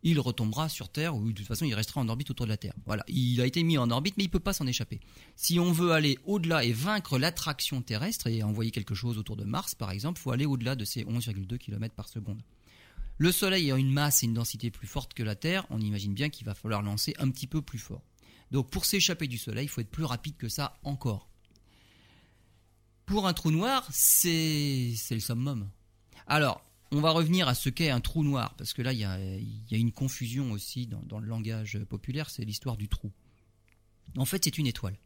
il 0.03 0.21
retombera 0.21 0.69
sur 0.69 0.89
Terre 0.89 1.17
ou 1.17 1.25
de 1.27 1.33
toute 1.33 1.47
façon 1.47 1.65
il 1.65 1.75
restera 1.75 2.01
en 2.01 2.09
orbite 2.09 2.31
autour 2.31 2.47
de 2.47 2.51
la 2.51 2.57
Terre. 2.57 2.75
Voilà, 2.87 3.05
il 3.09 3.41
a 3.41 3.47
été 3.47 3.63
mis 3.63 3.79
en 3.79 3.91
orbite 3.91 4.17
mais 4.17 4.25
il 4.25 4.29
ne 4.29 4.33
peut 4.33 4.39
pas 4.39 4.53
s'en 4.53 4.67
échapper. 4.67 5.01
Si 5.37 5.59
on 5.59 5.73
veut 5.73 5.93
aller 5.93 6.19
au-delà 6.25 6.65
et 6.65 6.73
vaincre 6.73 7.19
l'attraction 7.19 7.83
terrestre 7.83 8.27
et 8.29 8.43
envoyer 8.43 8.71
quelque 8.71 8.95
chose 8.95 9.19
autour 9.19 9.37
de 9.37 9.45
Mars 9.45 9.75
par 9.75 9.91
exemple, 9.91 10.21
il 10.21 10.23
faut 10.23 10.31
aller 10.31 10.47
au-delà 10.47 10.77
de 10.77 10.85
ces 10.85 11.05
11,2 11.05 11.59
km 11.59 11.95
par 11.95 12.09
seconde. 12.09 12.41
Le 13.21 13.33
Soleil 13.33 13.65
ayant 13.65 13.77
une 13.77 13.91
masse 13.91 14.23
et 14.23 14.27
une 14.27 14.35
densité 14.35 14.71
plus 14.71 14.87
forte 14.87 15.13
que 15.13 15.25
la 15.25 15.35
Terre, 15.35 15.67
on 15.71 15.81
imagine 15.81 16.15
bien 16.15 16.29
qu'il 16.29 16.47
va 16.47 16.55
falloir 16.55 16.83
lancer 16.83 17.15
un 17.19 17.29
petit 17.31 17.49
peu 17.49 17.61
plus 17.61 17.79
fort. 17.79 18.03
Donc 18.51 18.71
pour 18.71 18.85
s'échapper 18.85 19.27
du 19.27 19.39
Soleil, 19.39 19.67
il 19.67 19.69
faut 19.69 19.81
être 19.81 19.91
plus 19.91 20.05
rapide 20.05 20.37
que 20.37 20.49
ça 20.49 20.79
encore. 20.85 21.29
Pour 23.07 23.27
un 23.27 23.33
trou 23.33 23.51
noir, 23.51 23.89
c'est 23.91 24.95
le 25.11 25.21
summum. 25.21 25.71
Alors, 26.27 26.63
on 26.91 27.01
va 27.01 27.11
revenir 27.11 27.49
à 27.49 27.55
ce 27.55 27.69
qu'est 27.69 27.91
un 27.91 28.01
trou 28.01 28.23
noir, 28.23 28.55
parce 28.57 28.73
que 28.73 28.83
là, 28.83 28.93
il 28.93 28.99
y 28.99 29.05
a, 29.05 29.19
une 29.71 29.93
confusion 29.93 30.53
aussi 30.53 30.87
dans, 30.87 31.19
le 31.19 31.27
langage 31.27 31.79
populaire, 31.89 32.31
c'est 32.31 32.45
l'histoire 32.45 32.77
du 32.77 32.89
trou. 32.89 33.11
En 34.17 34.25
fait, 34.25 34.45
c'est 34.45 34.59
une 34.59 34.67
étoile. 34.67 34.97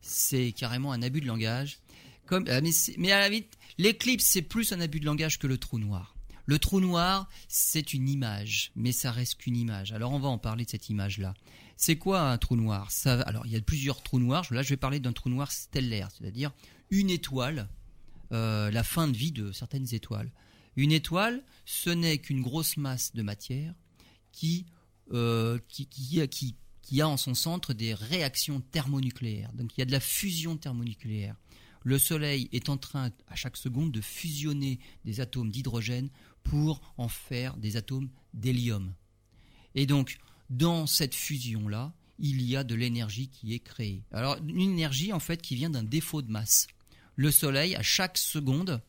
C'est 0.00 0.52
carrément 0.52 0.92
un 0.92 1.02
abus 1.02 1.20
de 1.20 1.26
langage. 1.26 1.78
Comme, 2.26 2.46
euh, 2.48 2.60
mais, 2.62 2.70
mais 2.96 3.12
à 3.12 3.28
la 3.28 3.36
l'éclipse, 3.78 4.24
c'est 4.24 4.42
plus 4.42 4.72
un 4.72 4.80
abus 4.80 5.00
de 5.00 5.04
langage 5.04 5.38
que 5.38 5.46
le 5.46 5.58
trou 5.58 5.78
noir. 5.78 6.16
Le 6.46 6.58
trou 6.58 6.80
noir, 6.80 7.28
c'est 7.48 7.92
une 7.92 8.08
image, 8.08 8.72
mais 8.74 8.92
ça 8.92 9.12
reste 9.12 9.36
qu'une 9.36 9.56
image. 9.56 9.92
Alors 9.92 10.12
on 10.12 10.18
va 10.18 10.28
en 10.28 10.38
parler 10.38 10.64
de 10.64 10.70
cette 10.70 10.88
image-là. 10.88 11.34
C'est 11.82 11.96
quoi 11.96 12.30
un 12.30 12.36
trou 12.36 12.56
noir? 12.56 12.90
Alors 13.06 13.46
il 13.46 13.52
y 13.52 13.56
a 13.56 13.60
plusieurs 13.62 14.02
trous 14.02 14.18
noirs. 14.18 14.44
Là, 14.50 14.62
je 14.62 14.68
vais 14.68 14.76
parler 14.76 15.00
d'un 15.00 15.14
trou 15.14 15.30
noir 15.30 15.50
stellaire, 15.50 16.10
c'est-à-dire 16.10 16.52
une 16.90 17.08
étoile, 17.08 17.70
euh, 18.32 18.70
la 18.70 18.84
fin 18.84 19.08
de 19.08 19.16
vie 19.16 19.32
de 19.32 19.50
certaines 19.50 19.94
étoiles. 19.94 20.30
Une 20.76 20.92
étoile, 20.92 21.42
ce 21.64 21.88
n'est 21.88 22.18
qu'une 22.18 22.42
grosse 22.42 22.76
masse 22.76 23.14
de 23.14 23.22
matière 23.22 23.74
qui, 24.30 24.66
euh, 25.12 25.58
qui, 25.68 25.88
qui 25.88 27.00
a 27.00 27.08
en 27.08 27.16
son 27.16 27.32
centre 27.32 27.72
des 27.72 27.94
réactions 27.94 28.60
thermonucléaires. 28.60 29.54
Donc 29.54 29.74
il 29.74 29.80
y 29.80 29.82
a 29.82 29.86
de 29.86 29.92
la 29.92 30.00
fusion 30.00 30.58
thermonucléaire. 30.58 31.34
Le 31.82 31.98
Soleil 31.98 32.50
est 32.52 32.68
en 32.68 32.76
train, 32.76 33.10
à 33.26 33.36
chaque 33.36 33.56
seconde, 33.56 33.90
de 33.90 34.02
fusionner 34.02 34.80
des 35.06 35.20
atomes 35.20 35.50
d'hydrogène 35.50 36.10
pour 36.42 36.82
en 36.98 37.08
faire 37.08 37.56
des 37.56 37.78
atomes 37.78 38.10
d'hélium. 38.34 38.92
Et 39.74 39.86
donc, 39.86 40.18
dans 40.50 40.86
cette 40.86 41.14
fusion-là, 41.14 41.92
il 42.18 42.42
y 42.42 42.56
a 42.56 42.64
de 42.64 42.74
l'énergie 42.74 43.28
qui 43.28 43.54
est 43.54 43.60
créée. 43.60 44.02
Alors, 44.12 44.36
une 44.46 44.60
énergie, 44.60 45.12
en 45.12 45.20
fait, 45.20 45.40
qui 45.40 45.54
vient 45.54 45.70
d'un 45.70 45.82
défaut 45.82 46.22
de 46.22 46.30
masse. 46.30 46.66
Le 47.16 47.30
Soleil, 47.30 47.74
à 47.76 47.82
chaque 47.82 48.18
seconde, 48.18 48.82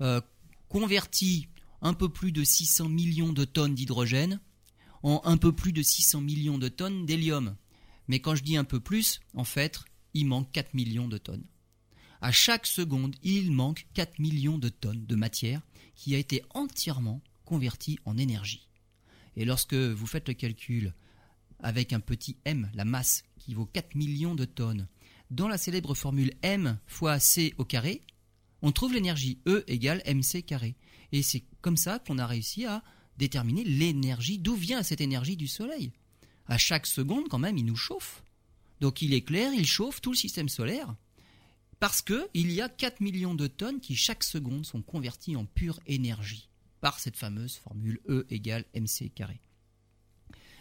euh, 0.00 0.20
convertit 0.68 1.48
un 1.80 1.94
peu 1.94 2.08
plus 2.08 2.32
de 2.32 2.42
600 2.42 2.88
millions 2.88 3.32
de 3.32 3.44
tonnes 3.44 3.74
d'hydrogène 3.74 4.40
en 5.02 5.20
un 5.24 5.36
peu 5.36 5.52
plus 5.52 5.72
de 5.72 5.82
600 5.82 6.20
millions 6.20 6.58
de 6.58 6.68
tonnes 6.68 7.06
d'hélium. 7.06 7.56
Mais 8.08 8.20
quand 8.20 8.34
je 8.34 8.42
dis 8.42 8.56
un 8.56 8.64
peu 8.64 8.80
plus, 8.80 9.20
en 9.34 9.44
fait, 9.44 9.80
il 10.14 10.26
manque 10.26 10.50
4 10.52 10.74
millions 10.74 11.08
de 11.08 11.18
tonnes. 11.18 11.44
À 12.20 12.30
chaque 12.30 12.66
seconde, 12.66 13.16
il 13.22 13.50
manque 13.50 13.86
4 13.94 14.18
millions 14.18 14.58
de 14.58 14.68
tonnes 14.68 15.04
de 15.06 15.16
matière 15.16 15.60
qui 15.94 16.14
a 16.14 16.18
été 16.18 16.44
entièrement 16.50 17.20
convertie 17.44 17.98
en 18.04 18.16
énergie. 18.16 18.68
Et 19.36 19.44
lorsque 19.44 19.74
vous 19.74 20.06
faites 20.06 20.28
le 20.28 20.34
calcul 20.34 20.94
avec 21.62 21.92
un 21.92 22.00
petit 22.00 22.36
m, 22.44 22.70
la 22.74 22.84
masse, 22.84 23.24
qui 23.38 23.54
vaut 23.54 23.66
4 23.66 23.94
millions 23.94 24.34
de 24.34 24.44
tonnes, 24.44 24.88
dans 25.30 25.48
la 25.48 25.58
célèbre 25.58 25.94
formule 25.94 26.32
m 26.42 26.78
fois 26.86 27.18
c 27.18 27.54
au 27.58 27.64
carré, 27.64 28.02
on 28.60 28.70
trouve 28.70 28.92
l'énergie 28.92 29.38
E 29.46 29.64
égale 29.66 30.02
mc 30.06 30.42
carré. 30.42 30.76
Et 31.10 31.22
c'est 31.22 31.42
comme 31.60 31.76
ça 31.76 31.98
qu'on 31.98 32.18
a 32.18 32.26
réussi 32.26 32.64
à 32.64 32.82
déterminer 33.18 33.64
l'énergie, 33.64 34.38
d'où 34.38 34.54
vient 34.54 34.82
cette 34.82 35.00
énergie 35.00 35.36
du 35.36 35.48
Soleil. 35.48 35.92
À 36.46 36.58
chaque 36.58 36.86
seconde, 36.86 37.28
quand 37.28 37.38
même, 37.38 37.58
il 37.58 37.64
nous 37.64 37.76
chauffe. 37.76 38.22
Donc 38.80 39.00
il 39.00 39.14
éclaire, 39.14 39.52
il 39.54 39.66
chauffe 39.66 40.00
tout 40.00 40.10
le 40.10 40.16
système 40.16 40.48
solaire. 40.48 40.94
Parce 41.80 42.02
qu'il 42.02 42.52
y 42.52 42.60
a 42.60 42.68
4 42.68 43.00
millions 43.00 43.34
de 43.34 43.46
tonnes 43.46 43.80
qui 43.80 43.96
chaque 43.96 44.24
seconde 44.24 44.66
sont 44.66 44.82
converties 44.82 45.36
en 45.36 45.44
pure 45.44 45.80
énergie 45.86 46.48
par 46.80 46.98
cette 46.98 47.16
fameuse 47.16 47.56
formule 47.56 48.00
E 48.08 48.26
égale 48.30 48.64
mc 48.74 49.10
carré. 49.10 49.40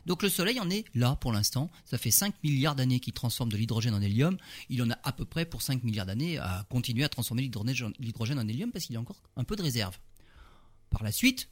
Donc 0.06 0.24
le 0.24 0.30
Soleil 0.30 0.60
en 0.60 0.70
est 0.70 0.86
là 0.94 1.16
pour 1.16 1.32
l'instant. 1.32 1.70
Ça 1.86 1.98
fait 1.98 2.12
5 2.12 2.36
milliards 2.44 2.76
d'années 2.76 3.00
qu'il 3.00 3.14
transforme 3.14 3.52
de 3.52 3.58
l'hydrogène 3.58 3.94
en 3.94 4.02
hélium. 4.02 4.38
Il 4.70 4.82
en 4.84 4.90
a 4.90 4.98
à 5.04 5.12
peu 5.12 5.26
près 5.26 5.46
pour 5.46 5.62
5 5.62 5.84
milliards 5.84 6.06
d'années 6.06 6.38
à 6.38 6.66
continuer 6.70 7.04
à 7.04 7.10
transformer 7.10 7.44
l'hydrogène 7.44 8.40
en 8.40 8.48
hélium 8.48 8.72
parce 8.72 8.86
qu'il 8.86 8.94
y 8.94 8.98
a 8.98 9.02
encore 9.02 9.22
un 9.36 9.44
peu 9.44 9.56
de 9.56 9.62
réserve. 9.62 9.98
Par 10.90 11.04
la 11.04 11.12
suite, 11.12 11.50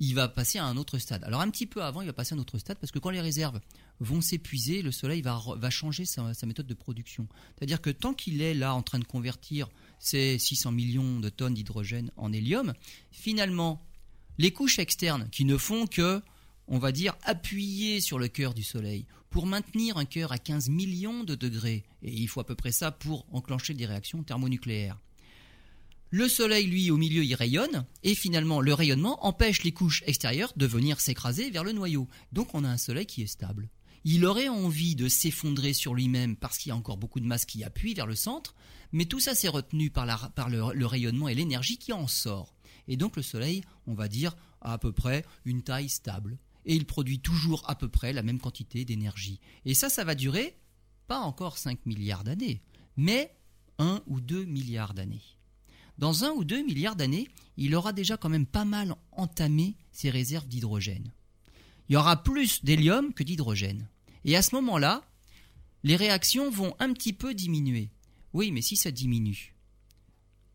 il 0.00 0.14
va 0.14 0.28
passer 0.28 0.58
à 0.58 0.64
un 0.64 0.76
autre 0.76 0.98
stade. 0.98 1.24
Alors 1.24 1.40
un 1.40 1.50
petit 1.50 1.66
peu 1.66 1.82
avant, 1.82 2.02
il 2.02 2.06
va 2.06 2.12
passer 2.12 2.34
à 2.34 2.36
un 2.36 2.40
autre 2.40 2.58
stade 2.58 2.78
parce 2.78 2.92
que 2.92 2.98
quand 2.98 3.10
les 3.10 3.20
réserves 3.20 3.60
vont 4.00 4.20
s'épuiser, 4.20 4.82
le 4.82 4.92
Soleil 4.92 5.22
va, 5.22 5.70
changer 5.70 6.04
sa, 6.04 6.32
méthode 6.46 6.66
de 6.66 6.74
production. 6.74 7.26
C'est-à-dire 7.56 7.80
que 7.80 7.90
tant 7.90 8.14
qu'il 8.14 8.40
est 8.40 8.54
là 8.54 8.74
en 8.74 8.82
train 8.82 8.98
de 8.98 9.04
convertir 9.04 9.68
ces 9.98 10.38
600 10.38 10.72
millions 10.72 11.20
de 11.20 11.28
tonnes 11.28 11.54
d'hydrogène 11.54 12.12
en 12.16 12.32
hélium, 12.32 12.74
finalement, 13.10 13.84
les 14.38 14.52
couches 14.52 14.78
externes 14.78 15.28
qui 15.30 15.44
ne 15.44 15.56
font 15.56 15.86
que, 15.86 16.22
on 16.68 16.78
va 16.78 16.92
dire, 16.92 17.16
appuyer 17.22 18.00
sur 18.00 18.18
le 18.18 18.28
cœur 18.28 18.54
du 18.54 18.62
Soleil 18.62 19.06
pour 19.30 19.46
maintenir 19.46 19.96
un 19.96 20.04
cœur 20.04 20.32
à 20.32 20.38
15 20.38 20.68
millions 20.68 21.24
de 21.24 21.34
degrés, 21.34 21.84
et 22.02 22.12
il 22.12 22.28
faut 22.28 22.40
à 22.40 22.46
peu 22.46 22.54
près 22.54 22.72
ça 22.72 22.90
pour 22.90 23.26
enclencher 23.32 23.74
des 23.74 23.86
réactions 23.86 24.22
thermonucléaires. 24.22 24.98
Le 26.10 26.26
soleil, 26.26 26.66
lui, 26.66 26.90
au 26.90 26.96
milieu, 26.96 27.22
il 27.22 27.34
rayonne, 27.34 27.84
et 28.02 28.14
finalement, 28.14 28.62
le 28.62 28.72
rayonnement 28.72 29.26
empêche 29.26 29.62
les 29.62 29.72
couches 29.72 30.02
extérieures 30.06 30.54
de 30.56 30.66
venir 30.66 31.00
s'écraser 31.00 31.50
vers 31.50 31.64
le 31.64 31.72
noyau. 31.72 32.08
Donc 32.32 32.54
on 32.54 32.64
a 32.64 32.68
un 32.68 32.78
soleil 32.78 33.04
qui 33.04 33.20
est 33.20 33.26
stable. 33.26 33.68
Il 34.04 34.24
aurait 34.24 34.48
envie 34.48 34.94
de 34.94 35.06
s'effondrer 35.06 35.74
sur 35.74 35.94
lui-même 35.94 36.36
parce 36.36 36.56
qu'il 36.56 36.70
y 36.70 36.72
a 36.72 36.76
encore 36.76 36.96
beaucoup 36.96 37.20
de 37.20 37.26
masse 37.26 37.44
qui 37.44 37.62
appuie 37.62 37.92
vers 37.92 38.06
le 38.06 38.14
centre, 38.14 38.54
mais 38.90 39.04
tout 39.04 39.20
ça 39.20 39.34
s'est 39.34 39.48
retenu 39.48 39.90
par, 39.90 40.06
le, 40.48 40.86
rayonnement 40.86 41.28
et 41.28 41.34
l'énergie 41.34 41.76
qui 41.76 41.92
en 41.92 42.06
sort. 42.06 42.54
Et 42.86 42.96
donc 42.96 43.16
le 43.16 43.22
soleil, 43.22 43.62
on 43.86 43.92
va 43.92 44.08
dire, 44.08 44.34
a 44.62 44.72
à 44.72 44.78
peu 44.78 44.92
près 44.92 45.26
une 45.44 45.62
taille 45.62 45.90
stable. 45.90 46.38
Et 46.68 46.76
il 46.76 46.86
produit 46.86 47.18
toujours 47.18 47.68
à 47.68 47.74
peu 47.74 47.88
près 47.88 48.12
la 48.12 48.22
même 48.22 48.38
quantité 48.38 48.84
d'énergie. 48.84 49.40
Et 49.64 49.74
ça, 49.74 49.88
ça 49.88 50.04
va 50.04 50.14
durer 50.14 50.56
pas 51.08 51.18
encore 51.18 51.58
5 51.58 51.86
milliards 51.86 52.22
d'années, 52.22 52.62
mais 52.96 53.34
1 53.78 54.02
ou 54.06 54.20
2 54.20 54.44
milliards 54.44 54.94
d'années 54.94 55.22
dans 55.98 56.24
un 56.24 56.30
ou 56.30 56.44
deux 56.44 56.62
milliards 56.62 56.96
d'années, 56.96 57.28
il 57.56 57.74
aura 57.74 57.92
déjà 57.92 58.16
quand 58.16 58.28
même 58.28 58.46
pas 58.46 58.64
mal 58.64 58.94
entamé 59.12 59.76
ses 59.90 60.10
réserves 60.10 60.46
d'hydrogène. 60.46 61.12
Il 61.88 61.94
y 61.94 61.96
aura 61.96 62.22
plus 62.22 62.64
d'hélium 62.64 63.12
que 63.12 63.24
d'hydrogène. 63.24 63.88
Et 64.24 64.36
à 64.36 64.42
ce 64.42 64.54
moment-là, 64.54 65.02
les 65.82 65.96
réactions 65.96 66.50
vont 66.50 66.74
un 66.78 66.92
petit 66.92 67.12
peu 67.12 67.34
diminuer. 67.34 67.90
Oui, 68.32 68.52
mais 68.52 68.62
si 68.62 68.76
ça 68.76 68.90
diminue, 68.90 69.54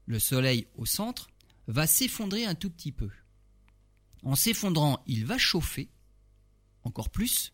le 0.06 0.20
Soleil 0.20 0.68
au 0.76 0.86
centre 0.86 1.30
va 1.68 1.88
s'effondrer 1.88 2.46
un 2.46 2.56
tout 2.56 2.70
petit 2.70 2.92
peu. 2.92 3.10
En 4.22 4.36
s'effondrant, 4.36 5.04
il 5.08 5.26
va 5.26 5.38
chauffer 5.38 5.90
encore 6.84 7.10
plus. 7.10 7.54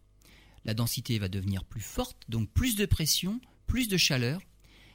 La 0.65 0.73
densité 0.73 1.19
va 1.19 1.29
devenir 1.29 1.63
plus 1.63 1.81
forte, 1.81 2.17
donc 2.29 2.49
plus 2.51 2.75
de 2.75 2.85
pression, 2.85 3.39
plus 3.67 3.87
de 3.87 3.97
chaleur, 3.97 4.41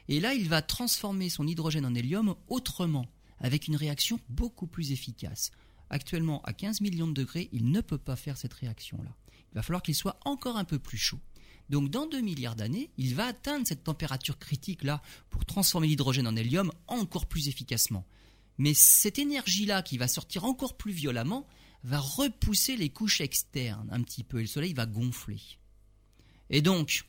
et 0.09 0.21
là, 0.21 0.35
il 0.35 0.49
va 0.49 0.63
transformer 0.63 1.29
son 1.29 1.47
hydrogène 1.47 1.87
en 1.87 1.95
hélium 1.95 2.35
autrement, 2.49 3.07
avec 3.39 3.69
une 3.69 3.77
réaction 3.77 4.21
beaucoup 4.29 4.67
plus 4.67 4.93
efficace. 4.93 5.51
Actuellement, 5.91 6.43
à 6.43 6.53
15 6.53 6.81
millions 6.81 7.07
de 7.07 7.15
degrés, 7.15 7.49
il 7.53 7.71
ne 7.71 7.81
peut 7.81 7.99
pas 7.99 8.17
faire 8.17 8.37
cette 8.37 8.53
réaction-là. 8.55 9.15
Il 9.53 9.55
va 9.55 9.63
falloir 9.63 9.83
qu'il 9.83 9.95
soit 9.95 10.19
encore 10.25 10.57
un 10.57 10.65
peu 10.65 10.79
plus 10.79 10.99
chaud. 10.99 11.21
Donc 11.71 11.91
dans 11.91 12.07
2 12.07 12.21
milliards 12.21 12.57
d'années, 12.57 12.91
il 12.99 13.15
va 13.15 13.27
atteindre 13.27 13.67
cette 13.67 13.85
température 13.85 14.39
critique-là 14.39 15.01
pour 15.31 15.47
transformer 15.47 15.87
l'hydrogène 15.87 16.27
en 16.27 16.37
hélium 16.37 16.71
encore 16.89 17.27
plus 17.27 17.49
efficacement. 17.49 18.05
Mais 18.59 18.75
cette 18.75 19.19
énergie-là 19.19 19.83
qui 19.83 19.97
va 19.97 20.09
sortir 20.09 20.45
encore 20.45 20.77
plus 20.77 20.93
violemment 20.93 21.47
va 21.85 22.01
repousser 22.01 22.77
les 22.77 22.89
couches 22.89 23.21
externes 23.21 23.89
un 23.93 24.03
petit 24.03 24.25
peu 24.25 24.39
et 24.39 24.43
le 24.43 24.49
Soleil 24.49 24.73
va 24.73 24.87
gonfler. 24.87 25.41
Et 26.51 26.63
donc, 26.63 27.05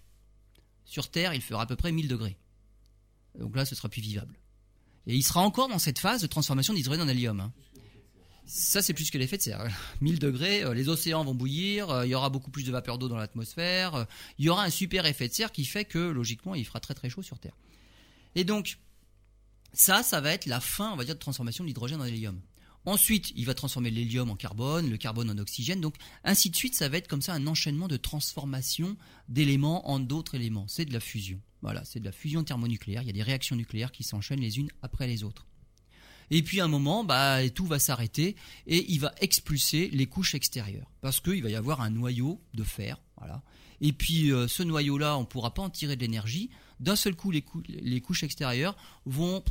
sur 0.83 1.09
Terre, 1.09 1.33
il 1.33 1.41
fera 1.41 1.63
à 1.63 1.65
peu 1.65 1.75
près 1.75 1.91
1000 1.91 2.07
degrés. 2.07 2.37
Donc 3.39 3.55
là, 3.55 3.65
ce 3.65 3.75
sera 3.75 3.89
plus 3.89 4.01
vivable. 4.01 4.37
Et 5.07 5.15
il 5.15 5.23
sera 5.23 5.41
encore 5.41 5.67
dans 5.67 5.79
cette 5.79 5.99
phase 5.99 6.21
de 6.21 6.27
transformation 6.27 6.73
d'hydrogène 6.73 7.03
en 7.03 7.07
hélium. 7.07 7.39
Hein. 7.39 7.53
Ça, 8.45 8.81
c'est 8.81 8.93
plus 8.93 9.09
que 9.09 9.17
l'effet 9.17 9.37
de 9.37 9.41
serre. 9.41 9.65
1000 10.01 10.19
degrés, 10.19 10.63
euh, 10.63 10.73
les 10.73 10.89
océans 10.89 11.23
vont 11.23 11.33
bouillir, 11.33 11.89
euh, 11.89 12.05
il 12.05 12.09
y 12.09 12.15
aura 12.15 12.29
beaucoup 12.29 12.51
plus 12.51 12.63
de 12.63 12.71
vapeur 12.71 12.97
d'eau 12.97 13.07
dans 13.07 13.17
l'atmosphère, 13.17 13.95
euh, 13.95 14.05
il 14.37 14.45
y 14.45 14.49
aura 14.49 14.63
un 14.63 14.69
super 14.69 15.05
effet 15.05 15.27
de 15.27 15.33
serre 15.33 15.51
qui 15.51 15.65
fait 15.65 15.85
que, 15.85 15.99
logiquement, 15.99 16.53
il 16.53 16.65
fera 16.65 16.79
très 16.79 16.93
très 16.93 17.09
chaud 17.09 17.23
sur 17.23 17.39
Terre. 17.39 17.55
Et 18.35 18.43
donc, 18.43 18.77
ça, 19.73 20.03
ça 20.03 20.21
va 20.21 20.31
être 20.31 20.45
la 20.45 20.59
fin, 20.59 20.91
on 20.91 20.95
va 20.95 21.05
dire, 21.05 21.15
de 21.15 21.19
transformation 21.19 21.63
de 21.63 21.67
l'hydrogène 21.67 22.01
en 22.01 22.05
hélium. 22.05 22.39
Ensuite, 22.85 23.31
il 23.35 23.45
va 23.45 23.53
transformer 23.53 23.89
l'hélium 23.89 24.29
en 24.29 24.35
carbone, 24.35 24.89
le 24.89 24.97
carbone 24.97 25.29
en 25.29 25.37
oxygène, 25.37 25.81
donc 25.81 25.95
ainsi 26.23 26.49
de 26.49 26.55
suite, 26.55 26.75
ça 26.75 26.87
va 26.87 26.97
être 26.97 27.07
comme 27.07 27.21
ça 27.21 27.33
un 27.33 27.47
enchaînement 27.47 27.87
de 27.87 27.97
transformation 27.97 28.95
d'éléments 29.27 29.89
en 29.89 29.99
d'autres 29.99 30.35
éléments. 30.35 30.67
C'est 30.67 30.85
de 30.85 30.93
la 30.93 30.99
fusion. 30.99 31.41
Voilà, 31.61 31.83
c'est 31.83 31.99
de 31.99 32.05
la 32.05 32.11
fusion 32.11 32.43
thermonucléaire. 32.43 33.01
Il 33.01 33.07
y 33.07 33.09
a 33.09 33.13
des 33.13 33.23
réactions 33.23 33.55
nucléaires 33.55 33.91
qui 33.91 34.03
s'enchaînent 34.03 34.41
les 34.41 34.59
unes 34.59 34.69
après 34.83 35.07
les 35.07 35.23
autres. 35.23 35.47
Et 36.31 36.41
puis 36.41 36.59
à 36.59 36.65
un 36.65 36.67
moment, 36.67 37.03
bah, 37.03 37.47
tout 37.49 37.65
va 37.65 37.79
s'arrêter 37.79 38.35
et 38.67 38.85
il 38.91 38.99
va 38.99 39.13
expulser 39.19 39.89
les 39.91 40.05
couches 40.05 40.35
extérieures 40.35 40.91
parce 41.01 41.19
qu'il 41.19 41.41
va 41.43 41.49
y 41.49 41.55
avoir 41.55 41.81
un 41.81 41.89
noyau 41.89 42.41
de 42.53 42.63
fer. 42.63 42.99
Et 43.81 43.93
puis 43.93 44.31
euh, 44.31 44.47
ce 44.47 44.63
noyau-là, 44.63 45.17
on 45.17 45.21
ne 45.21 45.25
pourra 45.25 45.53
pas 45.53 45.61
en 45.61 45.69
tirer 45.69 45.95
de 45.95 46.01
l'énergie. 46.01 46.49
D'un 46.79 46.95
seul 46.95 47.15
coup, 47.15 47.31
les, 47.31 48.01
couches 48.01 48.23
extérieures 48.23 48.75
vont, 49.05 49.43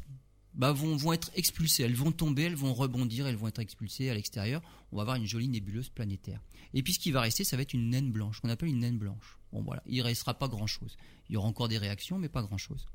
bah, 0.55 0.73
vont, 0.73 1.13
être 1.13 1.31
expulsées. 1.35 1.83
Elles 1.83 1.95
vont 1.95 2.13
tomber, 2.13 2.45
elles 2.45 2.55
vont 2.55 2.75
rebondir, 2.75 3.27
elles 3.27 3.37
vont 3.37 3.49
être 3.49 3.59
expulsées 3.59 4.11
à 4.11 4.15
l'extérieur. 4.15 4.63
On 4.93 4.97
va 4.97 5.03
avoir 5.03 5.17
une 5.17 5.27
jolie 5.27 5.49
nébuleuse 5.49 5.89
planétaire. 5.89 6.41
Et 6.73 6.83
puis 6.83 6.93
ce 6.93 6.99
qui 6.99 7.11
va 7.11 7.21
rester, 7.21 7.45
ça 7.45 7.57
va 7.57 7.63
être 7.63 7.75
une 7.75 7.91
naine 7.91 8.13
blanche, 8.13 8.41
qu'on 8.41 8.49
appelle 8.49 8.69
une 8.69 8.81
naine 8.81 8.99
blanche. 8.99 9.39
Bon 9.53 9.63
voilà, 9.63 9.83
il 9.87 10.01
restera 10.03 10.35
pas 10.35 10.49
grand-chose. 10.49 10.97
Il 11.29 11.35
y 11.35 11.37
aura 11.37 11.49
encore 11.49 11.69
des 11.69 11.79
réactions, 11.79 12.19
mais 12.19 12.29
pas 12.29 12.43
grand-chose. 12.43 12.87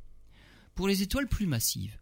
Pour 0.76 0.88
les 0.88 1.02
étoiles 1.02 1.28
plus 1.28 1.46
massives, 1.46 1.98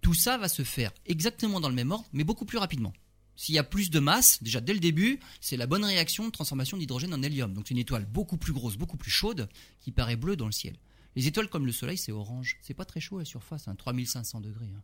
tout 0.00 0.14
ça 0.14 0.38
va 0.38 0.48
se 0.48 0.62
faire 0.62 0.92
exactement 1.06 1.60
dans 1.60 1.68
le 1.68 1.74
même 1.74 1.90
ordre, 1.90 2.08
mais 2.12 2.24
beaucoup 2.24 2.44
plus 2.44 2.58
rapidement. 2.58 2.92
S'il 3.36 3.54
y 3.54 3.58
a 3.58 3.64
plus 3.64 3.90
de 3.90 3.98
masse, 3.98 4.42
déjà 4.42 4.60
dès 4.60 4.74
le 4.74 4.78
début, 4.78 5.18
c'est 5.40 5.56
la 5.56 5.66
bonne 5.66 5.84
réaction 5.84 6.26
de 6.26 6.30
transformation 6.30 6.76
d'hydrogène 6.76 7.14
en 7.14 7.22
hélium. 7.22 7.52
Donc 7.52 7.64
c'est 7.66 7.74
une 7.74 7.80
étoile 7.80 8.06
beaucoup 8.06 8.36
plus 8.36 8.52
grosse, 8.52 8.76
beaucoup 8.76 8.96
plus 8.96 9.10
chaude, 9.10 9.48
qui 9.80 9.90
paraît 9.90 10.16
bleue 10.16 10.36
dans 10.36 10.46
le 10.46 10.52
ciel. 10.52 10.76
Les 11.16 11.26
étoiles 11.26 11.48
comme 11.48 11.66
le 11.66 11.72
Soleil, 11.72 11.96
c'est 11.96 12.12
orange. 12.12 12.58
C'est 12.62 12.74
pas 12.74 12.84
très 12.84 13.00
chaud 13.00 13.16
à 13.16 13.20
la 13.20 13.24
surface, 13.24 13.68
hein, 13.68 13.74
3500 13.76 14.40
degrés. 14.40 14.72
Hein. 14.74 14.82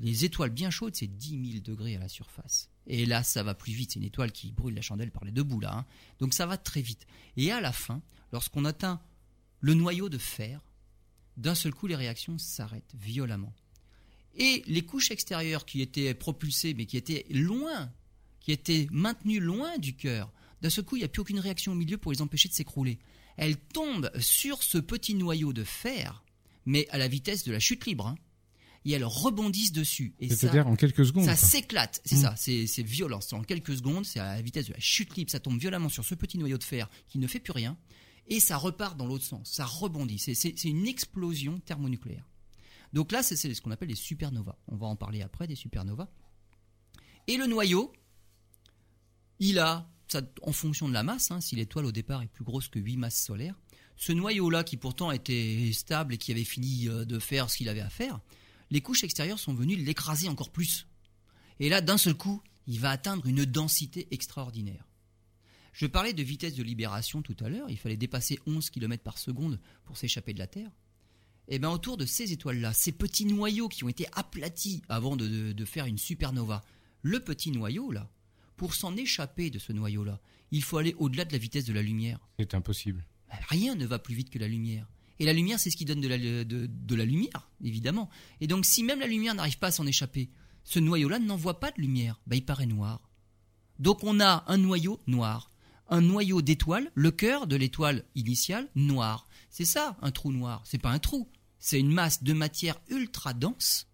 Les 0.00 0.24
étoiles 0.24 0.50
bien 0.50 0.70
chaudes, 0.70 0.96
c'est 0.96 1.06
10 1.06 1.52
000 1.52 1.62
degrés 1.62 1.96
à 1.96 1.98
la 1.98 2.08
surface. 2.08 2.70
Et 2.86 3.04
là, 3.04 3.22
ça 3.22 3.42
va 3.42 3.54
plus 3.54 3.72
vite. 3.72 3.92
C'est 3.92 3.98
une 3.98 4.06
étoile 4.06 4.32
qui 4.32 4.50
brûle 4.50 4.74
la 4.74 4.80
chandelle 4.80 5.10
par 5.10 5.24
les 5.24 5.30
deux 5.30 5.42
bouts 5.42 5.60
là. 5.60 5.74
Hein. 5.74 5.86
Donc 6.18 6.32
ça 6.32 6.46
va 6.46 6.56
très 6.56 6.80
vite. 6.80 7.06
Et 7.36 7.52
à 7.52 7.60
la 7.60 7.72
fin, 7.72 8.02
lorsqu'on 8.32 8.64
atteint 8.64 9.00
le 9.60 9.74
noyau 9.74 10.08
de 10.08 10.18
fer, 10.18 10.64
d'un 11.36 11.54
seul 11.54 11.74
coup, 11.74 11.86
les 11.86 11.96
réactions 11.96 12.38
s'arrêtent 12.38 12.94
violemment. 12.98 13.52
Et 14.34 14.62
les 14.66 14.82
couches 14.82 15.10
extérieures 15.10 15.66
qui 15.66 15.82
étaient 15.82 16.14
propulsées, 16.14 16.74
mais 16.74 16.86
qui 16.86 16.96
étaient 16.96 17.26
loin, 17.30 17.92
qui 18.40 18.52
étaient 18.52 18.86
maintenues 18.90 19.40
loin 19.40 19.76
du 19.78 19.94
cœur, 19.94 20.32
d'un 20.62 20.70
seul 20.70 20.84
coup, 20.84 20.96
il 20.96 21.00
n'y 21.00 21.04
a 21.04 21.08
plus 21.08 21.20
aucune 21.20 21.40
réaction 21.40 21.72
au 21.72 21.74
milieu 21.74 21.98
pour 21.98 22.12
les 22.12 22.22
empêcher 22.22 22.48
de 22.48 22.54
s'écrouler. 22.54 22.98
Elles 23.36 23.56
tombent 23.56 24.10
sur 24.18 24.62
ce 24.62 24.78
petit 24.78 25.14
noyau 25.14 25.52
de 25.52 25.64
fer, 25.64 26.24
mais 26.66 26.86
à 26.90 26.98
la 26.98 27.08
vitesse 27.08 27.44
de 27.44 27.52
la 27.52 27.60
chute 27.60 27.86
libre. 27.86 28.06
Hein 28.06 28.16
et 28.84 28.92
elles 28.92 29.04
rebondissent 29.04 29.72
dessus. 29.72 30.14
C'est-à-dire 30.20 30.66
en 30.66 30.76
quelques 30.76 31.04
secondes. 31.04 31.24
Ça 31.24 31.36
s'éclate, 31.36 32.00
c'est 32.04 32.16
ça, 32.16 32.34
c'est 32.36 32.82
violent. 32.82 33.20
En 33.32 33.42
quelques 33.42 33.76
secondes, 33.76 34.06
c'est 34.06 34.20
à 34.20 34.36
la 34.36 34.42
vitesse 34.42 34.68
de 34.68 34.72
la 34.72 34.80
chute 34.80 35.16
libre, 35.16 35.30
ça 35.30 35.40
tombe 35.40 35.58
violemment 35.58 35.88
sur 35.88 36.04
ce 36.04 36.14
petit 36.14 36.38
noyau 36.38 36.58
de 36.58 36.64
fer 36.64 36.88
qui 37.08 37.18
ne 37.18 37.26
fait 37.26 37.40
plus 37.40 37.52
rien, 37.52 37.76
et 38.28 38.40
ça 38.40 38.56
repart 38.56 38.96
dans 38.96 39.06
l'autre 39.06 39.24
sens, 39.24 39.50
ça 39.50 39.64
rebondit. 39.64 40.18
C'est 40.18 40.64
une 40.64 40.86
explosion 40.86 41.58
thermonucléaire. 41.60 42.26
Donc 42.92 43.12
là, 43.12 43.22
c'est 43.22 43.36
ce 43.36 43.60
qu'on 43.60 43.70
appelle 43.70 43.88
les 43.88 43.94
supernovas. 43.94 44.58
On 44.68 44.76
va 44.76 44.86
en 44.86 44.96
parler 44.96 45.22
après 45.22 45.46
des 45.46 45.54
supernovas. 45.54 46.08
Et 47.28 47.36
le 47.36 47.46
noyau, 47.46 47.92
il 49.38 49.58
a, 49.58 49.88
en 50.42 50.52
fonction 50.52 50.88
de 50.88 50.94
la 50.94 51.02
masse, 51.02 51.30
hein, 51.30 51.40
si 51.40 51.56
l'étoile 51.56 51.86
au 51.86 51.92
départ 51.92 52.22
est 52.22 52.26
plus 52.26 52.44
grosse 52.44 52.68
que 52.68 52.78
8 52.78 52.96
masses 52.96 53.22
solaires, 53.22 53.54
ce 53.96 54.12
noyau-là 54.12 54.64
qui 54.64 54.76
pourtant 54.76 55.12
était 55.12 55.70
stable 55.72 56.14
et 56.14 56.18
qui 56.18 56.32
avait 56.32 56.44
fini 56.44 56.88
euh, 56.88 57.04
de 57.04 57.18
faire 57.18 57.50
ce 57.50 57.58
qu'il 57.58 57.68
avait 57.68 57.80
à 57.80 57.90
faire, 57.90 58.20
les 58.70 58.80
couches 58.80 59.04
extérieures 59.04 59.38
sont 59.38 59.54
venues 59.54 59.76
l'écraser 59.76 60.28
encore 60.28 60.50
plus. 60.50 60.86
Et 61.58 61.68
là, 61.68 61.80
d'un 61.80 61.98
seul 61.98 62.14
coup, 62.14 62.42
il 62.66 62.80
va 62.80 62.90
atteindre 62.90 63.26
une 63.26 63.44
densité 63.44 64.08
extraordinaire. 64.10 64.86
Je 65.72 65.86
parlais 65.86 66.12
de 66.12 66.22
vitesse 66.22 66.54
de 66.54 66.62
libération 66.62 67.22
tout 67.22 67.36
à 67.40 67.48
l'heure, 67.48 67.68
il 67.68 67.78
fallait 67.78 67.96
dépasser 67.96 68.38
11 68.46 68.70
km 68.70 69.02
par 69.02 69.18
seconde 69.18 69.60
pour 69.84 69.96
s'échapper 69.96 70.32
de 70.32 70.38
la 70.38 70.46
Terre. 70.46 70.70
Et 71.48 71.56
eh 71.56 71.58
bien 71.58 71.70
autour 71.70 71.96
de 71.96 72.06
ces 72.06 72.32
étoiles-là, 72.32 72.72
ces 72.72 72.92
petits 72.92 73.24
noyaux 73.24 73.68
qui 73.68 73.82
ont 73.82 73.88
été 73.88 74.06
aplatis 74.12 74.82
avant 74.88 75.16
de, 75.16 75.52
de 75.52 75.64
faire 75.64 75.86
une 75.86 75.98
supernova, 75.98 76.62
le 77.02 77.18
petit 77.18 77.50
noyau 77.50 77.90
là, 77.90 78.08
pour 78.60 78.74
s'en 78.74 78.94
échapper 78.94 79.48
de 79.48 79.58
ce 79.58 79.72
noyau-là, 79.72 80.20
il 80.50 80.62
faut 80.62 80.76
aller 80.76 80.94
au-delà 80.98 81.24
de 81.24 81.32
la 81.32 81.38
vitesse 81.38 81.64
de 81.64 81.72
la 81.72 81.80
lumière. 81.80 82.18
C'est 82.38 82.52
impossible. 82.52 83.06
Rien 83.48 83.74
ne 83.74 83.86
va 83.86 83.98
plus 83.98 84.14
vite 84.14 84.28
que 84.28 84.38
la 84.38 84.48
lumière. 84.48 84.86
Et 85.18 85.24
la 85.24 85.32
lumière, 85.32 85.58
c'est 85.58 85.70
ce 85.70 85.78
qui 85.78 85.86
donne 85.86 86.02
de 86.02 86.08
la, 86.08 86.18
de, 86.18 86.94
la, 86.94 87.06
lumière, 87.06 87.48
évidemment. 87.64 88.10
Et 88.42 88.46
donc, 88.46 88.66
si 88.66 88.82
même 88.82 89.00
la 89.00 89.06
lumière 89.06 89.34
n'arrive 89.34 89.58
pas 89.58 89.68
à 89.68 89.70
s'en 89.70 89.86
échapper, 89.86 90.28
ce 90.62 90.78
noyau-là 90.78 91.18
n'envoie 91.20 91.58
pas 91.58 91.70
de 91.70 91.80
lumière. 91.80 92.20
Bah, 92.26 92.36
il 92.36 92.44
paraît 92.44 92.66
noir. 92.66 93.08
Donc, 93.78 94.04
on 94.04 94.20
a 94.20 94.44
un 94.46 94.58
noyau 94.58 95.00
noir. 95.06 95.50
Un 95.88 96.02
noyau 96.02 96.42
d'étoile, 96.42 96.92
le 96.94 97.10
cœur 97.10 97.46
de 97.46 97.56
l'étoile 97.56 98.04
initiale, 98.14 98.68
noir. 98.74 99.26
C'est 99.48 99.64
ça, 99.64 99.96
un 100.02 100.10
trou 100.10 100.32
noir. 100.32 100.60
C'est 100.66 100.76
pas 100.76 100.90
un 100.90 100.98
trou. 100.98 101.30
C'est 101.58 101.80
une 101.80 101.90
masse 101.90 102.22
de 102.22 102.34
matière 102.34 102.78
ultra 102.90 103.32
dense, 103.32 103.86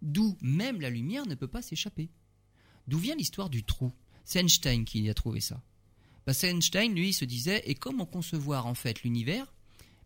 d'où 0.00 0.38
même 0.40 0.80
la 0.80 0.88
lumière 0.88 1.26
ne 1.26 1.34
peut 1.34 1.46
pas 1.46 1.60
s'échapper. 1.60 2.08
D'où 2.88 2.96
vient 2.96 3.16
l'histoire 3.16 3.50
du 3.50 3.64
trou? 3.64 3.92
C'est 4.24 4.40
Einstein 4.40 4.84
qui 4.84 5.08
a 5.08 5.14
trouvé 5.14 5.40
ça. 5.40 5.62
Bah, 6.26 6.32
Einstein, 6.42 6.94
lui, 6.94 7.12
se 7.12 7.24
disait, 7.24 7.62
et 7.66 7.74
comment 7.74 8.06
concevoir 8.06 8.66
en 8.66 8.74
fait 8.74 9.02
l'univers 9.02 9.54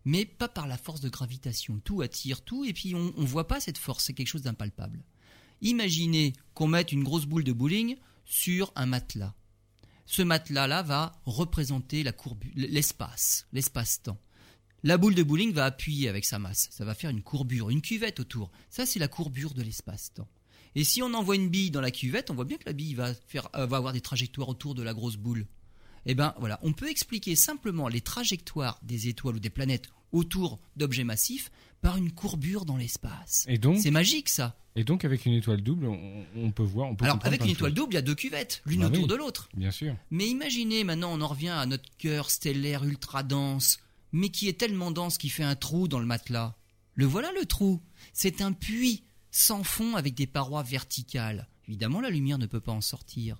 mais 0.08 0.24
pas 0.24 0.48
par 0.48 0.66
la 0.66 0.78
force 0.78 1.02
de 1.02 1.10
gravitation. 1.10 1.80
Tout 1.84 2.00
attire 2.00 2.40
tout, 2.40 2.64
et 2.64 2.72
puis 2.72 2.94
on 2.94 3.12
ne 3.14 3.26
voit 3.26 3.46
pas 3.46 3.60
cette 3.60 3.76
force, 3.76 4.04
c'est 4.04 4.14
quelque 4.14 4.28
chose 4.28 4.42
d'impalpable. 4.42 5.04
Imaginez 5.60 6.32
qu'on 6.54 6.68
mette 6.68 6.92
une 6.92 7.04
grosse 7.04 7.26
boule 7.26 7.44
de 7.44 7.52
bowling 7.52 7.96
sur 8.24 8.72
un 8.74 8.86
matelas. 8.86 9.34
Ce 10.06 10.22
matelas-là 10.22 10.82
va 10.82 11.20
représenter 11.26 12.04
l'espace, 12.54 13.46
l'espace-temps. 13.52 14.18
La 14.82 14.96
boule 14.96 15.14
de 15.14 15.22
bowling 15.22 15.52
va 15.52 15.66
appuyer 15.66 16.08
avec 16.08 16.24
sa 16.24 16.38
masse, 16.38 16.68
ça 16.70 16.86
va 16.86 16.94
faire 16.94 17.10
une 17.10 17.22
courbure, 17.22 17.68
une 17.68 17.82
cuvette 17.82 18.20
autour. 18.20 18.50
Ça, 18.70 18.86
c'est 18.86 19.00
la 19.00 19.08
courbure 19.08 19.52
de 19.52 19.62
l'espace-temps. 19.62 20.28
Et 20.78 20.84
si 20.84 21.02
on 21.02 21.12
envoie 21.12 21.34
une 21.34 21.48
bille 21.48 21.72
dans 21.72 21.80
la 21.80 21.90
cuvette, 21.90 22.30
on 22.30 22.34
voit 22.34 22.44
bien 22.44 22.56
que 22.56 22.62
la 22.64 22.72
bille 22.72 22.94
va, 22.94 23.12
faire, 23.26 23.48
euh, 23.56 23.66
va 23.66 23.78
avoir 23.78 23.92
des 23.92 24.00
trajectoires 24.00 24.48
autour 24.48 24.76
de 24.76 24.82
la 24.84 24.94
grosse 24.94 25.16
boule. 25.16 25.44
Eh 26.06 26.14
bien 26.14 26.34
voilà, 26.38 26.60
on 26.62 26.72
peut 26.72 26.88
expliquer 26.88 27.34
simplement 27.34 27.88
les 27.88 28.00
trajectoires 28.00 28.78
des 28.84 29.08
étoiles 29.08 29.34
ou 29.34 29.40
des 29.40 29.50
planètes 29.50 29.88
autour 30.12 30.60
d'objets 30.76 31.02
massifs 31.02 31.50
par 31.80 31.96
une 31.96 32.12
courbure 32.12 32.64
dans 32.64 32.76
l'espace. 32.76 33.44
Et 33.48 33.58
donc, 33.58 33.78
c'est 33.80 33.90
magique 33.90 34.28
ça. 34.28 34.56
Et 34.76 34.84
donc 34.84 35.04
avec 35.04 35.26
une 35.26 35.32
étoile 35.32 35.62
double, 35.62 35.88
on, 35.88 36.52
peut 36.52 36.62
voir. 36.62 36.88
On 36.90 36.94
peut 36.94 37.06
Alors 37.06 37.18
avec 37.24 37.42
une 37.42 37.50
étoile 37.50 37.74
double, 37.74 37.94
il 37.94 37.96
y 37.96 37.98
a 37.98 38.02
deux 38.02 38.14
cuvettes, 38.14 38.62
l'une 38.64 38.82
bah 38.82 38.86
autour 38.86 39.08
de 39.08 39.16
l'autre. 39.16 39.48
Bien 39.56 39.72
sûr. 39.72 39.96
Mais 40.12 40.28
imaginez 40.28 40.84
maintenant, 40.84 41.10
on 41.12 41.20
en 41.20 41.26
revient 41.26 41.48
à 41.48 41.66
notre 41.66 41.90
cœur 41.98 42.30
stellaire 42.30 42.84
ultra 42.84 43.24
dense, 43.24 43.80
mais 44.12 44.28
qui 44.28 44.46
est 44.46 44.60
tellement 44.60 44.92
dense 44.92 45.18
qu'il 45.18 45.32
fait 45.32 45.42
un 45.42 45.56
trou 45.56 45.88
dans 45.88 45.98
le 45.98 46.06
matelas. 46.06 46.54
Le 46.94 47.04
voilà 47.04 47.32
le 47.32 47.46
trou. 47.46 47.80
C'est 48.12 48.42
un 48.42 48.52
puits 48.52 49.02
sans 49.30 49.62
fond 49.64 49.96
avec 49.96 50.14
des 50.14 50.26
parois 50.26 50.62
verticales. 50.62 51.48
Évidemment, 51.66 52.00
la 52.00 52.10
lumière 52.10 52.38
ne 52.38 52.46
peut 52.46 52.60
pas 52.60 52.72
en 52.72 52.80
sortir. 52.80 53.38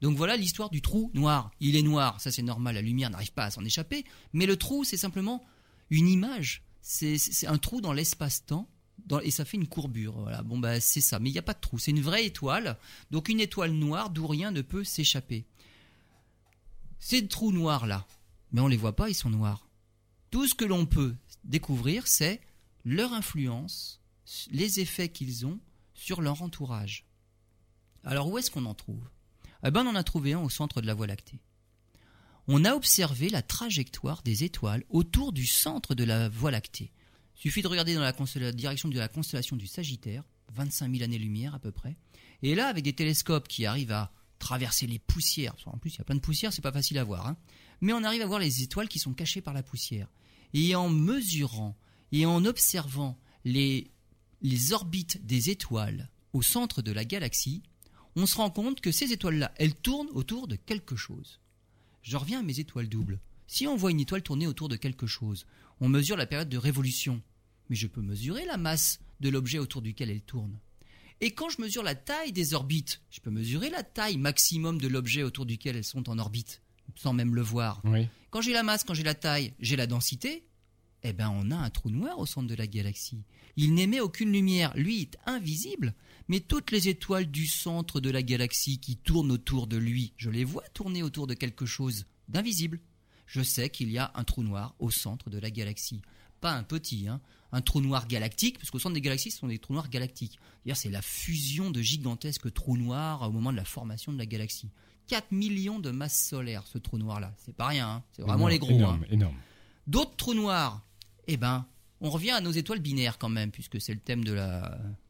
Donc 0.00 0.16
voilà 0.16 0.36
l'histoire 0.36 0.70
du 0.70 0.80
trou 0.80 1.10
noir. 1.14 1.50
Il 1.60 1.76
est 1.76 1.82
noir, 1.82 2.20
ça 2.20 2.30
c'est 2.30 2.42
normal, 2.42 2.74
la 2.74 2.82
lumière 2.82 3.10
n'arrive 3.10 3.32
pas 3.32 3.44
à 3.44 3.50
s'en 3.50 3.64
échapper, 3.64 4.04
mais 4.32 4.46
le 4.46 4.56
trou 4.56 4.82
c'est 4.82 4.96
simplement 4.96 5.44
une 5.90 6.08
image, 6.08 6.62
c'est 6.80 7.46
un 7.46 7.58
trou 7.58 7.80
dans 7.80 7.92
l'espace-temps. 7.92 8.68
et 9.22 9.30
ça 9.30 9.44
fait 9.44 9.56
une 9.56 9.66
courbure. 9.66 10.20
Voilà. 10.20 10.42
Bon, 10.42 10.58
bah, 10.58 10.80
c'est 10.80 11.00
ça. 11.00 11.18
Mais 11.18 11.30
il 11.30 11.32
n'y 11.32 11.38
a 11.38 11.42
pas 11.42 11.54
de 11.54 11.60
trou. 11.60 11.78
C'est 11.78 11.90
une 11.90 12.00
vraie 12.00 12.26
étoile. 12.26 12.78
Donc, 13.10 13.28
une 13.28 13.40
étoile 13.40 13.72
noire 13.72 14.10
d'où 14.10 14.26
rien 14.26 14.50
ne 14.50 14.62
peut 14.62 14.84
s'échapper. 14.84 15.44
Ces 16.98 17.26
trous 17.26 17.52
noirs-là, 17.52 18.06
mais 18.52 18.60
on 18.60 18.68
les 18.68 18.76
voit 18.76 18.94
pas, 18.94 19.08
ils 19.08 19.14
sont 19.14 19.30
noirs. 19.30 19.66
Tout 20.30 20.46
ce 20.46 20.54
que 20.54 20.64
l'on 20.64 20.86
peut 20.86 21.14
découvrir, 21.44 22.06
c'est 22.06 22.40
leur 22.84 23.12
influence, 23.14 23.99
les 24.50 24.80
effets 24.80 25.08
qu'ils 25.08 25.46
ont 25.46 25.58
sur 25.94 26.20
leur 26.22 26.42
entourage. 26.42 27.06
Alors, 28.04 28.28
où 28.28 28.38
est-ce 28.38 28.50
qu'on 28.50 28.66
en 28.66 28.74
trouve? 28.74 29.08
Eh 29.64 29.70
ben, 29.70 29.84
On 29.84 29.90
en 29.90 29.94
a 29.94 30.04
trouvé 30.04 30.32
un 30.32 30.40
au 30.40 30.48
centre 30.48 30.80
de 30.80 30.86
la 30.86 30.94
Voie 30.94 31.06
lactée 31.06 31.40
on 32.52 32.64
a 32.64 32.74
observé 32.74 33.28
la 33.28 33.42
trajectoire 33.42 34.22
des 34.22 34.42
étoiles 34.42 34.82
autour 34.88 35.32
du 35.32 35.46
centre 35.46 35.94
de 35.94 36.02
la 36.02 36.28
Voie 36.28 36.50
lactée. 36.50 36.90
Il 37.36 37.42
suffit 37.42 37.62
de 37.62 37.68
regarder 37.68 37.94
dans 37.94 38.00
la, 38.00 38.52
direction 38.52 38.88
de 38.88 38.98
la 38.98 39.06
constellation 39.06 39.54
du 39.54 39.68
Sagittaire, 39.68 40.24
25 40.54 40.90
000 40.90 41.04
années-lumière 41.04 41.54
à 41.54 41.60
peu 41.60 41.70
près. 41.70 41.96
Et 42.42 42.56
là, 42.56 42.66
avec 42.66 42.82
des 42.82 42.92
télescopes 42.92 43.46
qui 43.46 43.66
arrivent 43.66 43.92
à 43.92 44.12
traverser 44.40 44.88
les 44.88 44.98
poussières, 44.98 45.54
en 45.66 45.78
plus 45.78 45.94
il 45.94 45.98
y 45.98 46.00
a 46.00 46.04
plein 46.04 46.16
de 46.16 46.20
poussières, 46.20 46.52
c'est 46.52 46.60
pas 46.60 46.72
facile 46.72 46.98
à 46.98 47.04
voir, 47.04 47.26
hein. 47.28 47.36
mais 47.80 47.92
on 47.92 48.02
arrive 48.02 48.22
à 48.22 48.26
voir 48.26 48.40
les 48.40 48.62
étoiles 48.62 48.88
qui 48.88 48.98
sont 48.98 49.12
cachées 49.12 49.42
par 49.42 49.54
la 49.54 49.62
poussière. 49.62 50.08
Et 50.52 50.74
en 50.74 50.88
mesurant 50.88 51.76
et 52.10 52.26
en 52.26 52.44
observant 52.44 53.16
les, 53.44 53.92
les 54.42 54.72
orbites 54.72 55.24
des 55.26 55.50
étoiles 55.50 56.08
au 56.32 56.42
centre 56.42 56.82
de 56.82 56.92
la 56.92 57.04
galaxie, 57.04 57.62
on 58.16 58.26
se 58.26 58.36
rend 58.36 58.50
compte 58.50 58.80
que 58.80 58.92
ces 58.92 59.12
étoiles-là, 59.12 59.52
elles 59.56 59.74
tournent 59.74 60.10
autour 60.12 60.48
de 60.48 60.56
quelque 60.56 60.96
chose. 60.96 61.40
Je 62.02 62.16
reviens 62.16 62.40
à 62.40 62.42
mes 62.42 62.60
étoiles 62.60 62.88
doubles. 62.88 63.20
Si 63.46 63.66
on 63.66 63.76
voit 63.76 63.90
une 63.90 64.00
étoile 64.00 64.22
tourner 64.22 64.46
autour 64.46 64.68
de 64.68 64.76
quelque 64.76 65.06
chose, 65.06 65.46
on 65.80 65.88
mesure 65.88 66.16
la 66.16 66.26
période 66.26 66.48
de 66.48 66.58
révolution. 66.58 67.22
Mais 67.68 67.76
je 67.76 67.86
peux 67.86 68.00
mesurer 68.00 68.44
la 68.44 68.56
masse 68.56 69.00
de 69.20 69.28
l'objet 69.28 69.58
autour 69.58 69.82
duquel 69.82 70.10
elle 70.10 70.22
tourne. 70.22 70.58
Et 71.20 71.32
quand 71.32 71.50
je 71.50 71.60
mesure 71.60 71.82
la 71.82 71.94
taille 71.94 72.32
des 72.32 72.54
orbites, 72.54 73.02
je 73.10 73.20
peux 73.20 73.30
mesurer 73.30 73.68
la 73.68 73.82
taille 73.82 74.16
maximum 74.16 74.80
de 74.80 74.88
l'objet 74.88 75.22
autour 75.22 75.44
duquel 75.44 75.76
elles 75.76 75.84
sont 75.84 76.08
en 76.08 76.18
orbite, 76.18 76.62
sans 76.96 77.12
même 77.12 77.34
le 77.34 77.42
voir. 77.42 77.82
Quand 78.30 78.40
j'ai 78.40 78.52
la 78.52 78.62
masse, 78.62 78.84
quand 78.84 78.94
j'ai 78.94 79.02
la 79.02 79.14
taille, 79.14 79.52
j'ai 79.60 79.76
la 79.76 79.86
densité, 79.86 80.44
eh 81.02 81.12
ben 81.12 81.30
on 81.30 81.50
a 81.50 81.56
un 81.56 81.70
trou 81.70 81.90
noir 81.90 82.18
au 82.18 82.26
centre 82.26 82.48
de 82.48 82.54
la 82.54 82.66
galaxie. 82.66 83.22
Il 83.56 83.74
n'émet 83.74 84.00
aucune 84.00 84.32
lumière, 84.32 84.72
lui 84.76 85.02
est 85.02 85.18
invisible, 85.26 85.94
mais 86.28 86.40
toutes 86.40 86.70
les 86.70 86.88
étoiles 86.88 87.30
du 87.30 87.46
centre 87.46 88.00
de 88.00 88.10
la 88.10 88.22
galaxie 88.22 88.78
qui 88.78 88.96
tournent 88.96 89.32
autour 89.32 89.66
de 89.66 89.76
lui, 89.76 90.12
je 90.16 90.30
les 90.30 90.44
vois 90.44 90.64
tourner 90.74 91.02
autour 91.02 91.26
de 91.26 91.34
quelque 91.34 91.66
chose 91.66 92.06
d'invisible. 92.28 92.80
Je 93.26 93.42
sais 93.42 93.70
qu'il 93.70 93.90
y 93.90 93.98
a 93.98 94.10
un 94.14 94.24
trou 94.24 94.42
noir 94.42 94.74
au 94.78 94.90
centre 94.90 95.30
de 95.30 95.38
la 95.38 95.50
galaxie. 95.50 96.02
Pas 96.40 96.52
un 96.52 96.62
petit, 96.62 97.06
hein, 97.06 97.20
un 97.52 97.60
trou 97.60 97.80
noir 97.80 98.08
galactique, 98.08 98.58
parce 98.58 98.70
qu'au 98.70 98.78
centre 98.78 98.94
des 98.94 99.00
galaxies, 99.00 99.30
ce 99.30 99.38
sont 99.38 99.48
des 99.48 99.58
trous 99.58 99.72
noirs 99.72 99.88
galactiques. 99.88 100.38
C'est 100.74 100.90
la 100.90 101.02
fusion 101.02 101.70
de 101.70 101.80
gigantesques 101.80 102.52
trous 102.52 102.76
noirs 102.76 103.22
au 103.22 103.30
moment 103.30 103.52
de 103.52 103.56
la 103.56 103.64
formation 103.64 104.12
de 104.12 104.18
la 104.18 104.26
galaxie. 104.26 104.70
4 105.08 105.32
millions 105.32 105.80
de 105.80 105.90
masses 105.90 106.28
solaires, 106.28 106.64
ce 106.66 106.78
trou 106.78 106.96
noir-là. 106.98 107.34
C'est 107.38 107.54
pas 107.54 107.66
rien, 107.66 107.88
hein. 107.88 108.02
c'est 108.12 108.22
vraiment 108.22 108.46
les 108.46 108.58
gros. 108.58 108.70
Énorme, 108.70 109.02
hein. 109.02 109.12
énorme. 109.12 109.36
D'autres 109.86 110.14
trous 110.16 110.34
noirs, 110.34 110.86
eh 111.32 111.36
ben, 111.36 111.66
on 112.00 112.10
revient 112.10 112.30
à 112.30 112.40
nos 112.40 112.50
étoiles 112.50 112.80
binaires 112.80 113.18
quand 113.18 113.28
même, 113.28 113.50
puisque 113.50 113.80
c'est 113.80 113.94
le 113.94 114.00
thème 114.00 114.24
de 114.24 114.38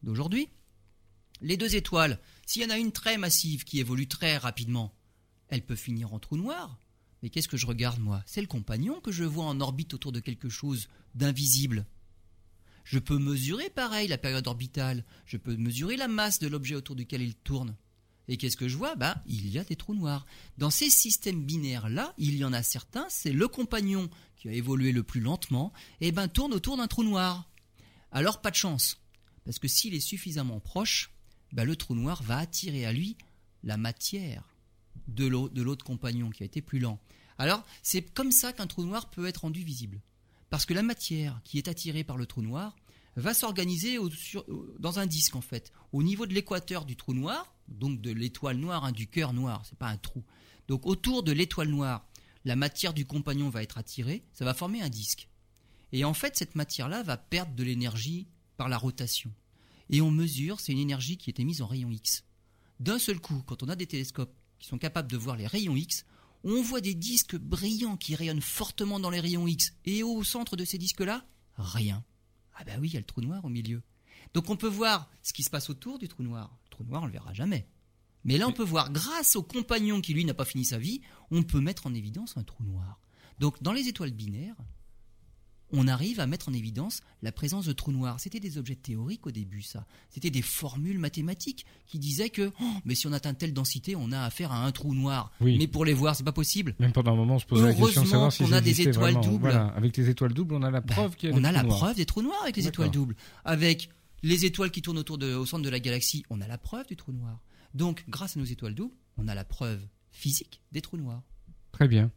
d'aujourd'hui. 0.03 0.49
Les 1.41 1.57
deux 1.57 1.77
étoiles, 1.77 2.19
s'il 2.45 2.63
y 2.63 2.67
en 2.67 2.71
a 2.71 2.79
une 2.79 2.93
très 2.93 3.17
massive 3.17 3.65
qui 3.65 3.81
évolue 3.81 4.07
très 4.07 4.37
rapidement, 4.37 4.93
elle 5.49 5.65
peut 5.65 5.77
finir 5.77 6.13
en 6.13 6.19
trou 6.19 6.37
noir. 6.37 6.79
Mais 7.23 7.31
qu'est-ce 7.31 7.49
que 7.49 7.57
je 7.57 7.67
regarde 7.67 8.01
moi? 8.01 8.23
C'est 8.27 8.41
le 8.41 8.47
compagnon 8.47 9.01
que 9.01 9.13
je 9.13 9.25
vois 9.25 9.45
en 9.45 9.61
orbite 9.61 9.95
autour 9.95 10.13
de 10.13 10.21
quelque 10.21 10.49
chose 10.49 10.89
d'invisible. 11.15 11.87
Je 12.85 12.99
peux 12.99 13.19
mesurer 13.19 13.71
pareil 13.71 14.09
la 14.09 14.19
période 14.19 14.47
orbitale, 14.47 15.05
je 15.27 15.37
peux 15.37 15.57
mesurer 15.57 15.97
la 15.97 16.09
masse 16.09 16.39
de 16.39 16.49
l'objet 16.49 16.75
autour 16.75 16.97
duquel 16.97 17.23
il 17.23 17.35
tourne. 17.35 17.77
Et 18.33 18.37
qu'est-ce 18.37 18.57
que 18.57 18.69
je 18.69 18.77
vois? 18.77 18.95
Bah, 18.95 19.21
il 19.27 19.51
y 19.51 19.59
a 19.59 19.65
des 19.65 19.75
trous 19.75 19.93
noirs. 19.93 20.25
Dans 20.57 20.71
ces 20.71 20.89
systèmes 20.89 21.45
binaires-là, 21.45 22.15
il 22.17 22.37
y 22.37 22.45
en 22.45 22.53
a 22.53 22.63
certains, 22.63 23.07
c'est 23.09 23.33
le 23.33 23.49
compagnon 23.49 24.09
qui 24.37 24.49
a 24.49 24.53
évolué 24.53 24.93
le 24.93 25.03
plus 25.03 25.21
lentement, 25.21 25.73
et 26.01 26.13
ben 26.13 26.29
tourne 26.29 26.55
autour 26.55 26.77
d'un 26.77 26.87
trou 26.87 27.03
noir. 27.03 27.51
Alors 28.13 28.41
pas 28.41 28.53
de 28.53 28.57
chance, 28.57 29.01
parce 29.45 29.59
que 29.59 29.67
s'il 29.67 29.95
est 29.95 30.01
suffisamment 30.01 30.61
proche, 30.61 31.11
bah, 31.53 31.65
le 31.65 31.75
trou 31.75 31.97
noir 31.97 32.23
va 32.23 32.39
attirer 32.39 32.87
à 32.87 32.93
lui 32.93 33.17
la 33.65 33.77
matière 33.77 34.49
de 35.09 35.27
l'autre 35.27 35.85
compagnon 35.85 36.31
qui 36.31 36.45
a 36.45 36.47
été 36.47 36.63
plus 36.63 36.79
lent. 36.79 37.01
Alors 37.37 37.67
c'est 37.83 38.03
comme 38.03 38.31
ça 38.31 38.53
qu'un 38.53 38.69
trou 38.69 38.85
noir 38.85 39.11
peut 39.11 39.27
être 39.27 39.39
rendu 39.39 39.65
visible, 39.65 40.01
parce 40.51 40.67
que 40.67 40.75
la 40.75 40.85
matière 40.85 41.41
qui 41.43 41.59
est 41.59 41.67
attirée 41.67 42.05
par 42.05 42.17
le 42.17 42.27
trou 42.27 42.43
noir 42.43 42.77
va 43.17 43.35
s'organiser 43.35 43.99
dans 44.79 44.99
un 44.99 45.07
disque 45.07 45.37
en 45.37 45.41
fait, 45.41 45.73
au 45.93 46.03
niveau 46.03 46.27
de 46.27 46.35
l'équateur 46.35 46.85
du 46.85 46.97
trou 46.97 47.15
noir, 47.15 47.55
donc 47.69 48.01
de 48.01 48.11
l'étoile 48.11 48.57
noire, 48.57 48.85
hein, 48.85 48.93
du 48.93 49.07
cœur 49.07 49.33
noir, 49.33 49.65
c'est 49.69 49.79
pas 49.79 49.89
un 49.89 49.97
trou. 49.97 50.25
Donc 50.69 50.87
autour 50.87 51.23
de 51.23 51.33
l'étoile 51.33 51.69
noire, 51.69 52.07
la 52.45 52.57
matière 52.57 52.95
du 52.95 53.07
compagnon 53.07 53.49
va 53.49 53.63
être 53.63 53.79
attirée, 53.79 54.25
ça 54.33 54.45
va 54.45 54.55
former 54.55 54.83
un 54.83 54.89
disque. 54.89 55.29
Et 55.93 56.05
en 56.05 56.15
fait, 56.15 56.37
cette 56.37 56.55
matière-là 56.55 57.03
va 57.03 57.17
perdre 57.17 57.55
de 57.55 57.65
l'énergie 57.65 58.29
par 58.57 58.69
la 58.69 58.79
rotation. 58.79 59.33
Et 59.91 60.01
on 60.01 60.11
mesure, 60.11 60.61
c'est 60.61 60.73
une 60.73 60.79
énergie 60.79 61.17
qui 61.17 61.31
est 61.31 61.41
émise 61.41 61.63
en 61.63 61.67
rayons 61.67 61.91
X. 61.91 62.25
D'un 62.79 62.99
seul 62.99 63.21
coup, 63.21 63.43
quand 63.47 63.63
on 63.63 63.69
a 63.69 63.77
des 63.77 63.87
télescopes 63.87 64.35
qui 64.59 64.69
sont 64.69 64.79
capables 64.79 65.11
de 65.11 65.17
voir 65.17 65.37
les 65.37 65.47
rayons 65.47 65.77
X, 65.77 66.07
on 66.45 66.63
voit 66.63 66.81
des 66.81 66.95
disques 66.95 67.37
brillants 67.37 67.97
qui 67.97 68.15
rayonnent 68.15 68.41
fortement 68.41 69.01
dans 69.01 69.11
les 69.11 69.21
rayons 69.21 69.47
X. 69.47 69.75
Et 69.85 70.03
au 70.03 70.23
centre 70.23 70.57
de 70.57 70.65
ces 70.65 70.79
disques-là, 70.79 71.27
rien. 71.57 72.05
Ah 72.61 72.65
bah 72.65 72.73
oui, 72.79 72.89
il 72.89 72.95
y 72.95 72.97
a 72.97 73.01
le 73.01 73.07
trou 73.07 73.23
noir 73.23 73.45
au 73.45 73.49
milieu. 73.49 73.83
Donc 74.35 74.51
on 74.51 74.57
peut 74.57 74.69
voir 74.69 75.11
ce 75.23 75.33
qui 75.33 75.43
se 75.43 75.51
passe 75.51 75.71
autour 75.71 75.99
du 75.99 76.09
trou 76.09 76.23
noir. 76.23 76.57
Le 76.65 76.71
trou 76.71 76.85
noir, 76.85 77.03
on 77.03 77.07
le 77.07 77.13
verra 77.13 77.33
jamais. 77.33 77.67
Mais 78.25 78.37
là, 78.37 78.47
on 78.47 78.53
peut 78.53 78.63
voir, 78.63 78.93
grâce 78.93 79.35
au 79.35 79.43
compagnon 79.43 80.03
qui 80.03 80.13
lui 80.13 80.27
n'a 80.27 80.35
pas 80.35 80.45
fini 80.45 80.67
sa 80.67 80.79
vie, 80.79 81.01
on 81.31 81.43
peut 81.43 81.61
mettre 81.61 81.87
en 81.87 81.95
évidence 81.95 82.37
un 82.37 82.43
trou 82.43 82.63
noir. 82.65 83.01
Donc 83.39 83.63
dans 83.63 83.73
les 83.73 83.89
étoiles 83.89 84.13
binaires, 84.13 84.57
on 85.73 85.89
arrive 85.89 86.21
à 86.21 86.27
mettre 86.27 86.49
en 86.49 86.53
évidence 86.53 87.03
la 87.23 87.33
présence 87.33 87.67
de 87.67 87.73
trous 87.73 87.93
noirs. 87.93 88.21
C'était 88.21 88.41
des 88.41 88.59
objets 88.59 88.75
théoriques 88.75 89.27
au 89.27 89.31
début, 89.31 89.63
ça. 89.63 89.87
C'était 90.11 90.31
des 90.31 90.43
formules 90.43 90.99
mathématiques 90.99 91.67
qui 91.87 91.99
disaient 91.99 92.31
que, 92.31 92.51
oh, 92.61 92.65
mais 92.85 92.95
si 92.95 93.07
on 93.07 93.13
atteint 93.13 93.35
telle 93.35 93.53
densité, 93.53 93.97
on 93.97 94.13
a 94.13 94.21
affaire 94.21 94.53
à 94.53 94.65
un 94.65 94.73
trou 94.73 94.95
noir. 94.95 95.33
Mais 95.41 95.67
pour 95.67 95.85
les 95.85 95.95
voir, 95.95 96.17
c'est 96.17 96.25
pas 96.25 96.33
possible. 96.33 96.75
Même 96.79 96.93
pendant 96.93 97.13
un 97.13 97.17
moment, 97.17 97.37
on 97.37 97.39
se 97.39 97.47
posait 97.47 97.67
la 97.67 97.75
question 97.75 98.03
de 98.03 98.09
savoir 98.09 98.33
si 98.33 98.43
on 98.43 98.53
a 98.53 98.61
des 98.61 98.81
étoiles 98.81 99.21
doubles. 99.21 99.51
Avec 99.77 99.97
les 99.97 100.09
étoiles 100.09 100.33
doubles, 100.33 100.55
on 100.55 100.63
a 100.63 100.71
la 100.71 100.81
bah, 100.81 100.95
preuve 100.95 101.17
qu'il 101.17 101.31
y 101.31 101.33
a 101.33 101.37
On 101.37 101.45
a 101.45 101.53
la 101.53 101.65
preuve 101.65 101.97
des 101.97 102.07
trous 102.07 102.23
noirs 102.23 102.43
avec 102.43 102.57
les 102.57 102.67
étoiles 102.67 102.91
doubles. 102.91 103.17
Avec 103.45 103.91
les 104.23 104.45
étoiles 104.45 104.71
qui 104.71 104.83
tournent 104.83 104.99
autour 104.99 105.19
de, 105.19 105.35
au 105.35 105.47
centre 105.47 105.65
de 105.65 105.71
la 105.71 105.81
galaxie, 105.81 106.25
on 106.31 106.41
a 106.41 106.47
la 106.47 106.59
preuve 106.59 106.87
du 106.87 106.97
trou 106.97 107.13
noir. 107.13 107.41
Donc, 107.75 108.05
grâce 108.09 108.37
à 108.37 108.41
nos 108.41 108.47
étoiles 108.47 108.75
doubles, 108.75 108.95
on 109.17 109.29
a 109.29 109.35
la 109.35 109.45
preuve 109.45 109.81
physique 110.11 110.61
des 110.73 110.81
trous 110.81 110.97
noirs. 110.97 111.23
Très 111.73 111.89
bien. 111.89 112.11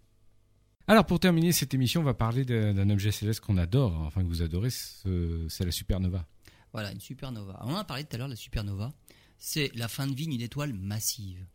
Alors 0.86 1.06
pour 1.06 1.20
terminer 1.20 1.54
cette 1.54 1.74
émission, 1.74 2.02
on 2.02 2.04
va 2.04 2.14
parler 2.14 2.44
d'un 2.44 2.90
objet 2.90 3.12
céleste 3.12 3.40
qu'on 3.40 3.56
adore, 3.56 4.02
enfin 4.02 4.22
que 4.22 4.28
vous 4.28 4.42
adorez, 4.42 4.70
c'est 4.70 5.64
la 5.64 5.72
supernova. 5.72 6.28
Voilà, 6.74 6.92
une 6.92 7.00
supernova. 7.00 7.58
On 7.64 7.74
en 7.74 7.78
a 7.78 7.86
parlé 7.86 8.04
tout 8.04 8.16
à 8.16 8.18
l'heure, 8.18 8.28
la 8.28 8.36
supernova, 8.36 8.92
c'est 9.38 9.72
la 9.76 9.88
fin 9.88 10.08
de 10.08 10.14
vie 10.14 10.28
d'une 10.28 10.42
étoile 10.42 10.74
massive. 10.74 11.46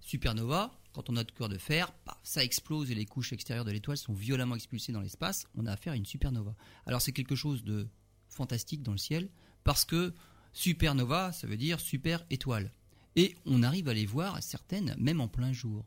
Supernova, 0.00 0.76
quand 0.92 1.08
on 1.08 1.16
a 1.16 1.22
de 1.22 1.30
cœur 1.30 1.48
de 1.48 1.56
fer, 1.56 1.92
ça 2.24 2.42
explose 2.42 2.90
et 2.90 2.96
les 2.96 3.06
couches 3.06 3.32
extérieures 3.32 3.64
de 3.64 3.70
l'étoile 3.70 3.96
sont 3.96 4.12
violemment 4.12 4.56
expulsées 4.56 4.92
dans 4.92 5.00
l'espace, 5.00 5.46
on 5.54 5.66
a 5.66 5.72
affaire 5.72 5.92
à 5.92 5.96
une 5.96 6.04
supernova. 6.04 6.56
Alors 6.86 7.00
c'est 7.00 7.12
quelque 7.12 7.36
chose 7.36 7.62
de 7.62 7.86
fantastique 8.28 8.82
dans 8.82 8.92
le 8.92 8.98
ciel, 8.98 9.28
parce 9.62 9.84
que 9.84 10.12
supernova, 10.52 11.30
ça 11.30 11.46
veut 11.46 11.56
dire 11.56 11.78
super 11.78 12.24
étoile. 12.28 12.72
Et 13.14 13.36
on 13.46 13.62
arrive 13.62 13.88
à 13.88 13.94
les 13.94 14.06
voir, 14.06 14.42
certaines, 14.42 14.96
même 14.98 15.20
en 15.20 15.28
plein 15.28 15.52
jour. 15.52 15.86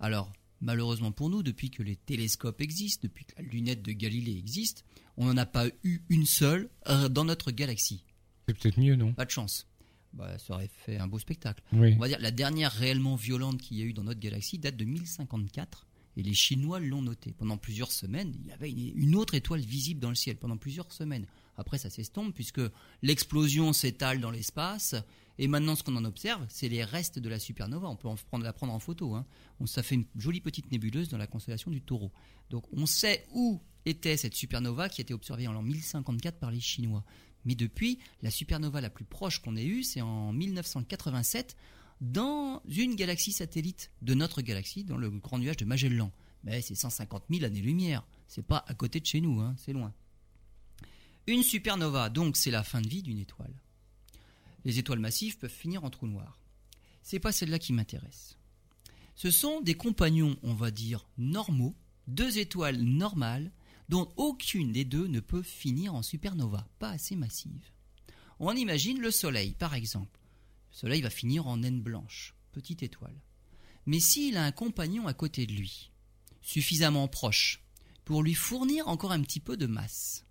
Alors, 0.00 0.30
Malheureusement 0.60 1.12
pour 1.12 1.28
nous, 1.30 1.42
depuis 1.42 1.70
que 1.70 1.82
les 1.82 1.96
télescopes 1.96 2.60
existent, 2.60 3.00
depuis 3.02 3.24
que 3.24 3.34
la 3.36 3.42
lunette 3.42 3.82
de 3.82 3.92
Galilée 3.92 4.36
existe, 4.38 4.84
on 5.16 5.26
n'en 5.26 5.36
a 5.36 5.46
pas 5.46 5.66
eu 5.84 6.00
une 6.08 6.26
seule 6.26 6.68
euh, 6.88 7.08
dans 7.08 7.24
notre 7.24 7.50
galaxie. 7.50 8.04
C'est 8.46 8.58
peut-être 8.58 8.80
mieux, 8.80 8.96
non? 8.96 9.12
Pas 9.12 9.24
de 9.24 9.30
chance. 9.30 9.66
Bah, 10.12 10.38
ça 10.38 10.54
aurait 10.54 10.70
fait 10.70 10.96
un 10.98 11.06
beau 11.06 11.18
spectacle. 11.18 11.62
On 11.72 11.96
va 11.98 12.08
dire 12.08 12.18
la 12.20 12.30
dernière 12.30 12.72
réellement 12.72 13.16
violente 13.16 13.60
qu'il 13.60 13.76
y 13.76 13.82
a 13.82 13.84
eu 13.84 13.92
dans 13.92 14.04
notre 14.04 14.20
galaxie 14.20 14.58
date 14.58 14.76
de 14.76 14.84
1054 14.84 15.86
et 16.16 16.22
les 16.22 16.34
Chinois 16.34 16.80
l'ont 16.80 17.02
noté. 17.02 17.34
Pendant 17.36 17.58
plusieurs 17.58 17.92
semaines, 17.92 18.32
il 18.40 18.46
y 18.46 18.52
avait 18.52 18.70
une, 18.70 19.14
autre 19.14 19.34
étoile 19.34 19.60
visible 19.60 20.00
dans 20.00 20.08
le 20.08 20.14
ciel 20.14 20.36
pendant 20.36 20.56
plusieurs 20.56 20.90
semaines. 20.90 21.26
Après, 21.56 21.78
ça 21.78 21.90
s'estompe 21.90 22.34
puisque 22.34 22.60
l'explosion 23.02 23.72
s'étale 23.72 24.20
dans 24.20 24.30
l'espace 24.30 24.94
et 25.38 25.48
maintenant, 25.48 25.76
ce 25.76 25.82
qu'on 25.82 25.96
en 25.96 26.04
observe, 26.04 26.46
c'est 26.48 26.68
les 26.68 26.82
restes 26.82 27.18
de 27.18 27.28
la 27.28 27.38
supernova. 27.38 27.88
On 27.88 27.96
peut 27.96 28.08
en 28.08 28.16
prendre, 28.16 28.44
la 28.44 28.52
prendre 28.52 28.72
en 28.72 28.78
photo. 28.78 29.14
Hein. 29.14 29.26
ça 29.66 29.82
fait 29.82 29.96
une 29.96 30.06
jolie 30.16 30.40
petite 30.40 30.70
nébuleuse 30.72 31.08
dans 31.08 31.18
la 31.18 31.26
constellation 31.26 31.70
du 31.70 31.82
taureau. 31.82 32.10
Donc 32.50 32.64
on 32.72 32.86
sait 32.86 33.26
où 33.32 33.60
était 33.84 34.16
cette 34.16 34.34
supernova 34.34 34.88
qui 34.88 35.00
a 35.00 35.02
été 35.02 35.14
observée 35.14 35.46
en 35.46 35.52
l'an 35.52 35.62
1054 35.62 36.38
par 36.38 36.50
les 36.50 36.60
Chinois. 36.60 37.04
Mais 37.44 37.54
depuis, 37.54 37.98
la 38.22 38.30
supernova 38.30 38.80
la 38.80 38.90
plus 38.90 39.04
proche 39.04 39.40
qu'on 39.40 39.56
ait 39.56 39.66
eue, 39.66 39.84
c'est 39.84 40.00
en 40.00 40.32
1987 40.32 41.56
dans 42.00 42.62
une 42.66 42.96
galaxie 42.96 43.32
satellite 43.32 43.90
de 44.02 44.14
notre 44.14 44.42
galaxie, 44.42 44.84
dans 44.84 44.96
le 44.96 45.10
grand 45.10 45.38
nuage 45.38 45.56
de 45.56 45.64
Magellan. 45.64 46.10
Mais 46.44 46.60
c'est 46.62 46.74
150 46.74 47.24
000 47.30 47.44
années-lumière. 47.44 48.06
C'est 48.26 48.44
pas 48.44 48.64
à 48.66 48.74
côté 48.74 49.00
de 49.00 49.06
chez 49.06 49.20
nous, 49.20 49.40
hein, 49.40 49.54
c'est 49.58 49.72
loin. 49.72 49.92
Une 51.26 51.42
supernova, 51.42 52.10
donc, 52.10 52.36
c'est 52.36 52.50
la 52.50 52.62
fin 52.62 52.80
de 52.80 52.88
vie 52.88 53.02
d'une 53.02 53.18
étoile 53.18 53.54
les 54.66 54.80
étoiles 54.80 54.98
massives 54.98 55.38
peuvent 55.38 55.48
finir 55.48 55.84
en 55.84 55.90
trou 55.90 56.08
noir. 56.08 56.40
C'est 57.04 57.20
pas 57.20 57.30
celle-là 57.30 57.60
qui 57.60 57.72
m'intéresse. 57.72 58.36
Ce 59.14 59.30
sont 59.30 59.60
des 59.60 59.74
compagnons, 59.74 60.36
on 60.42 60.54
va 60.54 60.72
dire, 60.72 61.08
normaux, 61.18 61.76
deux 62.08 62.38
étoiles 62.38 62.82
normales, 62.82 63.52
dont 63.88 64.12
aucune 64.16 64.72
des 64.72 64.84
deux 64.84 65.06
ne 65.06 65.20
peut 65.20 65.42
finir 65.42 65.94
en 65.94 66.02
supernova, 66.02 66.66
pas 66.80 66.90
assez 66.90 67.14
massive. 67.14 67.70
On 68.40 68.56
imagine 68.56 69.00
le 69.00 69.12
Soleil, 69.12 69.52
par 69.52 69.74
exemple. 69.74 70.20
Le 70.72 70.76
Soleil 70.76 71.00
va 71.00 71.10
finir 71.10 71.46
en 71.46 71.58
naine 71.58 71.80
blanche, 71.80 72.34
petite 72.50 72.82
étoile. 72.82 73.22
Mais 73.86 74.00
s'il 74.00 74.36
a 74.36 74.44
un 74.44 74.52
compagnon 74.52 75.06
à 75.06 75.14
côté 75.14 75.46
de 75.46 75.52
lui, 75.52 75.92
suffisamment 76.42 77.06
proche, 77.06 77.62
pour 78.04 78.24
lui 78.24 78.34
fournir 78.34 78.88
encore 78.88 79.12
un 79.12 79.22
petit 79.22 79.40
peu 79.40 79.56
de 79.56 79.66
masse, 79.66 80.25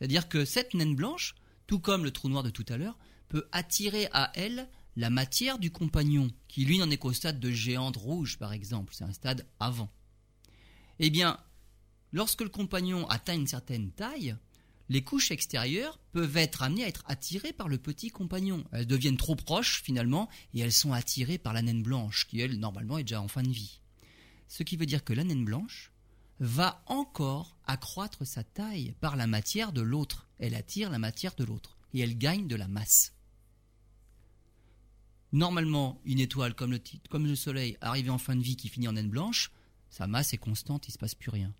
c'est-à-dire 0.00 0.30
que 0.30 0.46
cette 0.46 0.72
naine 0.72 0.96
blanche, 0.96 1.34
tout 1.66 1.78
comme 1.78 2.04
le 2.04 2.10
trou 2.10 2.30
noir 2.30 2.42
de 2.42 2.48
tout 2.48 2.64
à 2.70 2.78
l'heure, 2.78 2.98
peut 3.28 3.46
attirer 3.52 4.08
à 4.12 4.32
elle 4.34 4.66
la 4.96 5.10
matière 5.10 5.58
du 5.58 5.70
compagnon, 5.70 6.30
qui 6.48 6.64
lui 6.64 6.78
n'en 6.78 6.90
est 6.90 6.96
qu'au 6.96 7.12
stade 7.12 7.38
de 7.38 7.50
géante 7.50 7.98
rouge 7.98 8.38
par 8.38 8.54
exemple, 8.54 8.94
c'est 8.94 9.04
un 9.04 9.12
stade 9.12 9.46
avant. 9.60 9.92
Eh 11.00 11.10
bien, 11.10 11.38
lorsque 12.12 12.40
le 12.40 12.48
compagnon 12.48 13.06
atteint 13.08 13.34
une 13.34 13.46
certaine 13.46 13.92
taille, 13.92 14.36
les 14.88 15.04
couches 15.04 15.30
extérieures 15.32 16.00
peuvent 16.12 16.38
être 16.38 16.62
amenées 16.62 16.84
à 16.84 16.88
être 16.88 17.04
attirées 17.06 17.52
par 17.52 17.68
le 17.68 17.76
petit 17.76 18.08
compagnon. 18.08 18.64
Elles 18.72 18.86
deviennent 18.86 19.18
trop 19.18 19.36
proches 19.36 19.82
finalement 19.82 20.30
et 20.54 20.60
elles 20.60 20.72
sont 20.72 20.94
attirées 20.94 21.38
par 21.38 21.52
la 21.52 21.60
naine 21.62 21.82
blanche 21.82 22.26
qui 22.26 22.40
elle 22.40 22.58
normalement 22.58 22.96
est 22.96 23.04
déjà 23.04 23.20
en 23.20 23.28
fin 23.28 23.42
de 23.42 23.52
vie. 23.52 23.80
Ce 24.48 24.62
qui 24.62 24.76
veut 24.76 24.86
dire 24.86 25.04
que 25.04 25.12
la 25.12 25.24
naine 25.24 25.44
blanche 25.44 25.92
va 26.40 26.82
encore 26.86 27.58
accroître 27.66 28.26
sa 28.26 28.42
taille 28.42 28.94
par 29.00 29.14
la 29.14 29.26
matière 29.26 29.72
de 29.72 29.82
l'autre. 29.82 30.26
Elle 30.38 30.54
attire 30.54 30.90
la 30.90 30.98
matière 30.98 31.34
de 31.34 31.44
l'autre 31.44 31.76
et 31.92 32.00
elle 32.00 32.16
gagne 32.16 32.48
de 32.48 32.56
la 32.56 32.66
masse. 32.66 33.12
Normalement, 35.32 36.00
une 36.04 36.18
étoile 36.18 36.54
comme 36.54 36.72
le, 36.72 37.36
Soleil 37.36 37.76
arrivée 37.80 38.10
en 38.10 38.18
fin 38.18 38.34
de 38.34 38.42
vie 38.42 38.56
qui 38.56 38.68
finit 38.68 38.88
en 38.88 38.94
naine 38.94 39.10
blanche, 39.10 39.52
sa 39.90 40.06
masse 40.06 40.32
est 40.32 40.38
constante, 40.38 40.88
il 40.88 40.90
ne 40.90 40.94
se 40.94 40.98
passe 40.98 41.14
plus 41.14 41.30
rien. 41.30 41.54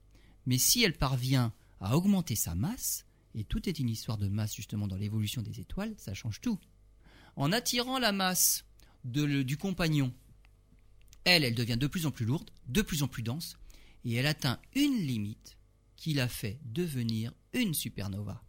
Mais 0.46 0.58
si 0.58 0.82
elle 0.82 0.96
parvient 0.96 1.52
à 1.80 1.96
augmenter 1.96 2.34
sa 2.34 2.54
masse, 2.54 3.04
et 3.34 3.44
tout 3.44 3.68
est 3.68 3.78
une 3.78 3.88
histoire 3.88 4.18
de 4.18 4.28
masse 4.28 4.56
justement 4.56 4.88
dans 4.88 4.96
l'évolution 4.96 5.42
des 5.42 5.60
étoiles, 5.60 5.94
ça 5.98 6.14
change 6.14 6.40
tout. 6.40 6.58
En 7.36 7.52
attirant 7.52 7.98
la 7.98 8.12
masse 8.12 8.64
du 9.04 9.56
compagnon, 9.56 10.12
elle, 11.24 11.44
elle 11.44 11.54
devient 11.54 11.76
de 11.76 11.86
plus 11.86 12.06
en 12.06 12.10
plus 12.10 12.24
lourde, 12.24 12.50
de 12.66 12.82
plus 12.82 13.02
en 13.02 13.08
plus 13.08 13.22
dense, 13.22 13.56
et 14.05 14.14
elle 14.14 14.26
atteint 14.26 14.61
une 14.74 14.96
limite 14.98 15.57
qui 15.96 16.14
la 16.14 16.28
fait 16.28 16.59
devenir 16.64 17.32
une 17.53 17.74
supernova. 17.74 18.42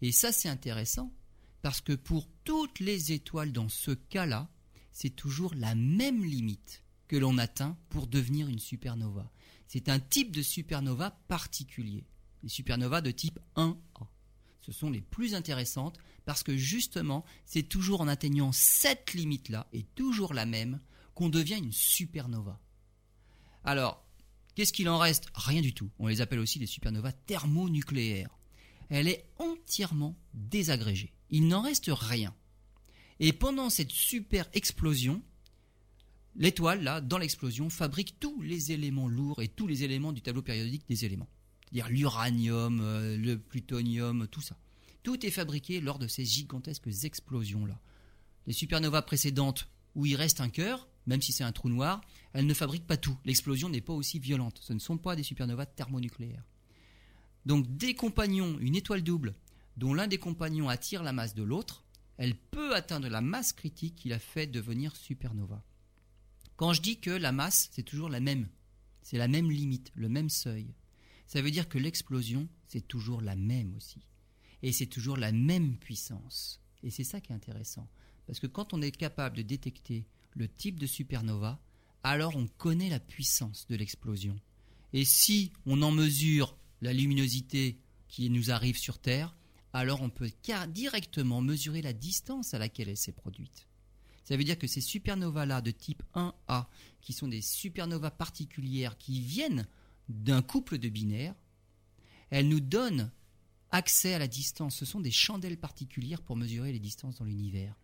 Et 0.00 0.12
ça 0.12 0.32
c'est 0.32 0.48
intéressant 0.48 1.12
parce 1.60 1.80
que 1.80 1.92
pour 1.92 2.28
toutes 2.44 2.80
les 2.80 3.12
étoiles 3.12 3.52
dans 3.52 3.68
ce 3.68 3.92
cas-là, 3.92 4.50
c'est 4.90 5.14
toujours 5.14 5.54
la 5.54 5.74
même 5.74 6.24
limite 6.24 6.82
que 7.08 7.16
l'on 7.16 7.38
atteint 7.38 7.76
pour 7.88 8.06
devenir 8.06 8.48
une 8.48 8.58
supernova. 8.58 9.30
C'est 9.68 9.88
un 9.88 10.00
type 10.00 10.32
de 10.32 10.42
supernova 10.42 11.10
particulier, 11.28 12.04
les 12.42 12.48
supernovas 12.48 13.00
de 13.00 13.10
type 13.10 13.38
1A. 13.56 14.06
Ce 14.60 14.72
sont 14.72 14.90
les 14.90 15.00
plus 15.00 15.34
intéressantes 15.34 15.98
parce 16.24 16.42
que 16.42 16.56
justement, 16.56 17.24
c'est 17.44 17.64
toujours 17.64 18.00
en 18.00 18.08
atteignant 18.08 18.52
cette 18.52 19.12
limite-là, 19.14 19.66
et 19.72 19.82
toujours 19.82 20.34
la 20.34 20.46
même, 20.46 20.80
qu'on 21.14 21.28
devient 21.28 21.58
une 21.58 21.72
supernova. 21.72 22.60
Alors, 23.64 24.01
qu'est-ce 24.54 24.72
qu'il 24.72 24.88
en 24.88 24.98
reste? 24.98 25.26
Rien 25.34 25.60
du 25.60 25.74
tout. 25.74 25.90
On 25.98 26.08
les 26.08 26.20
appelle 26.20 26.40
aussi 26.40 26.58
des 26.58 26.66
supernovas 26.66 27.12
thermonucléaires. 27.12 28.38
Elle 28.88 29.08
est 29.08 29.24
entièrement 29.38 30.16
désagrégée 30.34 31.12
il 31.32 31.48
n'en 31.48 31.62
reste 31.62 31.90
rien. 31.92 32.32
Et 33.18 33.32
pendant 33.32 33.70
cette 33.70 33.90
super 33.90 34.48
explosion, 34.52 35.22
l'étoile, 36.36 36.82
là, 36.82 37.00
dans 37.00 37.18
l'explosion, 37.18 37.70
fabrique 37.70 38.20
tous 38.20 38.40
les 38.42 38.70
éléments 38.70 39.08
lourds 39.08 39.42
et 39.42 39.48
tous 39.48 39.66
les 39.66 39.82
éléments 39.82 40.12
du 40.12 40.22
tableau 40.22 40.42
périodique 40.42 40.86
des 40.88 41.04
éléments. 41.04 41.28
C'est-à-dire 41.64 41.88
l'uranium, 41.88 42.80
euh, 42.80 43.16
le 43.16 43.38
plutonium, 43.38 44.28
tout 44.28 44.42
ça. 44.42 44.56
Tout 45.02 45.24
est 45.24 45.30
fabriqué 45.30 45.80
lors 45.80 45.98
de 45.98 46.06
ces 46.06 46.24
gigantesques 46.24 46.88
explosions-là. 47.02 47.80
Les 48.46 48.52
supernovas 48.52 49.02
précédentes, 49.02 49.68
où 49.94 50.04
il 50.04 50.16
reste 50.16 50.40
un 50.40 50.50
cœur, 50.50 50.86
même 51.06 51.22
si 51.22 51.32
c'est 51.32 51.44
un 51.44 51.52
trou 51.52 51.68
noir, 51.68 52.00
elles 52.32 52.46
ne 52.46 52.54
fabriquent 52.54 52.86
pas 52.86 52.96
tout. 52.96 53.16
L'explosion 53.24 53.68
n'est 53.68 53.80
pas 53.80 53.92
aussi 53.92 54.18
violente. 54.18 54.60
Ce 54.62 54.72
ne 54.72 54.78
sont 54.78 54.98
pas 54.98 55.16
des 55.16 55.22
supernovas 55.22 55.66
thermonucléaires. 55.66 56.44
Donc 57.46 57.76
des 57.76 57.94
compagnons, 57.94 58.58
une 58.60 58.76
étoile 58.76 59.02
double, 59.02 59.34
dont 59.76 59.94
l'un 59.94 60.06
des 60.06 60.18
compagnons 60.18 60.68
attire 60.68 61.02
la 61.02 61.12
masse 61.12 61.34
de 61.34 61.42
l'autre, 61.42 61.84
elle 62.18 62.36
peut 62.36 62.74
atteindre 62.74 63.08
la 63.08 63.20
masse 63.20 63.52
critique 63.52 63.96
qui 63.96 64.08
la 64.08 64.18
fait 64.18 64.46
devenir 64.46 64.94
supernova. 64.94 65.62
Quand 66.56 66.72
je 66.72 66.82
dis 66.82 67.00
que 67.00 67.10
la 67.10 67.32
masse, 67.32 67.70
c'est 67.72 67.82
toujours 67.82 68.08
la 68.08 68.20
même, 68.20 68.48
c'est 69.02 69.18
la 69.18 69.28
même 69.28 69.50
limite, 69.50 69.90
le 69.94 70.08
même 70.08 70.28
seuil, 70.28 70.74
ça 71.26 71.40
veut 71.40 71.50
dire 71.50 71.68
que 71.68 71.78
l'explosion, 71.78 72.48
c'est 72.68 72.86
toujours 72.86 73.22
la 73.22 73.36
même 73.36 73.74
aussi. 73.74 74.06
Et 74.62 74.70
c'est 74.70 74.86
toujours 74.86 75.16
la 75.16 75.32
même 75.32 75.78
puissance. 75.78 76.60
Et 76.82 76.90
c'est 76.90 77.04
ça 77.04 77.20
qui 77.20 77.32
est 77.32 77.34
intéressant. 77.34 77.88
Parce 78.26 78.38
que 78.38 78.46
quand 78.46 78.74
on 78.74 78.82
est 78.82 78.96
capable 78.96 79.38
de 79.38 79.42
détecter 79.42 80.06
le 80.34 80.48
type 80.48 80.78
de 80.78 80.86
supernova, 80.86 81.60
alors 82.02 82.36
on 82.36 82.46
connaît 82.46 82.88
la 82.90 83.00
puissance 83.00 83.66
de 83.68 83.76
l'explosion. 83.76 84.38
Et 84.92 85.04
si 85.04 85.52
on 85.66 85.82
en 85.82 85.90
mesure 85.90 86.56
la 86.80 86.92
luminosité 86.92 87.78
qui 88.08 88.28
nous 88.28 88.50
arrive 88.50 88.76
sur 88.76 88.98
Terre, 88.98 89.34
alors 89.72 90.02
on 90.02 90.10
peut 90.10 90.30
directement 90.68 91.40
mesurer 91.40 91.80
la 91.80 91.92
distance 91.92 92.54
à 92.54 92.58
laquelle 92.58 92.88
elle 92.88 92.96
s'est 92.96 93.12
produite. 93.12 93.66
Ça 94.24 94.36
veut 94.36 94.44
dire 94.44 94.58
que 94.58 94.66
ces 94.66 94.80
supernovas-là 94.80 95.60
de 95.60 95.70
type 95.70 96.02
1A, 96.14 96.66
qui 97.00 97.12
sont 97.12 97.28
des 97.28 97.40
supernovas 97.40 98.10
particulières 98.10 98.98
qui 98.98 99.20
viennent 99.20 99.66
d'un 100.08 100.42
couple 100.42 100.78
de 100.78 100.88
binaires, 100.88 101.34
elles 102.30 102.48
nous 102.48 102.60
donnent 102.60 103.10
accès 103.70 104.14
à 104.14 104.18
la 104.18 104.28
distance. 104.28 104.76
Ce 104.76 104.84
sont 104.84 105.00
des 105.00 105.10
chandelles 105.10 105.58
particulières 105.58 106.22
pour 106.22 106.36
mesurer 106.36 106.72
les 106.72 106.78
distances 106.78 107.16
dans 107.16 107.24
l'univers. 107.24 107.74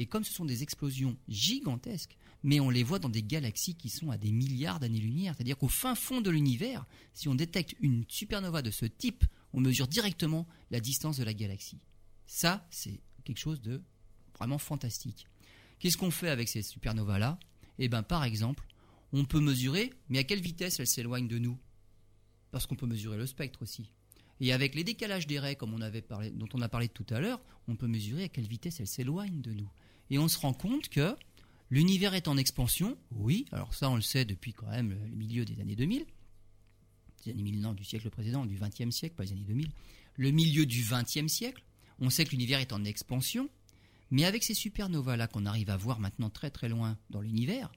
Et 0.00 0.06
comme 0.06 0.24
ce 0.24 0.32
sont 0.32 0.46
des 0.46 0.62
explosions 0.62 1.14
gigantesques, 1.28 2.16
mais 2.42 2.58
on 2.58 2.70
les 2.70 2.82
voit 2.82 2.98
dans 2.98 3.10
des 3.10 3.22
galaxies 3.22 3.74
qui 3.74 3.90
sont 3.90 4.10
à 4.10 4.16
des 4.16 4.32
milliards 4.32 4.80
d'années-lumière, 4.80 5.34
c'est-à-dire 5.34 5.58
qu'au 5.58 5.68
fin 5.68 5.94
fond 5.94 6.22
de 6.22 6.30
l'univers, 6.30 6.86
si 7.12 7.28
on 7.28 7.34
détecte 7.34 7.74
une 7.80 8.06
supernova 8.08 8.62
de 8.62 8.70
ce 8.70 8.86
type, 8.86 9.26
on 9.52 9.60
mesure 9.60 9.86
directement 9.88 10.48
la 10.70 10.80
distance 10.80 11.18
de 11.18 11.24
la 11.24 11.34
galaxie. 11.34 11.82
Ça, 12.26 12.66
c'est 12.70 12.98
quelque 13.24 13.40
chose 13.40 13.60
de 13.60 13.82
vraiment 14.38 14.56
fantastique. 14.56 15.26
Qu'est-ce 15.80 15.98
qu'on 15.98 16.10
fait 16.10 16.30
avec 16.30 16.48
ces 16.48 16.62
supernovas-là? 16.62 17.38
Eh 17.78 17.88
bien, 17.90 18.02
par 18.02 18.24
exemple, 18.24 18.64
on 19.12 19.26
peut 19.26 19.40
mesurer, 19.40 19.92
mais 20.08 20.20
à 20.20 20.24
quelle 20.24 20.40
vitesse 20.40 20.80
elles 20.80 20.86
s'éloignent 20.86 21.28
de 21.28 21.38
nous? 21.38 21.58
Parce 22.52 22.66
qu'on 22.66 22.74
peut 22.74 22.86
mesurer 22.86 23.18
le 23.18 23.26
spectre 23.26 23.60
aussi. 23.60 23.92
Et 24.40 24.54
avec 24.54 24.74
les 24.74 24.82
décalages 24.82 25.26
des 25.26 25.38
raies, 25.38 25.56
comme 25.56 25.74
on 25.74 25.82
avait 25.82 26.00
parlé, 26.00 26.30
dont 26.30 26.48
on 26.54 26.62
a 26.62 26.70
parlé 26.70 26.88
tout 26.88 27.04
à 27.10 27.20
l'heure, 27.20 27.42
on 27.68 27.76
peut 27.76 27.86
mesurer 27.86 28.24
à 28.24 28.28
quelle 28.30 28.46
vitesse 28.46 28.80
elles 28.80 28.86
s'éloignent 28.86 29.42
de 29.42 29.52
nous. 29.52 29.70
Et 30.10 30.18
on 30.18 30.28
se 30.28 30.38
rend 30.38 30.52
compte 30.52 30.88
que 30.88 31.14
l'univers 31.70 32.14
est 32.14 32.28
en 32.28 32.36
expansion, 32.36 32.96
oui, 33.12 33.46
alors 33.52 33.74
ça 33.74 33.88
on 33.90 33.96
le 33.96 34.02
sait 34.02 34.24
depuis 34.24 34.52
quand 34.52 34.68
même 34.68 34.90
le 34.90 35.16
milieu 35.16 35.44
des 35.44 35.60
années 35.60 35.76
2000, 35.76 36.04
des 37.24 37.30
années 37.30 37.42
1000, 37.42 37.60
non, 37.60 37.72
du 37.74 37.84
siècle 37.84 38.10
précédent, 38.10 38.44
du 38.44 38.58
20e 38.58 38.90
siècle, 38.90 39.14
pas 39.14 39.24
les 39.24 39.32
années 39.32 39.44
2000, 39.46 39.70
le 40.16 40.30
milieu 40.30 40.66
du 40.66 40.82
20e 40.82 41.28
siècle, 41.28 41.62
on 42.00 42.10
sait 42.10 42.24
que 42.24 42.30
l'univers 42.30 42.60
est 42.60 42.72
en 42.72 42.84
expansion, 42.84 43.48
mais 44.10 44.24
avec 44.24 44.42
ces 44.42 44.54
supernovas-là 44.54 45.28
qu'on 45.28 45.46
arrive 45.46 45.70
à 45.70 45.76
voir 45.76 46.00
maintenant 46.00 46.30
très 46.30 46.50
très 46.50 46.68
loin 46.68 46.98
dans 47.10 47.20
l'univers, 47.20 47.70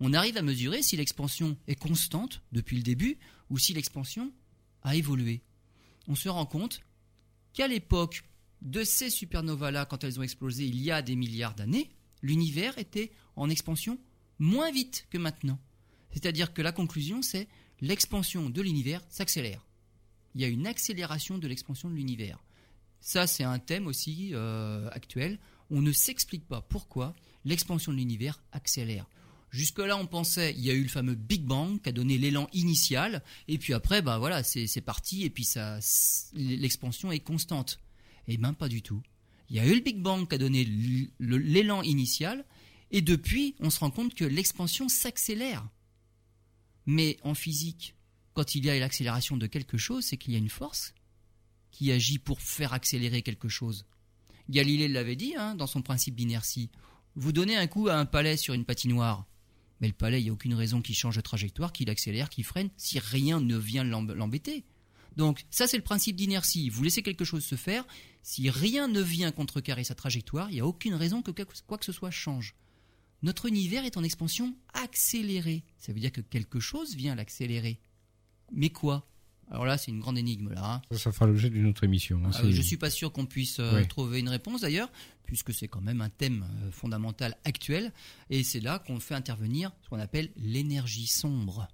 on 0.00 0.12
arrive 0.12 0.36
à 0.36 0.42
mesurer 0.42 0.82
si 0.82 0.96
l'expansion 0.96 1.56
est 1.66 1.74
constante 1.74 2.42
depuis 2.52 2.76
le 2.76 2.82
début 2.82 3.18
ou 3.50 3.58
si 3.58 3.74
l'expansion 3.74 4.32
a 4.82 4.96
évolué. 4.96 5.42
On 6.08 6.14
se 6.14 6.28
rend 6.28 6.46
compte 6.46 6.80
qu'à 7.52 7.68
l'époque 7.68 8.24
de 8.62 8.84
ces 8.84 9.10
supernovas-là, 9.10 9.86
quand 9.86 10.04
elles 10.04 10.18
ont 10.18 10.22
explosé 10.22 10.64
il 10.64 10.80
y 10.80 10.90
a 10.90 11.02
des 11.02 11.16
milliards 11.16 11.54
d'années, 11.54 11.90
l'univers 12.22 12.78
était 12.78 13.10
en 13.36 13.50
expansion 13.50 13.98
moins 14.38 14.70
vite 14.70 15.06
que 15.10 15.18
maintenant. 15.18 15.58
C'est-à-dire 16.12 16.54
que 16.54 16.62
la 16.62 16.72
conclusion, 16.72 17.22
c'est 17.22 17.48
l'expansion 17.80 18.50
de 18.50 18.62
l'univers 18.62 19.02
s'accélère. 19.08 19.66
Il 20.34 20.40
y 20.40 20.44
a 20.44 20.48
une 20.48 20.66
accélération 20.66 21.38
de 21.38 21.48
l'expansion 21.48 21.90
de 21.90 21.94
l'univers. 21.94 22.42
Ça, 23.00 23.26
c'est 23.26 23.44
un 23.44 23.58
thème 23.58 23.86
aussi 23.86 24.30
euh, 24.32 24.88
actuel. 24.92 25.38
On 25.70 25.82
ne 25.82 25.92
s'explique 25.92 26.46
pas 26.46 26.60
pourquoi 26.62 27.14
l'expansion 27.44 27.92
de 27.92 27.96
l'univers 27.96 28.42
accélère. 28.52 29.08
Jusque-là, 29.50 29.98
on 29.98 30.06
pensait, 30.06 30.54
il 30.56 30.64
y 30.64 30.70
a 30.70 30.74
eu 30.74 30.82
le 30.82 30.88
fameux 30.88 31.14
Big 31.14 31.42
Bang 31.42 31.82
qui 31.82 31.88
a 31.88 31.92
donné 31.92 32.16
l'élan 32.16 32.48
initial, 32.54 33.22
et 33.48 33.58
puis 33.58 33.74
après, 33.74 34.00
bah 34.00 34.18
voilà, 34.18 34.42
c'est 34.42 34.80
parti, 34.80 35.24
et 35.24 35.30
puis 35.30 35.44
ça, 35.44 35.78
l'expansion 36.32 37.12
est 37.12 37.20
constante. 37.20 37.78
Et 38.28 38.36
même 38.38 38.54
pas 38.54 38.68
du 38.68 38.82
tout. 38.82 39.02
Il 39.48 39.56
y 39.56 39.60
a 39.60 39.66
eu 39.66 39.74
le 39.74 39.80
Big 39.80 39.98
Bang 40.00 40.28
qui 40.28 40.34
a 40.34 40.38
donné 40.38 40.64
l'élan 41.18 41.82
initial, 41.82 42.44
et 42.90 43.02
depuis, 43.02 43.54
on 43.60 43.70
se 43.70 43.80
rend 43.80 43.90
compte 43.90 44.14
que 44.14 44.24
l'expansion 44.24 44.88
s'accélère. 44.88 45.68
Mais 46.86 47.18
en 47.22 47.34
physique, 47.34 47.94
quand 48.34 48.54
il 48.54 48.64
y 48.64 48.70
a 48.70 48.78
l'accélération 48.78 49.36
de 49.36 49.46
quelque 49.46 49.78
chose, 49.78 50.04
c'est 50.04 50.16
qu'il 50.16 50.32
y 50.32 50.36
a 50.36 50.38
une 50.38 50.48
force 50.48 50.94
qui 51.70 51.90
agit 51.90 52.18
pour 52.18 52.40
faire 52.40 52.72
accélérer 52.72 53.22
quelque 53.22 53.48
chose. 53.48 53.86
Galilée 54.48 54.88
l'avait 54.88 55.16
dit 55.16 55.34
hein, 55.36 55.54
dans 55.54 55.66
son 55.66 55.82
principe 55.82 56.16
d'inertie. 56.16 56.70
Vous 57.14 57.32
donnez 57.32 57.56
un 57.56 57.66
coup 57.66 57.88
à 57.88 57.96
un 57.96 58.06
palais 58.06 58.36
sur 58.36 58.54
une 58.54 58.64
patinoire, 58.64 59.26
mais 59.80 59.88
le 59.88 59.94
palais, 59.94 60.20
il 60.20 60.24
n'y 60.24 60.30
a 60.30 60.32
aucune 60.32 60.54
raison 60.54 60.80
qu'il 60.80 60.94
change 60.94 61.16
de 61.16 61.20
trajectoire, 61.20 61.72
qu'il 61.72 61.90
accélère, 61.90 62.30
qu'il 62.30 62.44
freine, 62.44 62.70
si 62.76 62.98
rien 62.98 63.40
ne 63.40 63.56
vient 63.56 63.84
l'embêter. 63.84 64.64
Donc 65.16 65.44
ça, 65.50 65.66
c'est 65.66 65.76
le 65.76 65.82
principe 65.82 66.16
d'inertie. 66.16 66.68
Vous 66.68 66.82
laissez 66.82 67.02
quelque 67.02 67.24
chose 67.24 67.44
se 67.44 67.56
faire, 67.56 67.84
si 68.22 68.50
rien 68.50 68.88
ne 68.88 69.00
vient 69.00 69.32
contrecarrer 69.32 69.84
sa 69.84 69.94
trajectoire, 69.94 70.50
il 70.50 70.54
n'y 70.54 70.60
a 70.60 70.66
aucune 70.66 70.94
raison 70.94 71.22
que 71.22 71.30
quoi 71.66 71.78
que 71.78 71.84
ce 71.84 71.92
soit 71.92 72.10
change. 72.10 72.54
Notre 73.22 73.46
univers 73.46 73.84
est 73.84 73.96
en 73.96 74.02
expansion 74.02 74.56
accélérée. 74.74 75.64
Ça 75.78 75.92
veut 75.92 76.00
dire 76.00 76.12
que 76.12 76.20
quelque 76.20 76.58
chose 76.58 76.96
vient 76.96 77.14
l'accélérer. 77.14 77.78
Mais 78.52 78.70
quoi? 78.70 79.08
Alors 79.50 79.66
là, 79.66 79.78
c'est 79.78 79.90
une 79.90 80.00
grande 80.00 80.18
énigme 80.18 80.52
là. 80.52 80.82
Hein. 80.90 80.96
Ça, 80.96 81.12
fera 81.12 81.26
l'objet 81.26 81.50
d'une 81.50 81.66
autre 81.66 81.84
émission. 81.84 82.22
Hein, 82.24 82.30
ah, 82.34 82.50
je 82.50 82.62
suis 82.62 82.76
pas 82.76 82.90
sûr 82.90 83.12
qu'on 83.12 83.26
puisse 83.26 83.58
euh, 83.60 83.84
trouver 83.84 84.20
une 84.20 84.28
réponse 84.28 84.62
d'ailleurs, 84.62 84.90
puisque 85.24 85.52
c'est 85.52 85.68
quand 85.68 85.80
même 85.80 86.00
un 86.00 86.08
thème 86.08 86.46
euh, 86.62 86.70
fondamental 86.70 87.36
actuel, 87.44 87.92
et 88.30 88.44
c'est 88.44 88.60
là 88.60 88.78
qu'on 88.78 88.98
fait 88.98 89.14
intervenir 89.14 89.72
ce 89.82 89.90
qu'on 89.90 89.98
appelle 89.98 90.30
l'énergie 90.36 91.06
sombre. 91.06 91.68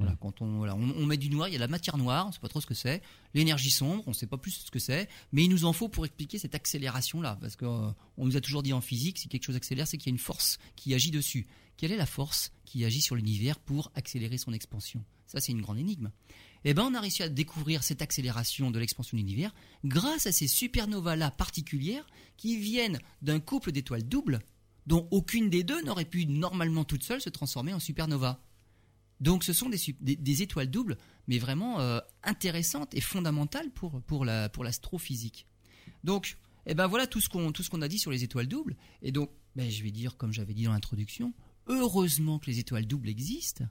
Voilà, 0.00 0.16
quand 0.18 0.40
on, 0.40 0.56
voilà, 0.56 0.74
on, 0.74 1.04
met 1.04 1.18
du 1.18 1.28
noir, 1.28 1.48
il 1.48 1.52
y 1.52 1.56
a 1.56 1.58
la 1.58 1.68
matière 1.68 1.98
noire, 1.98 2.26
on 2.26 2.32
sait 2.32 2.40
pas 2.40 2.48
trop 2.48 2.62
ce 2.62 2.66
que 2.66 2.72
c'est. 2.72 3.02
L'énergie 3.34 3.70
sombre, 3.70 4.02
on 4.06 4.14
sait 4.14 4.26
pas 4.26 4.38
plus 4.38 4.52
ce 4.52 4.70
que 4.70 4.78
c'est, 4.78 5.10
mais 5.30 5.44
il 5.44 5.50
nous 5.50 5.66
en 5.66 5.74
faut 5.74 5.90
pour 5.90 6.06
expliquer 6.06 6.38
cette 6.38 6.54
accélération 6.54 7.20
là, 7.20 7.36
parce 7.38 7.54
qu'on 7.54 7.88
euh, 7.88 7.92
on 8.16 8.24
nous 8.24 8.34
a 8.38 8.40
toujours 8.40 8.62
dit 8.62 8.72
en 8.72 8.80
physique, 8.80 9.18
si 9.18 9.28
quelque 9.28 9.44
chose 9.44 9.56
accélère, 9.56 9.86
c'est 9.86 9.98
qu'il 9.98 10.10
y 10.10 10.12
a 10.12 10.16
une 10.16 10.18
force 10.18 10.58
qui 10.74 10.94
agit 10.94 11.10
dessus. 11.10 11.46
Quelle 11.76 11.92
est 11.92 11.98
la 11.98 12.06
force 12.06 12.50
qui 12.64 12.82
agit 12.86 13.02
sur 13.02 13.14
l'univers 13.14 13.58
pour 13.58 13.92
accélérer 13.94 14.38
son 14.38 14.54
expansion? 14.54 15.04
Ça, 15.26 15.38
c'est 15.38 15.52
une 15.52 15.60
grande 15.60 15.78
énigme 15.78 16.10
eh 16.64 16.74
ben 16.74 16.82
on 16.84 16.94
a 16.94 17.00
réussi 17.00 17.22
à 17.22 17.28
découvrir 17.28 17.82
cette 17.82 18.02
accélération 18.02 18.70
de 18.70 18.78
l'expansion 18.78 19.16
de 19.16 19.22
l'univers 19.22 19.54
grâce 19.84 20.26
à 20.26 20.32
ces 20.32 20.46
supernovas-là 20.46 21.30
particulières 21.30 22.06
qui 22.36 22.58
viennent 22.58 23.00
d'un 23.22 23.40
couple 23.40 23.72
d'étoiles 23.72 24.02
doubles 24.02 24.40
dont 24.86 25.08
aucune 25.10 25.50
des 25.50 25.62
deux 25.62 25.82
n'aurait 25.82 26.04
pu 26.04 26.26
normalement 26.26 26.84
toute 26.84 27.02
seule 27.02 27.20
se 27.20 27.30
transformer 27.30 27.72
en 27.72 27.78
supernova. 27.78 28.42
Donc 29.20 29.44
ce 29.44 29.52
sont 29.52 29.68
des, 29.68 30.42
étoiles 30.42 30.70
doubles, 30.70 30.96
mais 31.28 31.38
vraiment 31.38 31.80
euh, 31.80 32.00
intéressantes 32.24 32.94
et 32.94 33.00
fondamentales 33.00 33.70
pour, 33.70 34.24
l'astrophysique. 34.24 35.46
donc, 36.04 36.36
eh 36.66 36.74
ben 36.74 36.86
voilà 36.86 37.06
tout 37.06 37.20
ce 37.20 37.28
qu'on 37.28 37.82
a 37.82 37.88
dit 37.88 37.98
sur 37.98 38.10
les 38.10 38.22
étoiles 38.22 38.46
doubles. 38.46 38.76
Et 39.02 39.12
donc, 39.12 39.30
ben, 39.56 39.70
je 39.70 39.82
vais 39.82 39.90
dire, 39.90 40.16
comme 40.16 40.32
j'avais 40.32 40.54
dit 40.54 40.64
dans 40.64 40.72
l'introduction, 40.72 41.32
heureusement 41.66 42.38
que 42.38 42.46
les 42.46 42.58
étoiles 42.58 42.86
doubles 42.86 43.08
existent, 43.08 43.64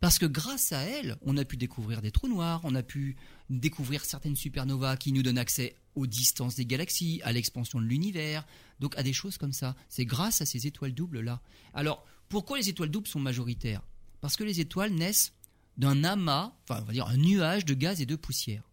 parce 0.00 0.18
que 0.18 0.26
grâce 0.26 0.72
à 0.72 0.80
elle, 0.80 1.16
on 1.22 1.36
a 1.36 1.44
pu 1.44 1.58
découvrir 1.58 2.00
des 2.00 2.10
trous 2.10 2.28
noirs, 2.28 2.62
on 2.64 2.74
a 2.74 2.82
pu 2.82 3.16
découvrir 3.50 4.04
certaines 4.04 4.36
supernovas 4.36 4.96
qui 4.96 5.12
nous 5.12 5.22
donnent 5.22 5.38
accès 5.38 5.76
aux 5.94 6.06
distances 6.06 6.56
des 6.56 6.64
galaxies, 6.64 7.20
à 7.22 7.32
l'expansion 7.32 7.80
de 7.80 7.84
l'univers, 7.84 8.46
donc 8.80 8.96
à 8.96 9.02
des 9.02 9.12
choses 9.12 9.36
comme 9.36 9.52
ça. 9.52 9.76
C'est 9.90 10.06
grâce 10.06 10.40
à 10.40 10.46
ces 10.46 10.66
étoiles 10.66 10.94
doubles-là. 10.94 11.42
Alors, 11.74 12.06
pourquoi 12.30 12.56
les 12.56 12.70
étoiles 12.70 12.88
doubles 12.88 13.08
sont 13.08 13.20
majoritaires? 13.20 13.82
Parce 14.20 14.36
que 14.36 14.44
les 14.44 14.60
étoiles 14.60 14.92
naissent 14.92 15.32
d'un 15.76 16.04
amas, 16.04 16.52
enfin 16.64 16.80
on 16.82 16.84
va 16.84 16.92
dire 16.92 17.06
un 17.06 17.16
nuage 17.16 17.64
de 17.64 17.74
gaz 17.74 18.00
et 18.00 18.06
de 18.06 18.16
poussière. 18.16 18.70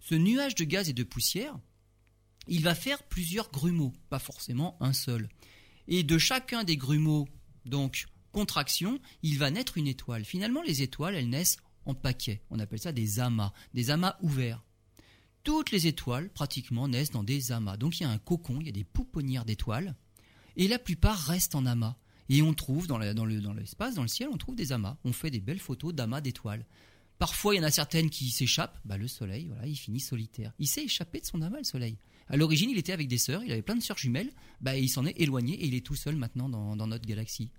Ce 0.00 0.14
nuage 0.14 0.54
de 0.54 0.64
gaz 0.64 0.88
et 0.88 0.92
de 0.92 1.02
poussière, 1.02 1.58
il 2.46 2.62
va 2.62 2.74
faire 2.74 3.02
plusieurs 3.02 3.50
grumeaux, 3.50 3.92
pas 4.08 4.18
forcément 4.18 4.76
un 4.80 4.92
seul. 4.92 5.28
Et 5.88 6.02
de 6.02 6.18
chacun 6.18 6.64
des 6.64 6.76
grumeaux, 6.76 7.28
donc 7.64 8.06
contraction, 8.32 9.00
il 9.22 9.38
va 9.38 9.50
naître 9.50 9.78
une 9.78 9.88
étoile. 9.88 10.24
Finalement, 10.24 10.62
les 10.62 10.82
étoiles, 10.82 11.14
elles 11.14 11.28
naissent 11.28 11.58
en 11.86 11.94
paquets. 11.94 12.42
On 12.50 12.58
appelle 12.58 12.78
ça 12.78 12.92
des 12.92 13.18
amas, 13.18 13.52
des 13.74 13.90
amas 13.90 14.16
ouverts. 14.20 14.62
Toutes 15.42 15.70
les 15.70 15.86
étoiles, 15.86 16.28
pratiquement, 16.30 16.88
naissent 16.88 17.12
dans 17.12 17.22
des 17.22 17.52
amas. 17.52 17.76
Donc 17.76 17.98
il 17.98 18.02
y 18.02 18.06
a 18.06 18.10
un 18.10 18.18
cocon, 18.18 18.58
il 18.60 18.66
y 18.66 18.68
a 18.68 18.72
des 18.72 18.84
pouponnières 18.84 19.44
d'étoiles, 19.44 19.94
et 20.56 20.68
la 20.68 20.78
plupart 20.78 21.18
restent 21.18 21.54
en 21.54 21.66
amas. 21.66 21.96
Et 22.28 22.42
on 22.42 22.54
trouve 22.54 22.86
dans, 22.86 22.98
l'espace, 22.98 23.94
dans, 23.94 24.02
le 24.02 24.08
ciel, 24.08 24.28
on 24.32 24.36
trouve 24.36 24.56
des 24.56 24.72
amas. 24.72 24.96
On 25.04 25.12
fait 25.12 25.30
des 25.30 25.40
belles 25.40 25.60
photos 25.60 25.94
d'amas 25.94 26.20
d'étoiles. 26.20 26.66
Parfois, 27.18 27.54
il 27.54 27.58
y 27.58 27.60
en 27.60 27.66
a 27.66 27.70
certaines 27.70 28.10
qui 28.10 28.30
s'échappent. 28.30 28.78
Bah, 28.84 28.98
le 28.98 29.08
soleil, 29.08 29.46
voilà, 29.46 29.66
il 29.66 29.76
finit 29.76 30.00
solitaire. 30.00 30.52
Il 30.58 30.66
s'est 30.66 30.84
échappé 30.84 31.20
de 31.20 31.26
son 31.26 31.40
amas, 31.42 31.58
le 31.58 31.64
soleil. 31.64 31.98
À 32.28 32.36
l'origine, 32.36 32.70
il 32.70 32.78
était 32.78 32.92
avec 32.92 33.08
des 33.08 33.18
sœurs, 33.18 33.42
il 33.44 33.52
avait 33.52 33.62
plein 33.62 33.76
de 33.76 33.82
sœurs 33.82 33.98
jumelles. 33.98 34.32
Bah, 34.60 34.76
il 34.76 34.88
s'en 34.88 35.06
est 35.06 35.18
éloigné 35.20 35.54
et 35.54 35.66
il 35.66 35.74
est 35.74 35.86
tout 35.86 35.94
seul 35.94 36.16
maintenant 36.16 36.48
dans 36.48 36.86
notre 36.86 37.06
galaxie. 37.06 37.50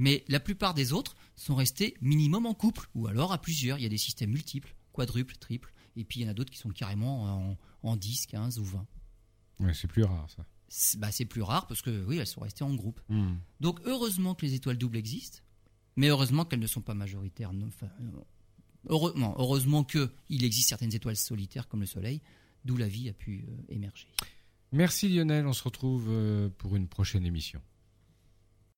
Mais 0.00 0.24
la 0.28 0.40
plupart 0.40 0.72
des 0.72 0.94
autres 0.94 1.14
sont 1.36 1.54
restés 1.54 1.94
minimum 2.00 2.46
en 2.46 2.54
couple, 2.54 2.88
ou 2.94 3.06
alors 3.06 3.32
à 3.32 3.38
plusieurs. 3.40 3.78
Il 3.78 3.82
y 3.82 3.86
a 3.86 3.90
des 3.90 3.98
systèmes 3.98 4.30
multiples, 4.30 4.74
quadruples, 4.92 5.36
triples, 5.36 5.74
et 5.94 6.04
puis 6.04 6.20
il 6.20 6.22
y 6.22 6.26
en 6.26 6.30
a 6.30 6.34
d'autres 6.34 6.50
qui 6.50 6.58
sont 6.58 6.70
carrément 6.70 7.56
en, 7.82 7.96
10, 7.96 8.26
15 8.26 8.58
ou 8.58 8.64
20. 8.64 8.86
Ouais, 9.60 9.74
c'est 9.74 9.88
plus 9.88 10.04
rare 10.04 10.26
ça. 10.34 10.46
Bah, 10.98 11.10
c'est 11.10 11.24
plus 11.24 11.42
rare 11.42 11.66
parce 11.66 11.82
que 11.82 12.04
oui, 12.06 12.18
elles 12.18 12.26
sont 12.26 12.40
restées 12.40 12.62
en 12.62 12.74
groupe. 12.74 13.00
Hmm. 13.08 13.34
Donc 13.60 13.80
heureusement 13.84 14.34
que 14.34 14.46
les 14.46 14.54
étoiles 14.54 14.78
doubles 14.78 14.96
existent, 14.96 15.40
mais 15.96 16.08
heureusement 16.08 16.44
qu'elles 16.44 16.60
ne 16.60 16.66
sont 16.66 16.80
pas 16.80 16.94
majoritaires. 16.94 17.50
Enfin, 17.66 17.88
heureusement, 18.88 19.34
heureusement 19.38 19.82
qu'il 19.82 20.44
existe 20.44 20.68
certaines 20.68 20.94
étoiles 20.94 21.16
solitaires 21.16 21.66
comme 21.66 21.80
le 21.80 21.86
Soleil, 21.86 22.20
d'où 22.64 22.76
la 22.76 22.86
vie 22.86 23.08
a 23.08 23.12
pu 23.12 23.46
euh, 23.48 23.74
émerger. 23.74 24.06
Merci 24.72 25.08
Lionel, 25.08 25.46
on 25.46 25.52
se 25.52 25.64
retrouve 25.64 26.06
euh, 26.08 26.48
pour 26.58 26.76
une 26.76 26.86
prochaine 26.86 27.26
émission. 27.26 27.60